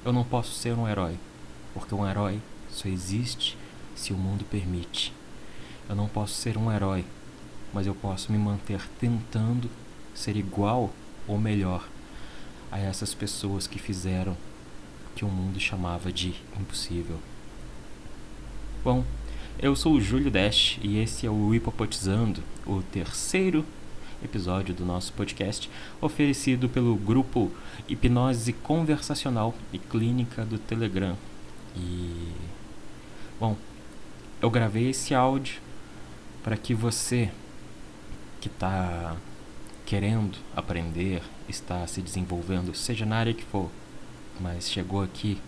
Eu 0.05 0.13
não 0.13 0.25
posso 0.25 0.53
ser 0.53 0.73
um 0.73 0.89
herói, 0.89 1.19
porque 1.75 1.95
um 1.95 2.09
herói 2.09 2.41
só 2.71 2.89
existe 2.89 3.57
se 3.95 4.13
o 4.13 4.17
mundo 4.17 4.45
permite. 4.45 5.13
Eu 5.89 5.97
não 5.97 6.09
posso 6.09 6.35
ser 6.35 6.57
um 6.57 6.73
herói, 6.73 7.05
mas 7.75 7.87
eu 7.87 7.95
posso 7.95 8.33
me 8.33 8.39
manter 8.39 8.81
tentando 8.99 9.71
ser 10.15 10.37
igual 10.37 10.91
ou 11.27 11.39
melhor 11.39 11.87
a 12.71 12.79
essas 12.79 13.15
pessoas 13.15 13.67
que 13.67 13.79
fizeram 13.79 14.37
que 15.19 15.25
o 15.25 15.29
mundo 15.29 15.59
chamava 15.59 16.13
de 16.13 16.33
impossível. 16.61 17.19
Bom, 18.85 19.05
eu 19.59 19.75
sou 19.75 19.95
o 19.95 20.01
Júlio 20.01 20.31
Dash 20.31 20.79
e 20.81 20.97
esse 21.01 21.27
é 21.27 21.31
o 21.31 21.53
Hipopotizando, 21.53 22.41
o 22.65 22.83
terceiro 22.83 23.67
episódio 24.23 24.73
do 24.73 24.87
nosso 24.87 25.13
podcast, 25.13 25.69
oferecido 26.01 26.69
pelo 26.69 26.95
grupo 26.95 27.51
Hipnose 27.89 28.53
Conversacional 28.53 29.57
e 29.73 29.79
Clínica 29.81 30.45
do 30.45 30.57
Telegram. 30.57 31.17
E 31.77 32.33
bom, 33.41 33.57
eu 34.41 34.49
gravei 34.49 34.91
esse 34.91 35.17
áudio 35.17 35.61
para 36.45 36.57
que 36.57 36.75
você 36.75 37.29
que 38.41 38.47
está 38.47 39.17
querendo 39.85 40.39
aprender, 40.55 41.25
está 41.49 41.85
se 41.89 42.01
desenvolvendo, 42.01 42.73
seja 42.73 43.05
na 43.05 43.17
área 43.17 43.35
que 43.35 43.43
for, 43.43 43.69
mas 44.41 44.71
chegou 44.71 45.03
aqui, 45.03 45.41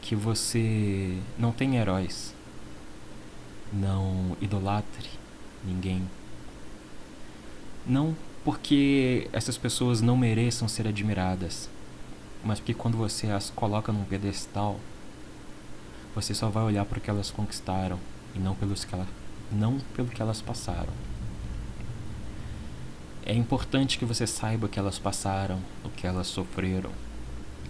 que 0.00 0.14
você 0.14 1.18
não 1.38 1.52
tem 1.52 1.76
heróis, 1.76 2.34
não 3.72 4.36
idolatre 4.40 5.10
ninguém. 5.64 6.02
Não 7.86 8.16
porque 8.44 9.28
essas 9.32 9.58
pessoas 9.58 10.00
não 10.00 10.16
mereçam 10.16 10.68
ser 10.68 10.86
admiradas, 10.86 11.68
mas 12.44 12.60
porque 12.60 12.74
quando 12.74 12.96
você 12.96 13.28
as 13.28 13.50
coloca 13.50 13.92
num 13.92 14.04
pedestal, 14.04 14.78
você 16.14 16.32
só 16.32 16.48
vai 16.48 16.62
olhar 16.62 16.84
para 16.84 16.98
o 16.98 17.00
que 17.00 17.10
elas 17.10 17.30
conquistaram 17.30 17.98
e 18.34 18.38
não, 18.38 18.54
pelos 18.54 18.84
que 18.84 18.94
ela, 18.94 19.06
não 19.50 19.78
pelo 19.94 20.08
que 20.08 20.22
elas 20.22 20.40
passaram. 20.40 20.92
É 23.24 23.34
importante 23.34 23.98
que 23.98 24.04
você 24.04 24.26
saiba 24.26 24.66
o 24.66 24.68
que 24.68 24.78
elas 24.78 25.00
passaram, 25.00 25.58
o 25.84 25.88
que 25.90 26.06
elas 26.06 26.28
sofreram, 26.28 26.92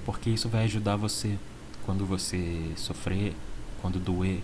porque 0.07 0.31
isso 0.31 0.49
vai 0.49 0.65
ajudar 0.65 0.97
você 0.97 1.39
quando 1.85 2.07
você 2.07 2.73
sofrer, 2.77 3.35
quando 3.83 3.99
doer, 3.99 4.41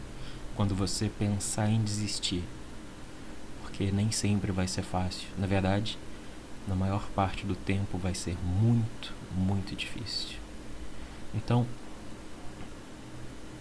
quando 0.55 0.75
você 0.75 1.09
pensar 1.09 1.71
em 1.71 1.83
desistir 1.83 2.45
porque 3.73 3.91
nem 3.91 4.13
sempre 4.13 4.53
vai 4.53 4.69
ser 4.69 4.83
fácil. 4.83 5.27
Na 5.39 5.47
verdade, 5.47 5.99
na 6.69 6.75
maior 6.75 7.09
parte 7.15 7.47
do 7.47 7.57
tempo 7.57 7.97
vai 7.97 8.15
ser 8.15 8.37
muito, 8.45 9.15
muito 9.35 9.75
difícil. 9.75 10.37
Então, 11.35 11.67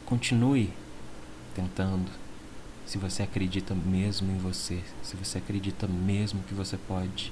continue 0.05 0.71
tentando. 1.55 2.11
Se 2.85 2.97
você 2.97 3.23
acredita 3.23 3.73
mesmo 3.73 4.31
em 4.31 4.37
você, 4.37 4.81
se 5.01 5.15
você 5.15 5.37
acredita 5.37 5.87
mesmo 5.87 6.43
que 6.43 6.53
você 6.53 6.75
pode. 6.75 7.31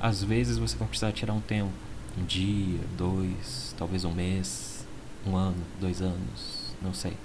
Às 0.00 0.22
vezes 0.22 0.56
você 0.56 0.76
vai 0.76 0.86
precisar 0.86 1.10
tirar 1.10 1.32
um 1.32 1.40
tempo, 1.40 1.72
um 2.18 2.24
dia, 2.24 2.80
dois, 2.96 3.74
talvez 3.76 4.04
um 4.04 4.12
mês, 4.12 4.86
um 5.26 5.36
ano, 5.36 5.62
dois 5.80 6.00
anos, 6.00 6.74
não 6.80 6.94
sei. 6.94 7.16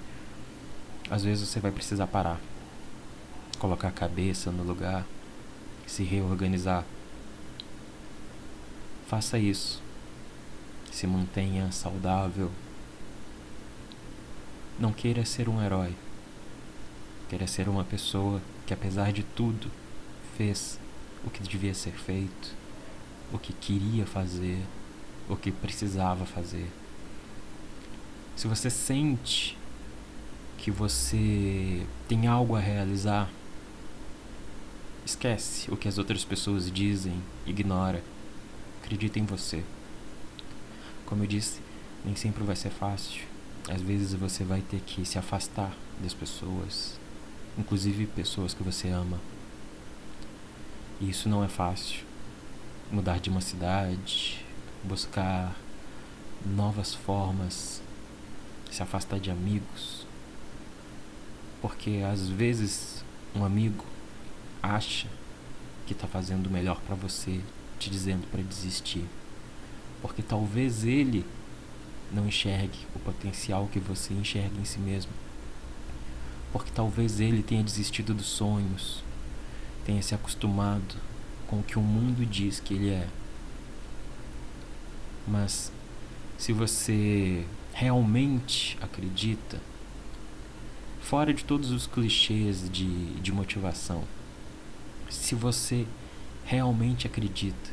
Às 1.10 1.24
vezes 1.24 1.48
você 1.48 1.60
vai 1.60 1.70
precisar 1.70 2.06
parar 2.06 2.40
colocar 3.60 3.88
a 3.88 3.92
cabeça 3.92 4.50
no 4.50 4.62
lugar, 4.64 5.06
se 5.86 6.02
reorganizar. 6.02 6.82
Faça 9.06 9.38
isso. 9.38 9.82
Se 10.90 11.06
mantenha 11.06 11.70
saudável. 11.70 12.50
Não 14.78 14.92
queira 14.92 15.26
ser 15.26 15.46
um 15.48 15.62
herói. 15.62 15.94
Queira 17.28 17.46
ser 17.46 17.68
uma 17.68 17.84
pessoa 17.84 18.40
que, 18.66 18.72
apesar 18.72 19.12
de 19.12 19.22
tudo, 19.22 19.70
fez 20.38 20.80
o 21.22 21.28
que 21.28 21.42
devia 21.42 21.74
ser 21.74 21.92
feito, 21.92 22.54
o 23.30 23.38
que 23.38 23.52
queria 23.52 24.06
fazer, 24.06 24.58
o 25.30 25.36
que 25.36 25.50
precisava 25.50 26.26
fazer. 26.26 26.70
Se 28.36 28.46
você 28.46 28.68
sente 28.68 29.56
que 30.58 30.70
você 30.70 31.86
tem 32.06 32.26
algo 32.26 32.56
a 32.56 32.60
realizar, 32.60 33.30
Esquece 35.10 35.68
o 35.68 35.76
que 35.76 35.88
as 35.88 35.98
outras 35.98 36.24
pessoas 36.24 36.70
dizem, 36.70 37.20
ignora. 37.44 38.00
Acredita 38.80 39.18
em 39.18 39.24
você. 39.24 39.64
Como 41.04 41.24
eu 41.24 41.26
disse, 41.26 41.60
nem 42.04 42.14
sempre 42.14 42.44
vai 42.44 42.54
ser 42.54 42.70
fácil. 42.70 43.22
Às 43.68 43.82
vezes 43.82 44.14
você 44.14 44.44
vai 44.44 44.60
ter 44.60 44.80
que 44.80 45.04
se 45.04 45.18
afastar 45.18 45.74
das 46.00 46.14
pessoas, 46.14 46.96
inclusive 47.58 48.06
pessoas 48.06 48.54
que 48.54 48.62
você 48.62 48.88
ama. 48.88 49.18
E 51.00 51.10
isso 51.10 51.28
não 51.28 51.42
é 51.42 51.48
fácil. 51.48 52.04
Mudar 52.92 53.18
de 53.18 53.30
uma 53.30 53.40
cidade, 53.40 54.44
buscar 54.82 55.54
novas 56.44 56.94
formas, 56.94 57.82
se 58.70 58.82
afastar 58.82 59.18
de 59.18 59.30
amigos. 59.30 60.06
Porque 61.60 62.02
às 62.10 62.28
vezes 62.28 63.04
um 63.34 63.44
amigo 63.44 63.84
acha 64.62 65.08
que 65.86 65.92
está 65.92 66.06
fazendo 66.06 66.46
o 66.46 66.50
melhor 66.50 66.80
para 66.80 66.94
você, 66.94 67.40
te 67.78 67.90
dizendo 67.90 68.26
para 68.30 68.42
desistir. 68.42 69.04
Porque 70.00 70.22
talvez 70.22 70.84
ele 70.84 71.24
não 72.12 72.26
enxergue 72.26 72.86
o 72.94 72.98
potencial 72.98 73.68
que 73.72 73.78
você 73.78 74.14
enxerga 74.14 74.58
em 74.58 74.64
si 74.64 74.78
mesmo. 74.78 75.12
Porque 76.52 76.70
talvez 76.70 77.20
ele 77.20 77.42
tenha 77.42 77.62
desistido 77.62 78.14
dos 78.14 78.26
sonhos, 78.26 79.04
tenha 79.84 80.02
se 80.02 80.14
acostumado 80.14 80.96
com 81.46 81.60
o 81.60 81.62
que 81.62 81.78
o 81.78 81.82
mundo 81.82 82.26
diz 82.26 82.58
que 82.58 82.74
ele 82.74 82.90
é. 82.90 83.08
Mas 85.30 85.70
se 86.36 86.52
você 86.52 87.44
realmente 87.72 88.76
acredita, 88.80 89.60
fora 91.00 91.32
de 91.32 91.44
todos 91.44 91.70
os 91.70 91.86
clichês 91.86 92.68
de, 92.68 93.14
de 93.20 93.30
motivação, 93.30 94.02
se 95.08 95.36
você 95.36 95.86
realmente 96.44 97.06
acredita, 97.06 97.70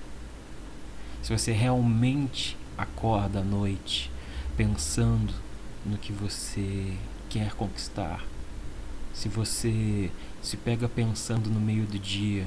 se 1.24 1.36
você 1.36 1.52
realmente 1.52 2.56
acorda 2.78 3.40
à 3.40 3.44
noite 3.44 4.12
pensando 4.56 5.34
no 5.84 5.98
que 5.98 6.14
você 6.14 6.96
quer 7.30 7.54
conquistar. 7.54 8.24
Se 9.14 9.28
você 9.28 10.12
se 10.42 10.56
pega 10.58 10.88
pensando 10.88 11.50
no 11.50 11.60
meio 11.60 11.86
do 11.86 11.98
dia 11.98 12.46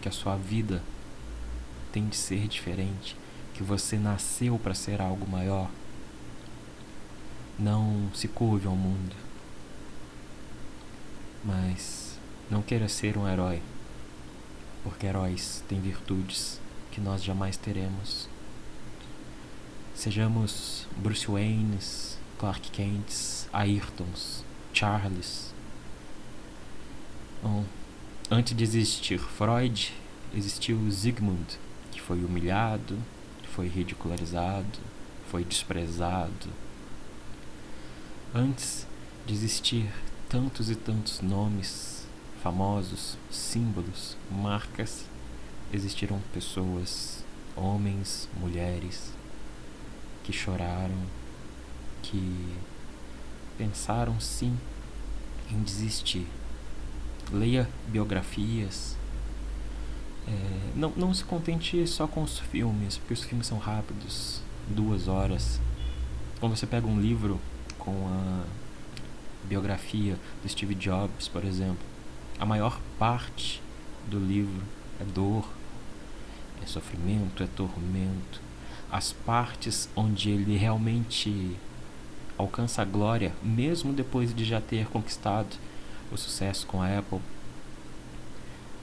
que 0.00 0.08
a 0.08 0.12
sua 0.12 0.36
vida 0.36 0.80
tem 1.90 2.06
de 2.08 2.16
ser 2.16 2.46
diferente, 2.46 3.16
que 3.54 3.62
você 3.62 3.96
nasceu 3.96 4.58
para 4.58 4.74
ser 4.74 5.00
algo 5.00 5.26
maior, 5.26 5.70
não 7.58 8.10
se 8.12 8.26
curve 8.26 8.66
ao 8.66 8.74
mundo, 8.74 9.14
mas 11.44 12.18
não 12.50 12.60
queira 12.60 12.88
ser 12.88 13.16
um 13.16 13.28
herói, 13.28 13.62
porque 14.82 15.06
heróis 15.06 15.62
têm 15.68 15.80
virtudes 15.80 16.60
que 16.90 17.00
nós 17.00 17.22
jamais 17.22 17.56
teremos. 17.56 18.28
Sejamos 19.94 20.88
Bruce 20.96 21.30
Waynes, 21.30 22.18
Clark 22.38 22.70
Kents, 22.72 23.48
Ayrtons, 23.52 24.44
Charles. 24.72 25.54
Bom, 27.40 27.64
antes 28.28 28.56
de 28.56 28.64
existir 28.64 29.18
Freud, 29.18 29.94
existiu 30.34 30.90
Sigmund, 30.90 31.58
que 31.92 32.00
foi 32.00 32.24
humilhado, 32.24 32.98
foi 33.54 33.68
ridicularizado, 33.68 34.80
foi 35.30 35.44
desprezado. 35.44 36.48
Antes 38.34 38.84
de 39.24 39.32
existir 39.32 39.92
tantos 40.28 40.68
e 40.68 40.74
tantos 40.74 41.20
nomes 41.20 42.04
famosos, 42.42 43.16
símbolos, 43.30 44.16
marcas, 44.30 45.06
existiram 45.72 46.20
pessoas, 46.32 47.24
homens, 47.54 48.28
mulheres, 48.40 49.12
que 50.24 50.32
choraram, 50.32 50.98
que 52.02 52.54
pensaram 53.56 54.18
sim 54.18 54.58
em 55.48 55.62
desistir. 55.62 56.26
Leia 57.30 57.68
biografias. 57.86 58.96
É, 60.26 60.30
não, 60.74 60.90
não 60.96 61.14
se 61.14 61.24
contente 61.24 61.86
só 61.86 62.06
com 62.06 62.22
os 62.22 62.38
filmes, 62.38 62.96
porque 62.98 63.14
os 63.14 63.22
filmes 63.22 63.46
são 63.46 63.58
rápidos 63.58 64.40
duas 64.68 65.08
horas. 65.08 65.60
Quando 66.40 66.56
você 66.56 66.66
pega 66.66 66.86
um 66.86 67.00
livro 67.00 67.40
com 67.78 68.08
a 68.08 68.44
biografia 69.44 70.16
do 70.42 70.48
Steve 70.48 70.74
Jobs, 70.74 71.28
por 71.28 71.44
exemplo, 71.44 71.84
a 72.38 72.46
maior 72.46 72.80
parte 72.98 73.62
do 74.06 74.18
livro 74.18 74.62
é 75.00 75.04
dor, 75.04 75.48
é 76.62 76.66
sofrimento, 76.66 77.42
é 77.42 77.46
tormento, 77.46 78.40
as 78.90 79.12
partes 79.12 79.88
onde 79.94 80.30
ele 80.30 80.56
realmente 80.56 81.56
alcança 82.36 82.82
a 82.82 82.84
glória, 82.84 83.32
mesmo 83.42 83.92
depois 83.92 84.34
de 84.34 84.44
já 84.44 84.60
ter 84.60 84.86
conquistado 84.86 85.56
o 86.10 86.16
sucesso 86.16 86.66
com 86.66 86.82
a 86.82 86.98
Apple, 86.98 87.20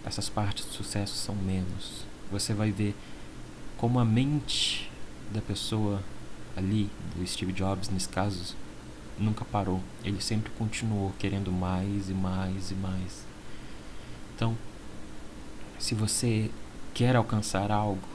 essas 0.05 0.29
partes 0.29 0.65
de 0.65 0.71
sucesso 0.73 1.15
são 1.15 1.35
menos. 1.35 2.05
Você 2.31 2.53
vai 2.53 2.71
ver 2.71 2.95
como 3.77 3.99
a 3.99 4.05
mente 4.05 4.89
da 5.31 5.41
pessoa 5.41 6.01
ali, 6.55 6.89
do 7.15 7.25
Steve 7.25 7.53
Jobs 7.53 7.89
nesse 7.89 8.09
caso, 8.09 8.55
nunca 9.17 9.45
parou. 9.45 9.81
Ele 10.03 10.21
sempre 10.21 10.51
continuou 10.57 11.13
querendo 11.19 11.51
mais 11.51 12.09
e 12.09 12.13
mais 12.13 12.71
e 12.71 12.75
mais. 12.75 13.25
Então, 14.35 14.57
se 15.79 15.95
você 15.95 16.49
quer 16.93 17.15
alcançar 17.15 17.71
algo, 17.71 18.07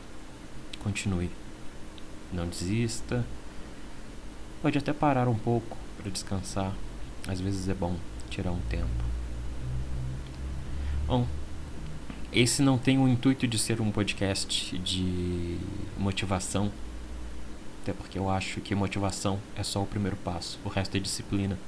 continue. 0.82 1.30
Não 2.32 2.48
desista. 2.48 3.24
Pode 4.60 4.78
até 4.78 4.92
parar 4.92 5.28
um 5.28 5.38
pouco 5.38 5.76
para 5.96 6.10
descansar. 6.10 6.72
Às 7.26 7.40
vezes 7.40 7.68
é 7.68 7.74
bom 7.74 7.96
tirar 8.30 8.50
um 8.50 8.60
tempo. 8.62 9.04
Bom, 11.06 11.26
esse 12.36 12.60
não 12.60 12.76
tem 12.76 12.98
o 12.98 13.08
intuito 13.08 13.48
de 13.48 13.58
ser 13.58 13.80
um 13.80 13.90
podcast 13.90 14.76
de 14.78 15.56
motivação. 15.96 16.70
Até 17.82 17.94
porque 17.94 18.18
eu 18.18 18.28
acho 18.28 18.60
que 18.60 18.74
motivação 18.74 19.40
é 19.56 19.62
só 19.62 19.82
o 19.82 19.86
primeiro 19.86 20.16
passo, 20.16 20.58
o 20.62 20.68
resto 20.68 20.96
é 20.98 21.00
disciplina. 21.00 21.58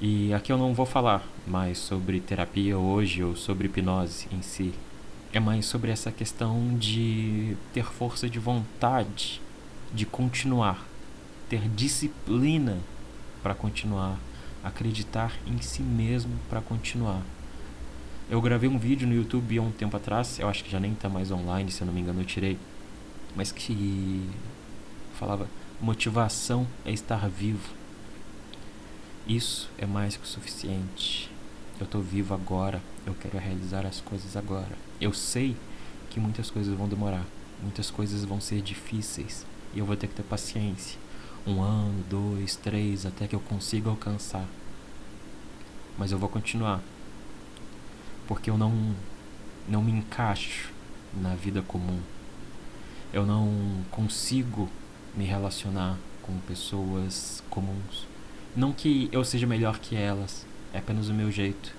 E 0.00 0.34
aqui 0.34 0.50
eu 0.50 0.58
não 0.58 0.74
vou 0.74 0.84
falar 0.84 1.24
mais 1.46 1.78
sobre 1.78 2.18
terapia 2.18 2.76
hoje 2.76 3.22
ou 3.22 3.36
sobre 3.36 3.68
hipnose 3.68 4.26
em 4.32 4.42
si 4.42 4.74
é 5.32 5.40
mais 5.40 5.66
sobre 5.66 5.90
essa 5.90 6.12
questão 6.12 6.76
de 6.76 7.56
ter 7.72 7.84
força 7.84 8.28
de 8.28 8.38
vontade 8.38 9.40
de 9.92 10.04
continuar, 10.04 10.84
ter 11.48 11.68
disciplina 11.68 12.78
para 13.42 13.54
continuar, 13.54 14.18
acreditar 14.62 15.32
em 15.46 15.60
si 15.60 15.82
mesmo 15.82 16.32
para 16.48 16.60
continuar. 16.60 17.22
Eu 18.30 18.40
gravei 18.40 18.70
um 18.70 18.78
vídeo 18.78 19.06
no 19.06 19.14
YouTube 19.14 19.58
há 19.58 19.62
um 19.62 19.70
tempo 19.70 19.94
atrás, 19.96 20.38
eu 20.38 20.48
acho 20.48 20.64
que 20.64 20.70
já 20.70 20.80
nem 20.80 20.92
está 20.92 21.10
mais 21.10 21.30
online, 21.30 21.70
se 21.70 21.82
eu 21.82 21.86
não 21.86 21.92
me 21.92 22.00
engano 22.00 22.22
eu 22.22 22.24
tirei, 22.24 22.58
mas 23.36 23.52
que 23.52 24.26
falava 25.18 25.46
motivação 25.78 26.66
é 26.86 26.90
estar 26.90 27.28
vivo. 27.28 27.74
Isso 29.26 29.70
é 29.76 29.84
mais 29.84 30.16
que 30.16 30.24
o 30.24 30.26
suficiente. 30.26 31.30
Eu 31.78 31.84
estou 31.84 32.00
vivo 32.00 32.32
agora, 32.32 32.80
eu 33.06 33.14
quero 33.14 33.36
realizar 33.36 33.84
as 33.84 34.00
coisas 34.00 34.36
agora. 34.36 34.76
Eu 34.98 35.12
sei 35.12 35.54
que 36.08 36.18
muitas 36.18 36.50
coisas 36.50 36.74
vão 36.74 36.88
demorar, 36.88 37.26
muitas 37.62 37.90
coisas 37.90 38.24
vão 38.24 38.40
ser 38.40 38.62
difíceis 38.62 39.44
e 39.74 39.80
eu 39.80 39.84
vou 39.84 39.96
ter 39.96 40.06
que 40.06 40.14
ter 40.14 40.22
paciência. 40.22 40.98
Um 41.46 41.60
ano, 41.60 42.02
dois, 42.08 42.56
três, 42.56 43.04
até 43.04 43.26
que 43.26 43.34
eu 43.34 43.40
consiga 43.40 43.90
alcançar. 43.90 44.46
Mas 45.98 46.10
eu 46.10 46.18
vou 46.18 46.28
continuar, 46.28 46.82
porque 48.26 48.50
eu 48.50 48.58
não, 48.58 48.94
não 49.68 49.82
me 49.82 49.92
encaixo 49.92 50.72
na 51.12 51.34
vida 51.34 51.62
comum. 51.62 52.00
Eu 53.12 53.24
não 53.24 53.84
consigo 53.90 54.68
me 55.16 55.24
relacionar 55.24 55.96
com 56.22 56.36
pessoas 56.40 57.42
comuns. 57.48 58.06
Não 58.56 58.72
que 58.72 59.08
eu 59.12 59.24
seja 59.24 59.46
melhor 59.46 59.78
que 59.78 59.96
elas, 59.96 60.46
é 60.72 60.78
apenas 60.78 61.08
o 61.08 61.14
meu 61.14 61.30
jeito. 61.30 61.74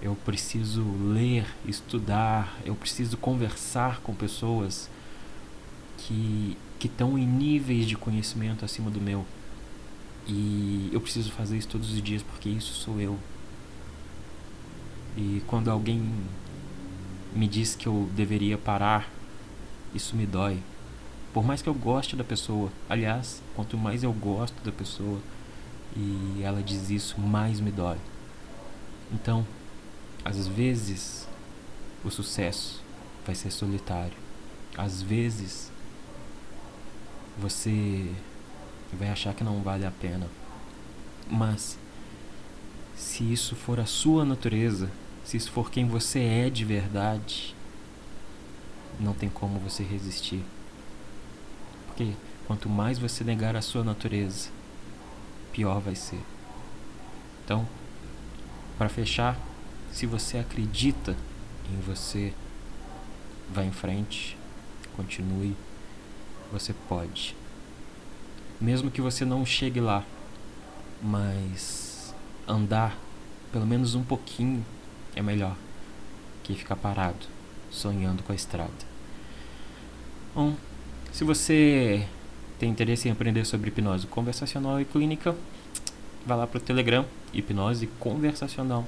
Eu 0.00 0.14
preciso 0.14 0.82
ler, 1.12 1.46
estudar, 1.66 2.56
eu 2.64 2.74
preciso 2.74 3.16
conversar 3.16 4.00
com 4.00 4.14
pessoas 4.14 4.88
que 5.96 6.56
que 6.78 6.86
estão 6.86 7.18
em 7.18 7.26
níveis 7.26 7.86
de 7.86 7.96
conhecimento 7.96 8.64
acima 8.64 8.90
do 8.90 9.00
meu. 9.00 9.26
E 10.26 10.88
eu 10.92 11.00
preciso 11.00 11.32
fazer 11.32 11.56
isso 11.56 11.68
todos 11.68 11.90
os 11.90 12.00
dias 12.00 12.22
porque 12.22 12.48
isso 12.48 12.72
sou 12.74 13.00
eu. 13.00 13.18
E 15.20 15.42
quando 15.48 15.68
alguém 15.68 16.14
me 17.34 17.48
diz 17.48 17.74
que 17.74 17.88
eu 17.88 18.08
deveria 18.14 18.56
parar, 18.56 19.10
isso 19.92 20.14
me 20.14 20.24
dói. 20.24 20.62
Por 21.34 21.44
mais 21.44 21.60
que 21.60 21.68
eu 21.68 21.74
goste 21.74 22.14
da 22.14 22.22
pessoa, 22.22 22.70
aliás, 22.88 23.42
quanto 23.56 23.76
mais 23.76 24.04
eu 24.04 24.12
gosto 24.12 24.62
da 24.62 24.70
pessoa, 24.70 25.18
e 25.96 26.40
ela 26.44 26.62
diz 26.62 26.88
isso, 26.88 27.20
mais 27.20 27.58
me 27.58 27.72
dói. 27.72 27.96
Então, 29.12 29.44
às 30.24 30.46
vezes, 30.46 31.26
o 32.04 32.10
sucesso 32.12 32.80
vai 33.26 33.34
ser 33.34 33.50
solitário. 33.50 34.16
Às 34.76 35.02
vezes 35.02 35.72
você 37.36 38.08
vai 38.92 39.08
achar 39.10 39.34
que 39.34 39.42
não 39.42 39.62
vale 39.62 39.84
a 39.84 39.90
pena. 39.90 40.28
Mas 41.28 41.76
se 42.94 43.24
isso 43.24 43.56
for 43.56 43.80
a 43.80 43.86
sua 43.86 44.24
natureza, 44.24 44.88
se 45.28 45.36
isso 45.36 45.52
for 45.52 45.70
quem 45.70 45.86
você 45.86 46.20
é 46.20 46.48
de 46.48 46.64
verdade, 46.64 47.54
não 48.98 49.12
tem 49.12 49.28
como 49.28 49.58
você 49.58 49.82
resistir. 49.82 50.42
Porque 51.86 52.14
quanto 52.46 52.66
mais 52.66 52.98
você 52.98 53.22
negar 53.22 53.54
a 53.54 53.60
sua 53.60 53.84
natureza, 53.84 54.48
pior 55.52 55.80
vai 55.80 55.94
ser. 55.94 56.18
Então, 57.44 57.68
para 58.78 58.88
fechar, 58.88 59.38
se 59.92 60.06
você 60.06 60.38
acredita 60.38 61.14
em 61.70 61.78
você, 61.82 62.32
vá 63.52 63.62
em 63.62 63.70
frente, 63.70 64.34
continue, 64.96 65.54
você 66.50 66.72
pode. 66.88 67.36
Mesmo 68.58 68.90
que 68.90 69.02
você 69.02 69.26
não 69.26 69.44
chegue 69.44 69.78
lá, 69.78 70.06
mas 71.02 72.14
andar 72.48 72.96
pelo 73.52 73.66
menos 73.66 73.94
um 73.94 74.02
pouquinho 74.02 74.64
é 75.18 75.22
melhor 75.22 75.56
que 76.44 76.54
ficar 76.54 76.76
parado, 76.76 77.26
sonhando 77.70 78.22
com 78.22 78.32
a 78.32 78.34
estrada. 78.34 78.70
Bom, 80.34 80.54
se 81.12 81.24
você 81.24 82.06
tem 82.58 82.70
interesse 82.70 83.08
em 83.08 83.10
aprender 83.10 83.44
sobre 83.44 83.68
hipnose 83.68 84.06
conversacional 84.06 84.80
e 84.80 84.84
clínica, 84.84 85.34
vá 86.24 86.36
lá 86.36 86.46
para 86.46 86.58
o 86.58 86.60
Telegram, 86.60 87.04
hipnose 87.34 87.88
conversacional 87.98 88.86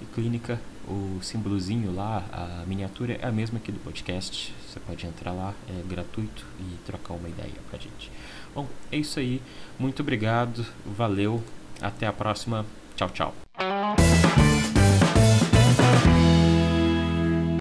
e 0.00 0.04
clínica. 0.06 0.60
O 0.86 1.18
símbolozinho 1.22 1.94
lá, 1.94 2.22
a 2.30 2.64
miniatura 2.66 3.18
é 3.20 3.26
a 3.26 3.32
mesma 3.32 3.58
aqui 3.58 3.72
do 3.72 3.80
podcast. 3.80 4.54
Você 4.68 4.78
pode 4.78 5.06
entrar 5.06 5.32
lá, 5.32 5.54
é 5.68 5.82
gratuito 5.88 6.46
e 6.60 6.76
trocar 6.86 7.14
uma 7.14 7.28
ideia 7.28 7.54
com 7.68 7.76
a 7.76 7.78
gente. 7.78 8.12
Bom, 8.54 8.68
é 8.92 8.98
isso 8.98 9.18
aí. 9.18 9.42
Muito 9.78 10.02
obrigado, 10.02 10.64
valeu, 10.84 11.42
até 11.80 12.06
a 12.06 12.12
próxima. 12.12 12.64
Tchau, 12.94 13.10
tchau. 13.10 13.34